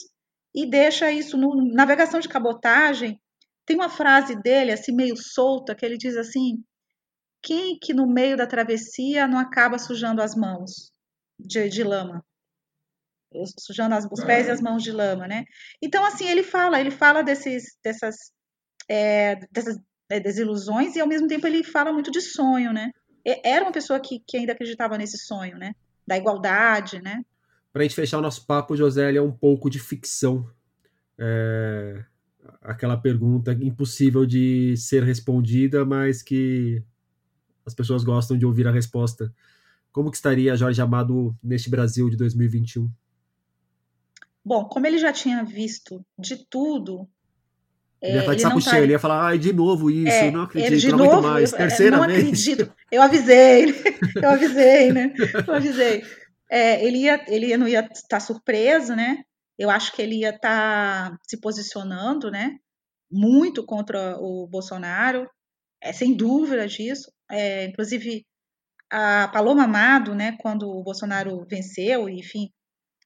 e 0.56 0.66
deixa 0.66 1.12
isso 1.12 1.38
no 1.38 1.56
navegação 1.74 2.20
de 2.20 2.30
cabotagem. 2.30 3.20
Tem 3.66 3.76
uma 3.76 3.90
frase 3.90 4.36
dele 4.42 4.72
assim 4.72 4.92
meio 4.92 5.16
solta 5.16 5.76
que 5.76 5.86
ele 5.86 5.98
diz 5.98 6.18
assim: 6.18 6.64
quem 7.42 7.78
que 7.80 7.94
no 7.94 8.08
meio 8.08 8.38
da 8.38 8.48
travessia 8.48 9.28
não 9.28 9.38
acaba 9.40 9.78
sujando 9.78 10.22
as 10.22 10.36
mãos? 10.36 10.96
de, 11.40 11.70
de 11.70 11.84
lama 11.84 12.24
sujando 13.60 13.96
os 14.12 14.24
pés 14.24 14.48
e 14.48 14.52
as 14.52 14.62
mãos 14.62 14.84
de 14.84 14.92
lama, 14.92 15.28
né? 15.28 15.46
Então, 15.82 16.06
assim, 16.06 16.28
ele 16.28 16.44
fala, 16.44 16.80
ele 16.80 16.92
fala 16.92 17.22
desses, 17.22 17.78
dessas, 17.84 18.16
é, 18.90 19.36
dessas 19.52 19.78
é, 20.10 20.20
desilusões 20.20 20.96
e, 20.96 21.02
ao 21.02 21.08
mesmo 21.08 21.28
tempo, 21.28 21.48
ele 21.48 21.64
fala 21.64 21.92
muito 21.92 22.12
de 22.12 22.22
sonho, 22.22 22.72
né? 22.72 22.92
Era 23.44 23.66
uma 23.66 23.72
pessoa 23.72 24.00
que, 24.00 24.20
que 24.28 24.38
ainda 24.38 24.54
acreditava 24.54 24.98
nesse 24.98 25.18
sonho, 25.18 25.58
né? 25.58 25.74
Da 26.06 26.18
igualdade, 26.18 27.02
né? 27.02 27.24
Para 27.74 27.82
a 27.82 27.84
gente 27.84 27.96
fechar 27.96 28.20
o 28.20 28.22
nosso 28.22 28.46
papo, 28.46 28.76
José, 28.76 29.16
é 29.16 29.22
um 29.22 29.32
pouco 29.32 29.70
de 29.70 29.80
ficção. 29.80 30.50
É... 31.18 32.04
Aquela 32.62 32.96
pergunta 32.96 33.52
impossível 33.54 34.26
de 34.26 34.76
ser 34.78 35.04
respondida, 35.04 35.84
mas 35.84 36.22
que 36.22 36.84
as 37.66 37.74
pessoas 37.74 38.04
gostam 38.04 38.38
de 38.38 38.46
ouvir 38.46 38.68
a 38.68 38.72
resposta. 38.72 39.34
Como 39.92 40.12
que 40.12 40.18
estaria 40.18 40.56
Jorge 40.56 40.82
Amado 40.82 41.36
neste 41.42 41.70
Brasil 41.70 42.10
de 42.10 42.18
2021? 42.18 42.92
Bom, 44.46 44.66
como 44.66 44.86
ele 44.86 45.00
já 45.00 45.12
tinha 45.12 45.44
visto 45.44 46.06
de 46.20 46.46
tudo. 46.48 47.10
Ele 48.00 48.14
ia 48.14 48.20
estar 48.20 48.34
é, 48.34 48.36
de 48.36 48.42
saco 48.44 48.64
tá... 48.64 48.70
cheio, 48.70 48.84
ele 48.84 48.92
ia 48.92 49.00
falar, 49.00 49.26
ai, 49.26 49.40
de 49.40 49.52
novo 49.52 49.90
isso, 49.90 50.12
é, 50.12 50.30
não 50.30 50.44
acredito, 50.44 50.80
de 50.80 50.92
não 50.92 50.98
novo, 50.98 51.22
mais, 51.24 51.52
terceira 51.52 51.98
não 51.98 52.06
vez. 52.06 52.20
acredito, 52.20 52.72
eu 52.92 53.02
avisei, 53.02 53.74
eu 54.22 54.30
avisei, 54.30 54.92
né, 54.92 55.14
eu 55.48 55.54
avisei. 55.54 56.04
É, 56.52 56.86
ele, 56.86 57.00
ia, 57.00 57.26
ele 57.28 57.58
não 57.58 57.68
ia 57.68 57.80
estar 57.92 58.20
surpreso, 58.20 58.96
né, 58.96 59.24
eu 59.58 59.72
acho 59.72 59.92
que 59.94 60.02
ele 60.04 60.20
ia 60.20 60.30
estar 60.30 61.18
se 61.28 61.40
posicionando, 61.40 62.30
né, 62.30 62.58
muito 63.10 63.66
contra 63.66 64.18
o 64.20 64.46
Bolsonaro, 64.46 65.28
é, 65.82 65.92
sem 65.92 66.16
dúvida 66.16 66.68
disso, 66.68 67.12
é, 67.32 67.66
inclusive 67.66 68.24
a 68.92 69.30
Paloma 69.30 69.64
Amado, 69.64 70.14
né, 70.14 70.38
quando 70.42 70.70
o 70.70 70.84
Bolsonaro 70.84 71.44
venceu, 71.50 72.08
enfim, 72.08 72.52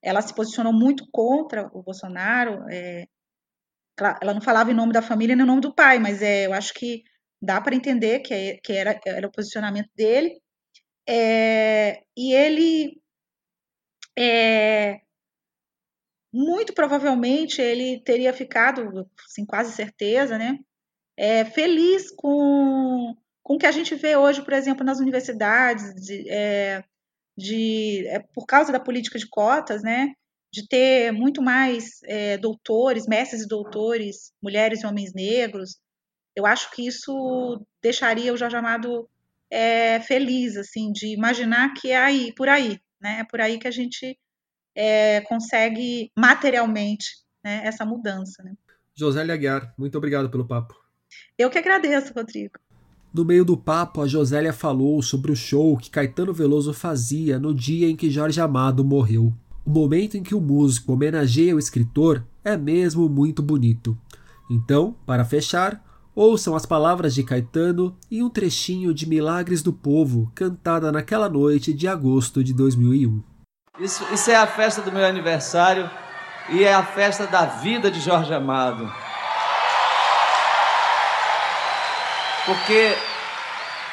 ela 0.02 0.22
se 0.22 0.34
posicionou 0.34 0.74
muito 0.74 1.08
contra 1.12 1.70
o 1.74 1.84
Bolsonaro. 1.84 2.66
É, 2.70 3.06
ela 4.22 4.34
não 4.34 4.41
falava 4.41 4.72
em 4.72 4.76
nome 4.76 4.93
da 4.93 5.02
família 5.02 5.36
nem 5.36 5.43
em 5.43 5.47
nome 5.47 5.62
do 5.62 5.74
pai, 5.74 6.00
mas 6.00 6.22
é, 6.22 6.45
eu 6.45 6.54
acho 6.54 6.74
que 6.74 7.04
dá 7.41 7.62
para 7.62 7.76
entender 7.76 8.20
que, 8.20 8.34
é, 8.34 8.58
que 8.58 8.74
era, 8.74 9.00
era, 9.06 9.28
o 9.28 9.32
posicionamento 9.32 9.89
dele. 9.95 10.39
É, 11.08 12.02
e 12.16 12.34
ele, 12.34 13.02
é, 14.18 15.02
muito 16.34 16.74
provavelmente, 16.74 17.62
ele 17.62 18.02
teria 18.04 18.34
ficado, 18.34 19.10
assim, 19.26 19.45
quase 19.45 19.74
certeza, 19.74 20.38
né, 20.38 20.58
é, 21.18 21.43
feliz 21.43 22.12
com, 22.16 23.16
com 23.43 23.56
o 23.56 23.58
que 23.58 23.66
a 23.66 23.72
gente 23.72 23.95
vê 23.95 24.16
hoje, 24.16 24.43
por 24.43 24.54
exemplo, 24.54 24.86
nas 24.86 25.00
universidades, 25.00 25.93
de, 25.95 26.30
de 27.39 28.05
é, 28.07 28.19
por 28.19 28.45
causa 28.45 28.71
da 28.71 28.79
política 28.79 29.17
de 29.17 29.27
cotas, 29.27 29.81
né, 29.81 30.11
de 30.51 30.67
ter 30.67 31.11
muito 31.11 31.41
mais 31.41 32.01
é, 32.03 32.37
doutores, 32.37 33.07
mestres 33.07 33.43
e 33.43 33.47
doutores, 33.47 34.31
mulheres 34.41 34.81
e 34.81 34.85
homens 34.85 35.13
negros, 35.13 35.79
eu 36.35 36.45
acho 36.45 36.71
que 36.71 36.85
isso 36.85 37.65
deixaria 37.81 38.33
o 38.33 38.37
Jorge 38.37 38.55
Amado 38.55 39.09
é, 39.49 39.99
feliz, 40.01 40.57
assim, 40.57 40.91
de 40.91 41.07
imaginar 41.07 41.73
que 41.73 41.91
é 41.91 41.97
aí, 41.97 42.33
por 42.35 42.49
aí, 42.49 42.79
né, 43.01 43.19
é 43.21 43.23
por 43.23 43.41
aí 43.41 43.57
que 43.57 43.67
a 43.67 43.71
gente 43.71 44.17
é, 44.75 45.21
consegue 45.21 46.11
materialmente 46.17 47.07
né, 47.43 47.61
essa 47.63 47.85
mudança. 47.85 48.43
Né. 48.43 48.53
José 48.95 49.21
Aguiar, 49.21 49.73
muito 49.77 49.97
obrigado 49.97 50.29
pelo 50.29 50.47
papo. 50.47 50.75
Eu 51.37 51.49
que 51.49 51.57
agradeço, 51.57 52.13
Rodrigo. 52.13 52.59
No 53.12 53.26
meio 53.26 53.43
do 53.43 53.57
papo, 53.57 54.01
a 54.01 54.07
Josélia 54.07 54.53
falou 54.53 55.01
sobre 55.01 55.32
o 55.32 55.36
show 55.36 55.76
que 55.78 55.89
Caetano 55.89 56.32
Veloso 56.32 56.74
fazia 56.74 57.39
no 57.39 57.55
dia 57.55 57.89
em 57.89 57.95
que 57.95 58.12
Jorge 58.12 58.39
Amado 58.39 58.86
morreu. 58.86 59.34
O 59.66 59.72
momento 59.72 60.16
em 60.16 60.22
que 60.22 60.36
o 60.36 60.41
músico 60.41 60.93
homenageia 60.93 61.55
o 61.55 61.60
escritor 61.60 62.24
é 62.43 62.55
mesmo 62.55 63.10
muito 63.10 63.41
bonito. 63.41 63.97
Então, 64.49 64.95
para 65.07 65.26
fechar, 65.26 65.84
ouçam 66.16 66.55
as 66.55 66.68
palavras 66.68 67.16
de 67.16 67.24
Caetano 67.24 67.95
e 68.12 68.22
um 68.22 68.30
trechinho 68.30 68.93
de 68.93 69.10
Milagres 69.10 69.64
do 69.64 69.74
Povo, 69.74 70.32
cantada 70.36 70.91
naquela 70.91 71.28
noite 71.28 71.74
de 71.74 71.88
agosto 71.88 72.43
de 72.43 72.53
2001. 72.53 73.24
Isso, 73.80 74.03
isso 74.14 74.30
é 74.30 74.36
a 74.36 74.45
festa 74.45 74.84
do 74.84 74.91
meu 74.91 75.05
aniversário 75.05 75.89
e 76.51 76.64
é 76.64 76.74
a 76.74 76.84
festa 76.84 77.26
da 77.26 77.45
vida 77.45 77.89
de 77.89 77.99
Jorge 77.99 78.34
Amado. 78.34 79.09
Porque 82.50 82.95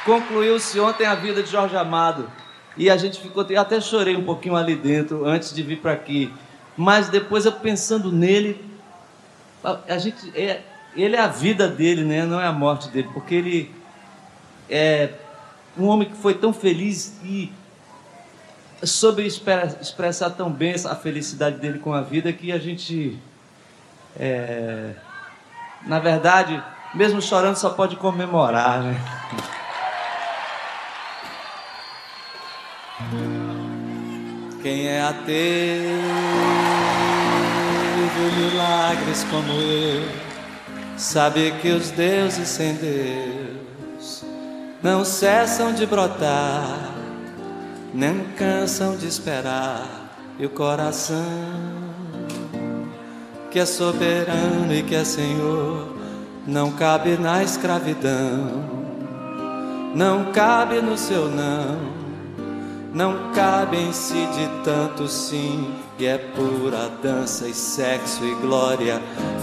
concluiu-se 0.07 0.81
ontem 0.81 1.05
a 1.05 1.15
vida 1.15 1.43
de 1.43 1.51
Jorge 1.51 1.77
Amado. 1.77 2.31
E 2.75 2.89
a 2.89 2.97
gente 2.97 3.21
ficou, 3.21 3.45
eu 3.51 3.61
até 3.61 3.79
chorei 3.83 4.17
um 4.17 4.25
pouquinho 4.25 4.57
ali 4.57 4.75
dentro 4.75 5.27
antes 5.27 5.53
de 5.53 5.63
vir 5.63 5.79
para 5.79 5.93
aqui, 5.93 6.33
mas 6.75 7.11
depois 7.11 7.45
eu 7.45 7.53
pensando 7.53 8.11
nele, 8.11 8.65
a 9.63 9.99
gente 9.99 10.33
é, 10.35 10.63
ele 10.95 11.17
é 11.17 11.21
a 11.21 11.27
vida 11.27 11.69
dele, 11.69 12.03
né? 12.03 12.25
Não 12.25 12.41
é 12.41 12.47
a 12.47 12.53
morte 12.53 12.89
dele, 12.89 13.09
porque 13.13 13.35
ele 13.35 13.75
é 14.71 15.11
um 15.77 15.87
homem 15.87 16.09
que 16.09 16.17
foi 16.17 16.33
tão 16.33 16.53
feliz 16.53 17.19
e 17.23 17.53
soube 18.83 19.27
expressar 19.27 20.31
tão 20.31 20.51
bem 20.51 20.75
a 20.87 20.95
felicidade 20.95 21.59
dele 21.59 21.79
com 21.79 21.93
a 21.93 22.01
vida 22.01 22.33
que 22.33 22.53
a 22.53 22.59
gente, 22.59 23.19
é, 24.19 24.95
na 25.87 25.99
verdade, 25.99 26.63
mesmo 26.97 27.21
chorando, 27.21 27.57
só 27.57 27.71
pode 27.71 27.97
comemorar, 27.97 28.83
né? 28.83 29.01
Quem 34.63 34.89
é 34.89 35.03
ateu 35.03 36.57
milagres 38.37 39.25
como 39.31 39.53
eu, 39.53 40.09
sabe 40.97 41.53
que 41.61 41.69
os 41.69 41.91
deuses 41.91 42.49
sem 42.49 42.75
Deus 42.75 44.25
não 44.83 45.05
cessam 45.05 45.73
de 45.73 45.87
brotar, 45.87 46.95
nem 47.93 48.25
cansam 48.37 48.97
de 48.97 49.07
esperar, 49.07 49.87
e 50.39 50.47
o 50.47 50.51
coração 50.51 51.25
que 53.51 53.59
é 53.59 53.67
soberano 53.67 54.73
e 54.73 54.83
que 54.83 54.95
é 54.95 55.05
Senhor 55.05 55.96
não 56.47 56.71
cabe 56.71 57.17
na 57.17 57.43
escravidão, 57.43 58.65
não 59.95 60.27
cabe 60.33 60.81
no 60.81 60.97
seu 60.97 61.29
não, 61.29 61.77
não 62.95 63.33
cabe 63.33 63.77
em 63.77 63.93
si 63.93 64.27
de 64.27 64.49
tanto 64.63 65.09
sim, 65.09 65.75
e 65.99 66.07
é 66.07 66.19
pura 66.19 66.89
dança 67.03 67.49
e 67.49 67.55
sexo 67.55 68.25
e 68.25 68.35
glória, 68.37 69.03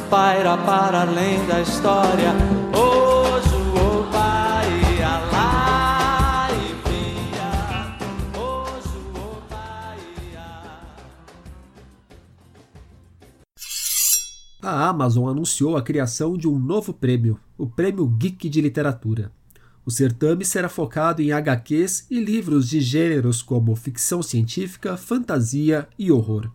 paira 0.09 0.57
para 0.57 1.01
além 1.01 1.45
da 1.45 1.59
história. 1.59 2.33
Hoje 2.73 3.62
Amazon 14.93 15.27
anunciou 15.27 15.75
a 15.75 15.81
criação 15.81 16.37
de 16.37 16.47
um 16.47 16.59
novo 16.59 16.93
prêmio, 16.93 17.39
o 17.57 17.65
Prêmio 17.65 18.05
Geek 18.05 18.47
de 18.47 18.61
Literatura. 18.61 19.31
O 19.83 19.89
certame 19.89 20.45
será 20.45 20.69
focado 20.69 21.19
em 21.19 21.31
HQs 21.31 22.05
e 22.11 22.23
livros 22.23 22.69
de 22.69 22.79
gêneros 22.79 23.41
como 23.41 23.75
ficção 23.75 24.21
científica, 24.21 24.95
fantasia 24.95 25.87
e 25.97 26.11
horror. 26.11 26.47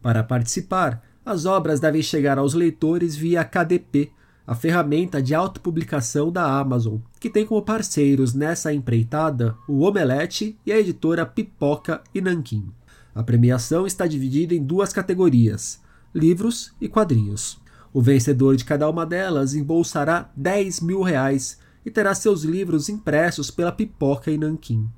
Para 0.00 0.24
participar, 0.24 1.02
as 1.22 1.44
obras 1.44 1.80
devem 1.80 2.00
chegar 2.00 2.38
aos 2.38 2.54
leitores 2.54 3.14
via 3.14 3.44
KDP, 3.44 4.10
a 4.46 4.54
ferramenta 4.54 5.20
de 5.22 5.34
autopublicação 5.34 6.32
da 6.32 6.58
Amazon, 6.58 6.96
que 7.20 7.28
tem 7.28 7.44
como 7.44 7.60
parceiros 7.60 8.32
nessa 8.32 8.72
empreitada 8.72 9.54
o 9.68 9.82
Omelete 9.82 10.58
e 10.64 10.72
a 10.72 10.80
editora 10.80 11.26
Pipoca 11.26 12.02
e 12.14 12.22
Nanquim. 12.22 12.72
A 13.14 13.22
premiação 13.22 13.86
está 13.86 14.06
dividida 14.06 14.54
em 14.54 14.64
duas 14.64 14.94
categorias: 14.94 15.78
livros 16.14 16.72
e 16.80 16.88
quadrinhos. 16.88 17.61
O 17.94 18.00
vencedor 18.00 18.56
de 18.56 18.64
cada 18.64 18.88
uma 18.88 19.04
delas 19.04 19.54
embolsará 19.54 20.30
10 20.34 20.80
mil 20.80 21.02
reais 21.02 21.58
e 21.84 21.90
terá 21.90 22.14
seus 22.14 22.42
livros 22.42 22.88
impressos 22.88 23.50
pela 23.50 23.70
Pipoca 23.70 24.30
e 24.30 24.38
Nanquim. 24.38 24.88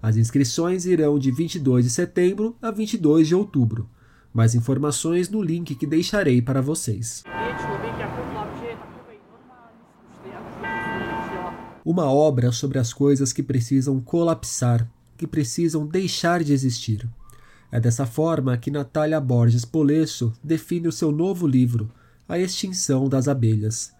As 0.00 0.16
inscrições 0.16 0.86
irão 0.86 1.18
de 1.18 1.30
22 1.30 1.84
de 1.84 1.90
setembro 1.90 2.56
a 2.62 2.70
22 2.70 3.28
de 3.28 3.34
outubro. 3.34 3.90
Mais 4.32 4.54
informações 4.54 5.28
no 5.28 5.42
link 5.42 5.74
que 5.74 5.86
deixarei 5.86 6.40
para 6.40 6.62
vocês. 6.62 7.22
Uma 11.84 12.10
obra 12.10 12.52
sobre 12.52 12.78
as 12.78 12.92
coisas 12.92 13.32
que 13.32 13.42
precisam 13.42 14.00
colapsar, 14.00 14.88
que 15.16 15.26
precisam 15.26 15.86
deixar 15.86 16.42
de 16.44 16.52
existir. 16.52 17.06
É 17.70 17.78
dessa 17.80 18.06
forma 18.06 18.56
que 18.56 18.70
Natália 18.70 19.20
Borges 19.20 19.64
Polesso 19.64 20.32
define 20.42 20.88
o 20.88 20.92
seu 20.92 21.10
novo 21.10 21.46
livro, 21.46 21.90
A 22.28 22.38
Extinção 22.38 23.08
das 23.08 23.26
Abelhas. 23.26 23.90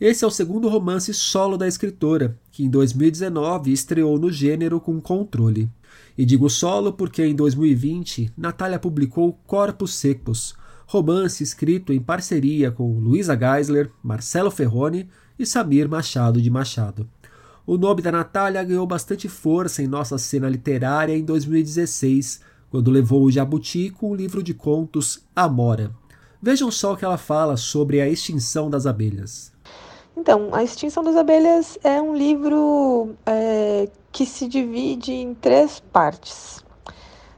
Esse 0.00 0.24
é 0.24 0.26
o 0.26 0.30
segundo 0.30 0.70
romance 0.70 1.12
solo 1.12 1.58
da 1.58 1.68
escritora, 1.68 2.40
que 2.50 2.64
em 2.64 2.70
2019 2.70 3.70
estreou 3.70 4.18
no 4.18 4.32
gênero 4.32 4.80
com 4.80 4.98
Controle. 5.02 5.70
E 6.16 6.24
digo 6.24 6.48
solo 6.48 6.94
porque 6.94 7.22
em 7.22 7.34
2020 7.34 8.32
Natália 8.38 8.78
publicou 8.78 9.38
Corpos 9.46 9.94
Secos, 9.96 10.54
romance 10.86 11.42
escrito 11.42 11.92
em 11.92 12.00
parceria 12.00 12.70
com 12.70 12.98
Luísa 12.98 13.38
Geisler, 13.38 13.90
Marcelo 14.02 14.50
Ferroni 14.50 15.06
e 15.38 15.44
Samir 15.44 15.86
Machado 15.86 16.40
de 16.40 16.48
Machado. 16.48 17.06
O 17.66 17.76
nome 17.76 18.00
da 18.00 18.10
Natália 18.10 18.64
ganhou 18.64 18.86
bastante 18.86 19.28
força 19.28 19.82
em 19.82 19.86
nossa 19.86 20.16
cena 20.16 20.48
literária 20.48 21.14
em 21.14 21.22
2016, 21.22 22.40
quando 22.70 22.90
levou 22.90 23.24
o 23.24 23.30
Jabuti 23.30 23.90
com 23.90 24.10
o 24.10 24.14
livro 24.16 24.42
de 24.42 24.54
contos 24.54 25.22
Amora. 25.36 25.94
Vejam 26.44 26.70
só 26.70 26.92
o 26.92 26.96
que 26.98 27.06
ela 27.06 27.16
fala 27.16 27.56
sobre 27.56 28.02
a 28.02 28.06
extinção 28.06 28.68
das 28.68 28.84
abelhas. 28.84 29.50
Então, 30.14 30.50
A 30.52 30.62
Extinção 30.62 31.02
das 31.02 31.16
Abelhas 31.16 31.78
é 31.82 32.02
um 32.02 32.14
livro 32.14 33.16
é, 33.24 33.88
que 34.12 34.26
se 34.26 34.46
divide 34.46 35.10
em 35.10 35.32
três 35.32 35.80
partes. 35.80 36.62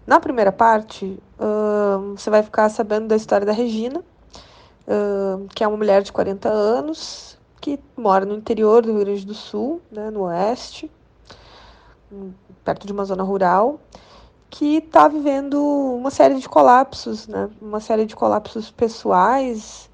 Na 0.05 0.19
primeira 0.19 0.51
parte, 0.51 1.23
uh, 1.39 2.17
você 2.17 2.29
vai 2.29 2.43
ficar 2.43 2.69
sabendo 2.69 3.07
da 3.07 3.15
história 3.15 3.47
da 3.47 3.53
Regina, 3.53 4.01
uh, 4.01 5.47
que 5.55 5.63
é 5.63 5.69
uma 5.69 5.77
mulher 5.77 6.03
de 6.03 6.11
40 6.11 6.49
anos, 6.49 7.39
que 7.61 7.79
mora 7.97 8.27
no 8.27 8.35
interior 8.35 8.83
do 8.83 8.91
Rio 8.91 9.05
Grande 9.05 9.25
do 9.25 9.35
Sul, 9.35 9.81
né, 9.89 10.11
no 10.11 10.23
oeste, 10.23 10.91
perto 12.65 12.85
de 12.85 12.93
uma 12.93 13.05
zona 13.05 13.23
rural, 13.23 13.79
que 14.51 14.77
está 14.77 15.09
vivendo 15.09 15.61
uma 15.63 16.11
série 16.11 16.37
de 16.39 16.49
colapsos, 16.49 17.27
né, 17.27 17.51
uma 17.61 17.81
série 17.81 18.07
de 18.07 18.17
colapsos 18.17 18.71
pessoais, 18.71 19.91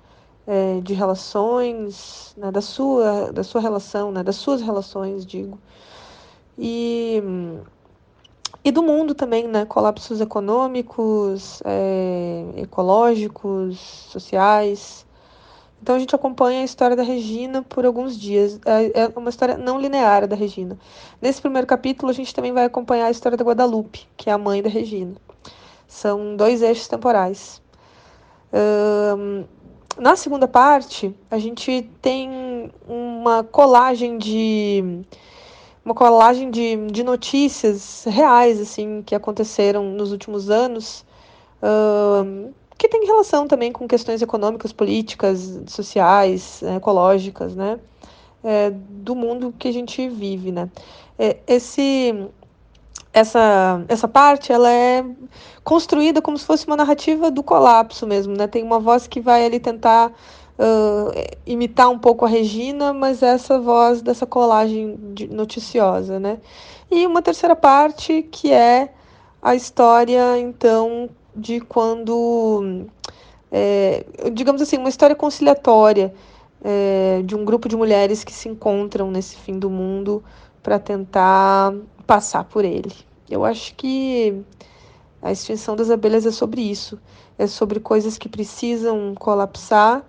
é, 0.47 0.81
de 0.81 0.95
relações, 0.95 2.35
né, 2.37 2.51
da, 2.51 2.61
sua, 2.61 3.33
da 3.33 3.43
sua 3.45 3.61
relação, 3.61 4.13
né, 4.13 4.23
das 4.23 4.37
suas 4.37 4.61
relações, 4.61 5.25
digo. 5.27 5.59
E 6.59 7.23
e 8.65 8.71
do 8.71 8.83
mundo 8.83 9.15
também, 9.15 9.49
né? 9.49 9.65
Colapsos 9.65 10.21
econômicos, 10.21 11.61
é, 11.65 12.45
ecológicos, 12.57 13.79
sociais. 14.09 15.05
Então 15.83 15.97
a 15.97 15.99
gente 15.99 16.15
acompanha 16.15 16.61
a 16.61 16.65
história 16.65 16.95
da 16.95 17.03
Regina 17.03 17.63
por 17.63 17.85
alguns 17.85 18.17
dias. 18.17 18.61
É, 18.65 19.03
é 19.03 19.13
uma 19.17 19.29
história 19.29 19.59
não 19.59 19.81
linear 19.81 20.29
da 20.29 20.37
Regina. 20.37 20.79
Nesse 21.21 21.41
primeiro 21.41 21.67
capítulo 21.67 22.09
a 22.09 22.15
gente 22.15 22.33
também 22.33 22.53
vai 22.53 22.65
acompanhar 22.65 23.07
a 23.07 23.11
história 23.11 23.37
da 23.37 23.45
Guadalupe, 23.45 24.07
que 24.17 24.31
é 24.31 24.33
a 24.33 24.39
mãe 24.39 24.63
da 24.63 24.69
Regina. 24.69 25.17
São 25.89 26.37
dois 26.37 26.63
eixos 26.63 26.87
temporais. 26.87 27.61
Um, 28.53 29.45
na 29.99 30.15
segunda 30.15 30.47
parte, 30.47 31.13
a 31.29 31.39
gente 31.39 31.91
tem 32.01 32.71
uma 32.87 33.43
colagem 33.43 34.19
de 34.19 35.05
uma 35.85 35.95
colagem 35.95 36.49
de, 36.49 36.77
de 36.93 37.03
notícias 37.03 38.05
reais, 38.05 38.61
assim, 38.61 39.03
que 39.03 39.17
aconteceram 39.17 39.83
nos 39.83 40.13
últimos 40.13 40.49
anos, 40.49 41.05
uh, 41.61 42.55
que 42.83 42.89
tem 42.89 43.07
relação 43.07 43.47
também 43.47 43.71
com 43.71 43.87
questões 43.87 44.21
econômicas, 44.23 44.73
políticas, 44.73 45.61
sociais, 45.69 46.61
ecológicas, 46.65 47.55
né? 47.55 47.79
É, 48.43 48.71
do 48.73 49.15
mundo 49.15 49.55
que 49.57 49.69
a 49.69 49.73
gente 49.73 50.09
vive, 50.09 50.51
né? 50.51 50.69
É, 51.17 51.37
esse, 51.47 52.27
essa, 53.13 53.85
essa 53.87 54.09
parte, 54.09 54.53
ela 54.53 54.69
é 54.69 55.05
construída 55.63 56.21
como 56.21 56.37
se 56.37 56.45
fosse 56.45 56.67
uma 56.67 56.77
narrativa 56.77 57.31
do 57.31 57.41
colapso 57.41 58.05
mesmo, 58.05 58.37
né? 58.37 58.49
Tem 58.49 58.65
uma 58.65 58.81
voz 58.81 59.07
que 59.07 59.21
vai 59.21 59.47
ali 59.47 59.61
tentar 59.61 60.09
uh, 60.59 61.37
imitar 61.47 61.89
um 61.89 62.01
pouco 62.01 62.25
a 62.25 62.29
Regina, 62.29 62.93
mas 62.93 63.23
essa 63.23 63.61
voz 63.61 64.03
dessa 64.03 64.27
colagem 64.27 64.99
de, 65.15 65.29
noticiosa, 65.29 66.19
né? 66.19 66.41
E 66.91 67.07
uma 67.07 67.23
terceira 67.23 67.55
parte 67.55 68.23
que 68.25 68.53
é 68.53 68.93
a 69.41 69.55
história, 69.55 70.37
então, 70.37 71.09
de 71.35 71.61
quando, 71.61 72.87
é, 73.51 74.05
digamos 74.33 74.61
assim, 74.63 74.77
uma 74.79 74.89
história 74.89 75.17
conciliatória 75.17 76.15
é, 76.63 77.23
de 77.25 77.35
um 77.35 77.45
grupo 77.45 77.69
de 77.69 77.77
mulheres 77.77 78.25
que 78.25 78.33
se 78.33 78.49
encontram 78.49 79.11
nesse 79.11 79.37
fim 79.37 79.59
do 79.59 79.71
mundo 79.71 80.23
para 80.63 80.79
tentar 80.79 81.75
passar 82.07 82.45
por 82.45 82.65
ele. 82.65 82.93
Eu 83.29 83.45
acho 83.45 83.75
que 83.75 84.43
a 85.21 85.33
extinção 85.33 85.75
das 85.75 85.91
abelhas 85.91 86.27
é 86.27 86.31
sobre 86.31 86.61
isso. 86.61 86.99
É 87.39 87.47
sobre 87.47 87.81
coisas 87.81 88.19
que 88.19 88.29
precisam 88.29 89.15
colapsar 89.15 90.05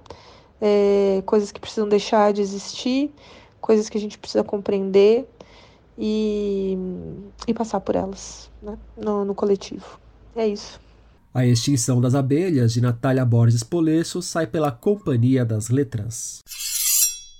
é, 0.63 1.21
coisas 1.25 1.51
que 1.51 1.59
precisam 1.59 1.89
deixar 1.89 2.31
de 2.31 2.41
existir, 2.41 3.13
coisas 3.59 3.89
que 3.89 3.97
a 3.97 4.01
gente 4.01 4.17
precisa 4.17 4.45
compreender 4.45 5.27
e, 5.97 6.77
e 7.45 7.53
passar 7.53 7.81
por 7.81 7.97
elas 7.97 8.49
né? 8.61 8.77
no, 8.95 9.25
no 9.25 9.35
coletivo. 9.35 9.99
É 10.33 10.47
isso. 10.47 10.79
A 11.35 11.47
Extinção 11.47 11.99
das 11.99 12.13
Abelhas, 12.13 12.73
de 12.73 12.79
Natália 12.79 13.25
Borges 13.25 13.63
Polesso, 13.63 14.21
sai 14.21 14.45
pela 14.45 14.71
Companhia 14.71 15.43
das 15.43 15.69
Letras. 15.69 16.41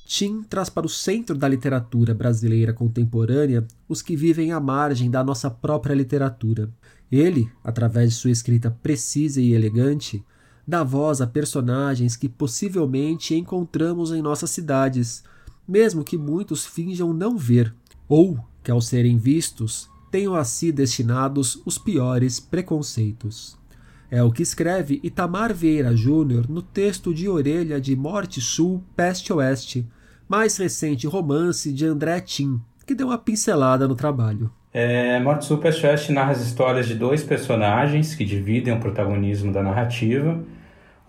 Tim 0.08 0.42
traz 0.42 0.68
para 0.68 0.88
o 0.88 0.90
centro 0.90 1.38
da 1.38 1.48
literatura 1.48 2.12
brasileira 2.12 2.74
contemporânea 2.74 3.64
os 3.88 4.02
que 4.02 4.16
vivem 4.16 4.52
à 4.52 4.60
margem 4.60 5.12
da 5.12 5.24
nossa 5.24 5.48
própria 5.48 5.94
literatura. 5.94 6.72
Ele, 7.12 7.48
através 7.64 8.10
de 8.10 8.16
sua 8.16 8.32
escrita 8.32 8.72
precisa 8.72 9.40
e 9.40 9.54
elegante, 9.54 10.26
dá 10.68 10.84
voz 10.84 11.22
a 11.22 11.28
personagens 11.28 12.16
que 12.16 12.28
possivelmente 12.28 13.36
encontramos 13.36 14.12
em 14.12 14.24
nossas 14.24 14.50
cidades, 14.50 15.24
mesmo 15.68 16.04
que 16.04 16.18
muitos 16.18 16.66
finjam 16.66 17.14
não 17.14 17.38
ver, 17.38 17.72
ou 18.10 18.40
que, 18.64 18.72
ao 18.72 18.82
serem 18.82 19.20
vistos, 19.20 19.88
tenham 20.10 20.34
a 20.34 20.44
si 20.44 20.72
destinados 20.72 21.62
os 21.64 21.78
piores 21.78 22.40
preconceitos. 22.40 23.62
É 24.10 24.22
o 24.22 24.32
que 24.32 24.44
escreve 24.44 25.00
Itamar 25.04 25.54
Vieira 25.54 25.96
Júnior 25.96 26.50
no 26.50 26.62
texto 26.62 27.14
de 27.14 27.28
Orelha 27.28 27.82
de 27.82 27.96
Morte 27.96 28.40
Sul, 28.40 28.84
Peste 28.96 29.34
Oeste, 29.34 29.88
mais 30.28 30.58
recente 30.58 31.08
romance 31.08 31.72
de 31.72 31.86
André 31.86 32.20
Tim, 32.22 32.62
que 32.86 32.96
deu 32.96 33.08
uma 33.08 33.18
pincelada 33.18 33.88
no 33.88 33.96
trabalho. 33.96 34.52
É, 34.74 35.20
Morte 35.20 35.46
Sul, 35.46 35.58
Peste 35.58 35.86
Oeste 35.86 36.12
narra 36.12 36.32
as 36.32 36.42
histórias 36.42 36.88
de 36.88 36.96
dois 36.96 37.24
personagens 37.24 38.16
que 38.16 38.26
dividem 38.26 38.74
o 38.74 38.80
protagonismo 38.80 39.52
da 39.52 39.62
narrativa 39.62 40.44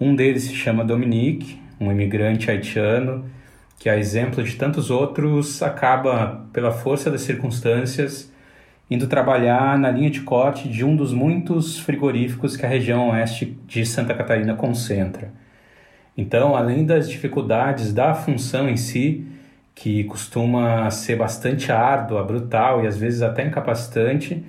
um 0.00 0.14
deles 0.14 0.44
se 0.44 0.54
chama 0.54 0.84
Dominique, 0.84 1.60
um 1.80 1.90
imigrante 1.90 2.50
haitiano 2.50 3.24
que, 3.78 3.88
a 3.88 3.96
exemplo 3.96 4.42
de 4.42 4.56
tantos 4.56 4.90
outros, 4.90 5.62
acaba, 5.62 6.46
pela 6.52 6.72
força 6.72 7.10
das 7.10 7.22
circunstâncias, 7.22 8.32
indo 8.90 9.06
trabalhar 9.06 9.78
na 9.78 9.90
linha 9.90 10.10
de 10.10 10.20
corte 10.20 10.68
de 10.68 10.84
um 10.84 10.94
dos 10.94 11.12
muitos 11.12 11.78
frigoríficos 11.78 12.56
que 12.56 12.66
a 12.66 12.68
região 12.68 13.10
oeste 13.10 13.58
de 13.66 13.84
Santa 13.86 14.14
Catarina 14.14 14.54
concentra. 14.54 15.32
Então, 16.16 16.54
além 16.56 16.84
das 16.84 17.08
dificuldades 17.08 17.92
da 17.92 18.14
função 18.14 18.68
em 18.68 18.76
si, 18.76 19.26
que 19.74 20.04
costuma 20.04 20.90
ser 20.90 21.16
bastante 21.16 21.72
árdua, 21.72 22.22
brutal 22.22 22.84
e 22.84 22.86
às 22.86 22.96
vezes 22.96 23.22
até 23.22 23.44
incapacitante, 23.44 24.44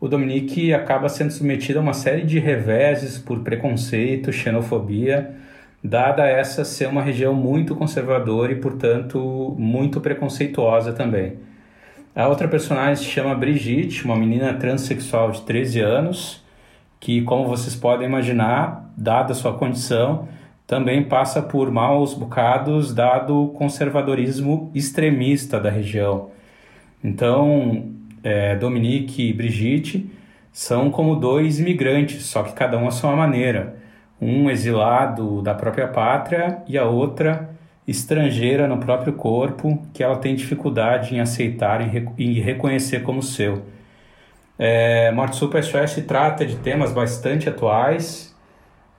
o 0.00 0.08
Dominique 0.08 0.72
acaba 0.72 1.08
sendo 1.10 1.30
submetido 1.30 1.78
a 1.78 1.82
uma 1.82 1.92
série 1.92 2.22
de 2.22 2.38
reveses 2.38 3.18
por 3.18 3.40
preconceito, 3.40 4.32
xenofobia, 4.32 5.34
dada 5.84 6.26
essa 6.26 6.64
ser 6.64 6.88
uma 6.88 7.02
região 7.02 7.34
muito 7.34 7.76
conservadora 7.76 8.52
e, 8.52 8.56
portanto, 8.56 9.54
muito 9.58 10.00
preconceituosa 10.00 10.92
também. 10.94 11.49
A 12.14 12.26
outra 12.26 12.48
personagem 12.48 12.96
se 12.96 13.10
chama 13.10 13.34
Brigitte, 13.36 14.04
uma 14.04 14.16
menina 14.16 14.52
transexual 14.54 15.30
de 15.30 15.42
13 15.42 15.80
anos, 15.80 16.44
que, 16.98 17.22
como 17.22 17.46
vocês 17.46 17.76
podem 17.76 18.06
imaginar, 18.06 18.92
dada 18.96 19.32
sua 19.32 19.54
condição, 19.54 20.28
também 20.66 21.04
passa 21.04 21.40
por 21.40 21.70
maus 21.70 22.12
bocados, 22.12 22.92
dado 22.92 23.44
o 23.44 23.48
conservadorismo 23.50 24.70
extremista 24.74 25.60
da 25.60 25.70
região. 25.70 26.30
Então, 27.02 27.90
é, 28.24 28.56
Dominique 28.56 29.28
e 29.28 29.32
Brigitte 29.32 30.10
são 30.52 30.90
como 30.90 31.14
dois 31.14 31.60
imigrantes, 31.60 32.24
só 32.24 32.42
que 32.42 32.52
cada 32.52 32.76
um 32.76 32.88
à 32.88 32.90
sua 32.90 33.14
maneira. 33.14 33.76
Um 34.20 34.50
exilado 34.50 35.40
da 35.42 35.54
própria 35.54 35.88
pátria 35.88 36.58
e 36.68 36.76
a 36.76 36.84
outra 36.84 37.49
estrangeira 37.90 38.68
no 38.68 38.78
próprio 38.78 39.12
corpo, 39.12 39.82
que 39.92 40.02
ela 40.02 40.16
tem 40.16 40.34
dificuldade 40.34 41.14
em 41.14 41.20
aceitar 41.20 41.80
e 42.16 42.40
reconhecer 42.40 43.02
como 43.02 43.22
seu. 43.22 43.62
É, 44.58 45.10
Morte 45.12 45.36
Super 45.36 45.64
se 45.64 46.02
trata 46.02 46.44
de 46.44 46.56
temas 46.56 46.92
bastante 46.92 47.48
atuais, 47.48 48.36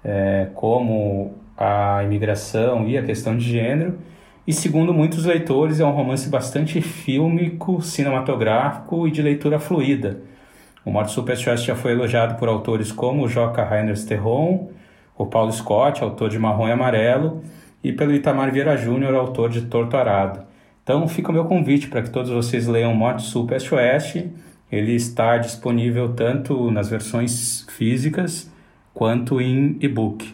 é, 0.04 0.48
como 0.56 1.36
a 1.58 2.04
imigração 2.04 2.88
e 2.88 2.98
a 2.98 3.04
questão 3.04 3.38
de 3.38 3.44
gênero, 3.44 4.00
e 4.46 4.52
segundo 4.52 4.94
muitos 4.94 5.26
leitores 5.26 5.80
é 5.80 5.86
um 5.86 5.92
romance 5.92 6.28
bastante 6.28 6.82
fílmico, 6.82 7.82
cinematográfico 7.82 9.08
e 9.08 9.12
de 9.12 9.22
leitura 9.22 9.60
fluida. 9.60 10.20
O 10.84 10.90
Morte 10.90 11.12
Superstitious 11.12 11.64
já 11.64 11.76
foi 11.76 11.92
elogiado 11.92 12.40
por 12.40 12.50
autores 12.50 12.92
como 12.92 13.28
Joca 13.28 13.64
Rainer 13.64 14.04
Terron, 14.04 14.70
o 15.16 15.28
Paulo 15.28 15.52
Scott, 15.52 16.02
autor 16.02 16.30
de 16.30 16.40
Marrom 16.40 16.68
e 16.68 16.72
Amarelo, 16.72 17.44
e 17.84 17.92
pelo 17.92 18.14
Itamar 18.14 18.52
Vieira 18.52 18.78
Júnior, 18.78 19.16
autor 19.16 19.50
de 19.50 19.62
Torto 19.62 19.98
Arado. 19.98 20.42
Então 20.84 21.08
fica 21.08 21.30
o 21.30 21.34
meu 21.34 21.46
convite 21.46 21.88
para 21.88 22.02
que 22.02 22.10
todos 22.10 22.32
vocês 22.32 22.68
leiam 22.68 22.94
Morte 22.94 23.24
Sul 23.24 23.46
Peste 23.48 23.74
Oeste. 23.74 24.32
Ele 24.72 24.94
está 24.94 25.38
disponível 25.38 26.14
tanto 26.14 26.72
nas 26.72 26.90
versões 26.90 27.66
físicas 27.70 28.50
quanto 28.94 29.40
em 29.42 29.78
e-book. 29.80 30.34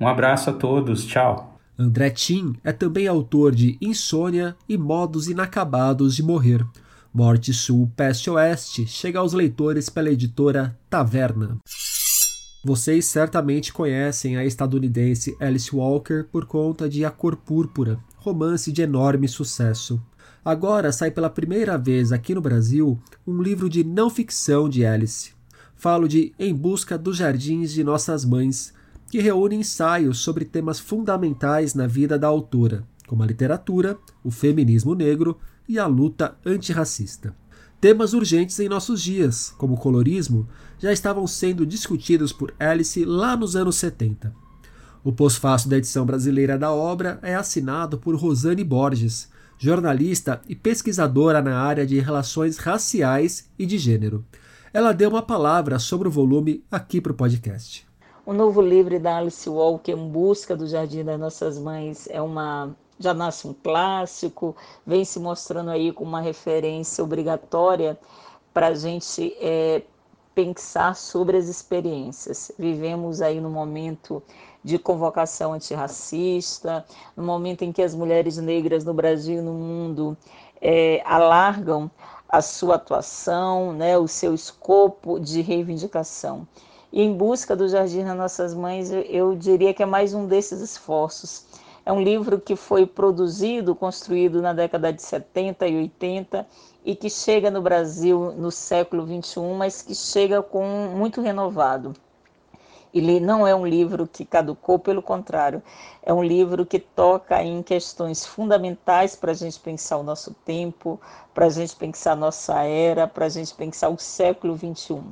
Um 0.00 0.06
abraço 0.06 0.50
a 0.50 0.52
todos, 0.52 1.04
tchau! 1.04 1.58
André 1.78 2.10
Tim 2.10 2.54
é 2.64 2.72
também 2.72 3.06
autor 3.06 3.54
de 3.54 3.78
Insônia 3.80 4.56
e 4.68 4.76
Modos 4.76 5.28
Inacabados 5.28 6.16
de 6.16 6.22
Morrer. 6.22 6.64
Morte 7.14 7.52
Sul 7.52 7.90
Peste 7.96 8.28
Oeste 8.30 8.86
chega 8.86 9.20
aos 9.20 9.32
leitores 9.32 9.88
pela 9.88 10.10
editora 10.10 10.76
Taverna. 10.90 11.58
Vocês 12.62 13.06
certamente 13.06 13.72
conhecem 13.72 14.36
a 14.36 14.44
estadunidense 14.44 15.36
Alice 15.38 15.74
Walker 15.74 16.24
por 16.24 16.44
conta 16.44 16.88
de 16.88 17.04
A 17.04 17.10
Cor 17.10 17.36
Púrpura, 17.36 18.00
romance 18.16 18.72
de 18.72 18.82
enorme 18.82 19.28
sucesso. 19.28 20.02
Agora 20.44 20.90
sai 20.90 21.12
pela 21.12 21.30
primeira 21.30 21.78
vez 21.78 22.10
aqui 22.10 22.34
no 22.34 22.40
Brasil 22.40 23.00
um 23.24 23.40
livro 23.40 23.68
de 23.68 23.84
não 23.84 24.10
ficção 24.10 24.68
de 24.68 24.84
Alice. 24.84 25.32
Falo 25.76 26.08
de 26.08 26.34
Em 26.36 26.52
Busca 26.52 26.98
dos 26.98 27.16
Jardins 27.16 27.70
de 27.70 27.84
Nossas 27.84 28.24
Mães, 28.24 28.74
que 29.08 29.20
reúne 29.20 29.54
ensaios 29.54 30.18
sobre 30.18 30.44
temas 30.44 30.80
fundamentais 30.80 31.74
na 31.74 31.86
vida 31.86 32.18
da 32.18 32.26
autora, 32.26 32.82
como 33.06 33.22
a 33.22 33.26
literatura, 33.26 33.96
o 34.24 34.32
feminismo 34.32 34.96
negro 34.96 35.38
e 35.68 35.78
a 35.78 35.86
luta 35.86 36.36
antirracista. 36.44 37.34
Temas 37.80 38.12
urgentes 38.12 38.58
em 38.58 38.68
nossos 38.68 39.00
dias, 39.00 39.54
como 39.56 39.74
o 39.74 39.78
colorismo, 39.78 40.48
já 40.80 40.92
estavam 40.92 41.28
sendo 41.28 41.64
discutidos 41.64 42.32
por 42.32 42.52
Alice 42.58 43.04
lá 43.04 43.36
nos 43.36 43.54
anos 43.54 43.76
70. 43.76 44.34
O 45.04 45.12
pós-fácil 45.12 45.70
da 45.70 45.76
edição 45.76 46.04
brasileira 46.04 46.58
da 46.58 46.72
obra 46.72 47.20
é 47.22 47.36
assinado 47.36 47.96
por 47.96 48.16
Rosane 48.16 48.64
Borges, 48.64 49.30
jornalista 49.56 50.42
e 50.48 50.56
pesquisadora 50.56 51.40
na 51.40 51.56
área 51.56 51.86
de 51.86 52.00
relações 52.00 52.58
raciais 52.58 53.48
e 53.56 53.64
de 53.64 53.78
gênero. 53.78 54.24
Ela 54.72 54.90
deu 54.90 55.10
uma 55.10 55.22
palavra 55.22 55.78
sobre 55.78 56.08
o 56.08 56.10
volume 56.10 56.64
aqui 56.68 57.00
para 57.00 57.12
o 57.12 57.16
podcast. 57.16 57.86
O 58.26 58.32
novo 58.32 58.60
livro 58.60 58.98
da 58.98 59.18
Alice 59.18 59.48
Walker, 59.48 59.92
Em 59.92 60.08
Busca 60.10 60.56
do 60.56 60.66
Jardim 60.66 61.04
das 61.04 61.18
Nossas 61.18 61.60
Mães, 61.60 62.08
é 62.10 62.20
uma 62.20 62.76
já 62.98 63.14
nasce 63.14 63.46
um 63.46 63.54
clássico, 63.54 64.56
vem 64.86 65.04
se 65.04 65.18
mostrando 65.20 65.70
aí 65.70 65.92
como 65.92 66.10
uma 66.10 66.20
referência 66.20 67.02
obrigatória 67.02 67.98
para 68.52 68.68
a 68.68 68.74
gente 68.74 69.36
é, 69.40 69.82
pensar 70.34 70.94
sobre 70.96 71.36
as 71.36 71.48
experiências. 71.48 72.52
Vivemos 72.58 73.20
aí 73.20 73.40
no 73.40 73.50
momento 73.50 74.22
de 74.62 74.78
convocação 74.78 75.52
antirracista, 75.52 76.84
no 77.16 77.22
momento 77.24 77.62
em 77.62 77.72
que 77.72 77.82
as 77.82 77.94
mulheres 77.94 78.36
negras 78.38 78.84
no 78.84 78.92
Brasil 78.92 79.38
e 79.38 79.42
no 79.42 79.52
mundo 79.52 80.16
é, 80.60 81.02
alargam 81.04 81.90
a 82.28 82.42
sua 82.42 82.74
atuação, 82.74 83.72
né, 83.72 83.96
o 83.96 84.06
seu 84.06 84.34
escopo 84.34 85.18
de 85.18 85.40
reivindicação. 85.40 86.46
E 86.92 87.02
em 87.02 87.12
busca 87.12 87.56
do 87.56 87.68
Jardim 87.68 88.04
das 88.04 88.16
Nossas 88.16 88.54
Mães, 88.54 88.90
eu 88.90 89.34
diria 89.34 89.72
que 89.72 89.82
é 89.82 89.86
mais 89.86 90.14
um 90.14 90.26
desses 90.26 90.60
esforços. 90.60 91.46
É 91.88 91.92
um 91.92 92.02
livro 92.02 92.38
que 92.38 92.54
foi 92.54 92.84
produzido, 92.84 93.74
construído 93.74 94.42
na 94.42 94.52
década 94.52 94.92
de 94.92 95.00
70 95.00 95.66
e 95.66 95.74
80 95.74 96.46
e 96.84 96.94
que 96.94 97.08
chega 97.08 97.50
no 97.50 97.62
Brasil 97.62 98.34
no 98.36 98.50
século 98.50 99.06
21, 99.06 99.54
mas 99.54 99.80
que 99.80 99.94
chega 99.94 100.42
com 100.42 100.62
muito 100.94 101.22
renovado. 101.22 101.94
Ele 102.92 103.18
não 103.18 103.46
é 103.46 103.54
um 103.54 103.66
livro 103.66 104.06
que 104.06 104.26
caducou, 104.26 104.78
pelo 104.78 105.00
contrário, 105.00 105.62
é 106.02 106.12
um 106.12 106.22
livro 106.22 106.66
que 106.66 106.78
toca 106.78 107.42
em 107.42 107.62
questões 107.62 108.26
fundamentais 108.26 109.16
para 109.16 109.30
a 109.30 109.34
gente 109.34 109.58
pensar 109.58 109.96
o 109.96 110.02
nosso 110.02 110.34
tempo, 110.44 111.00
para 111.32 111.46
a 111.46 111.50
gente 111.50 111.74
pensar 111.74 112.12
a 112.12 112.16
nossa 112.16 112.64
era, 112.64 113.08
para 113.08 113.24
a 113.24 113.30
gente 113.30 113.54
pensar 113.54 113.88
o 113.88 113.96
século 113.96 114.54
21. 114.54 115.02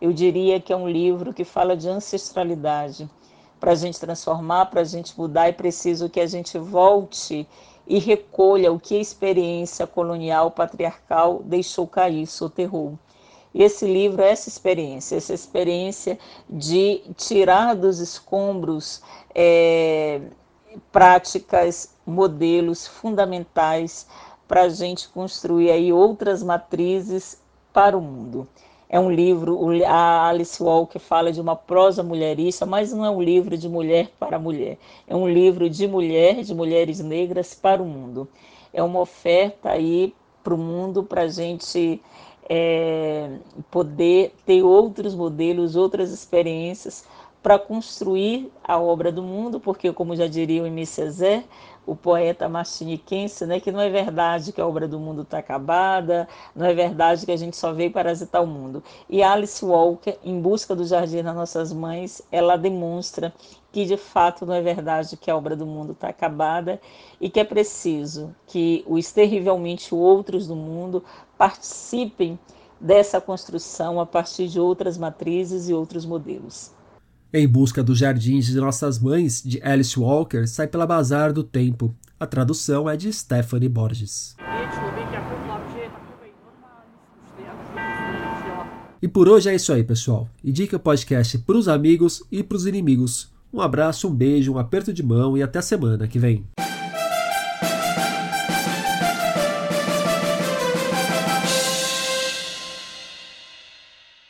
Eu 0.00 0.14
diria 0.14 0.58
que 0.58 0.72
é 0.72 0.76
um 0.76 0.88
livro 0.88 1.34
que 1.34 1.44
fala 1.44 1.76
de 1.76 1.90
ancestralidade. 1.90 3.06
Para 3.62 3.70
a 3.70 3.76
gente 3.76 4.00
transformar, 4.00 4.66
para 4.66 4.80
a 4.80 4.84
gente 4.84 5.16
mudar, 5.16 5.46
é 5.46 5.52
preciso 5.52 6.10
que 6.10 6.18
a 6.18 6.26
gente 6.26 6.58
volte 6.58 7.46
e 7.86 8.00
recolha 8.00 8.72
o 8.72 8.80
que 8.80 8.96
a 8.96 9.00
experiência 9.00 9.86
colonial 9.86 10.50
patriarcal 10.50 11.40
deixou 11.44 11.86
cair, 11.86 12.26
soterrou. 12.26 12.98
E 13.54 13.62
esse 13.62 13.86
livro 13.86 14.20
é 14.20 14.32
essa 14.32 14.48
experiência, 14.48 15.14
essa 15.14 15.32
experiência 15.32 16.18
de 16.50 17.02
tirar 17.16 17.76
dos 17.76 18.00
escombros 18.00 19.00
é, 19.32 20.22
práticas, 20.90 21.94
modelos 22.04 22.88
fundamentais 22.88 24.08
para 24.48 24.62
a 24.62 24.68
gente 24.68 25.08
construir 25.08 25.70
aí 25.70 25.92
outras 25.92 26.42
matrizes 26.42 27.40
para 27.72 27.96
o 27.96 28.00
mundo. 28.00 28.48
É 28.92 29.00
um 29.00 29.10
livro, 29.10 29.58
a 29.86 30.28
Alice 30.28 30.62
Walker 30.62 30.98
fala 30.98 31.32
de 31.32 31.40
uma 31.40 31.56
prosa 31.56 32.02
mulherista, 32.02 32.66
mas 32.66 32.92
não 32.92 33.06
é 33.06 33.08
um 33.08 33.22
livro 33.22 33.56
de 33.56 33.66
mulher 33.66 34.10
para 34.20 34.38
mulher. 34.38 34.76
É 35.08 35.16
um 35.16 35.26
livro 35.26 35.70
de 35.70 35.88
mulher, 35.88 36.42
de 36.42 36.54
mulheres 36.54 37.00
negras 37.00 37.54
para 37.54 37.82
o 37.82 37.86
mundo. 37.86 38.28
É 38.70 38.82
uma 38.82 39.00
oferta 39.00 39.70
aí 39.70 40.14
para 40.44 40.52
o 40.52 40.58
mundo 40.58 41.02
para 41.02 41.22
a 41.22 41.28
gente 41.28 42.02
é, 42.50 43.30
poder 43.70 44.34
ter 44.44 44.62
outros 44.62 45.14
modelos, 45.14 45.74
outras 45.74 46.12
experiências 46.12 47.06
para 47.42 47.58
construir 47.58 48.52
a 48.62 48.78
obra 48.78 49.10
do 49.10 49.22
mundo, 49.22 49.58
porque, 49.58 49.90
como 49.90 50.14
já 50.14 50.26
diria 50.26 50.62
o 50.62 50.66
M. 50.66 50.84
César, 50.84 51.42
o 51.86 51.96
poeta 51.96 52.48
martiniquense, 52.48 53.44
né, 53.44 53.58
que 53.58 53.72
não 53.72 53.80
é 53.80 53.90
verdade 53.90 54.52
que 54.52 54.60
a 54.60 54.66
obra 54.66 54.86
do 54.86 54.98
mundo 54.98 55.22
está 55.22 55.38
acabada, 55.38 56.28
não 56.54 56.66
é 56.66 56.72
verdade 56.72 57.26
que 57.26 57.32
a 57.32 57.36
gente 57.36 57.56
só 57.56 57.72
veio 57.72 57.90
parasitar 57.90 58.42
o 58.42 58.46
mundo. 58.46 58.82
E 59.08 59.22
Alice 59.22 59.64
Walker, 59.64 60.16
em 60.24 60.40
busca 60.40 60.74
do 60.74 60.84
jardim 60.84 61.22
das 61.22 61.34
nossas 61.34 61.72
mães, 61.72 62.22
ela 62.30 62.56
demonstra 62.56 63.32
que 63.72 63.84
de 63.84 63.96
fato 63.96 64.44
não 64.46 64.54
é 64.54 64.60
verdade 64.60 65.16
que 65.16 65.30
a 65.30 65.36
obra 65.36 65.56
do 65.56 65.66
mundo 65.66 65.92
está 65.92 66.08
acabada 66.08 66.80
e 67.20 67.30
que 67.30 67.40
é 67.40 67.44
preciso 67.44 68.34
que 68.46 68.84
os 68.86 69.10
terrivelmente 69.10 69.94
outros 69.94 70.46
do 70.46 70.54
mundo 70.54 71.02
participem 71.36 72.38
dessa 72.78 73.20
construção 73.20 74.00
a 74.00 74.06
partir 74.06 74.48
de 74.48 74.60
outras 74.60 74.98
matrizes 74.98 75.68
e 75.68 75.74
outros 75.74 76.04
modelos. 76.04 76.72
Em 77.34 77.48
Busca 77.48 77.82
dos 77.82 77.96
Jardins 77.96 78.44
de 78.44 78.60
Nossas 78.60 78.98
Mães, 78.98 79.42
de 79.42 79.58
Alice 79.62 79.98
Walker, 79.98 80.46
sai 80.46 80.66
pela 80.66 80.86
Bazar 80.86 81.32
do 81.32 81.42
Tempo. 81.42 81.94
A 82.20 82.26
tradução 82.26 82.90
é 82.90 82.94
de 82.94 83.10
Stephanie 83.10 83.70
Borges. 83.70 84.36
E 89.00 89.08
por 89.08 89.30
hoje 89.30 89.48
é 89.48 89.54
isso 89.54 89.72
aí, 89.72 89.82
pessoal. 89.82 90.28
Indique 90.44 90.76
o 90.76 90.78
podcast 90.78 91.38
para 91.38 91.56
os 91.56 91.68
amigos 91.68 92.22
e 92.30 92.42
para 92.42 92.56
os 92.56 92.66
inimigos. 92.66 93.32
Um 93.50 93.62
abraço, 93.62 94.08
um 94.08 94.14
beijo, 94.14 94.52
um 94.52 94.58
aperto 94.58 94.92
de 94.92 95.02
mão 95.02 95.34
e 95.34 95.42
até 95.42 95.62
semana 95.62 96.06
que 96.06 96.18
vem. 96.18 96.44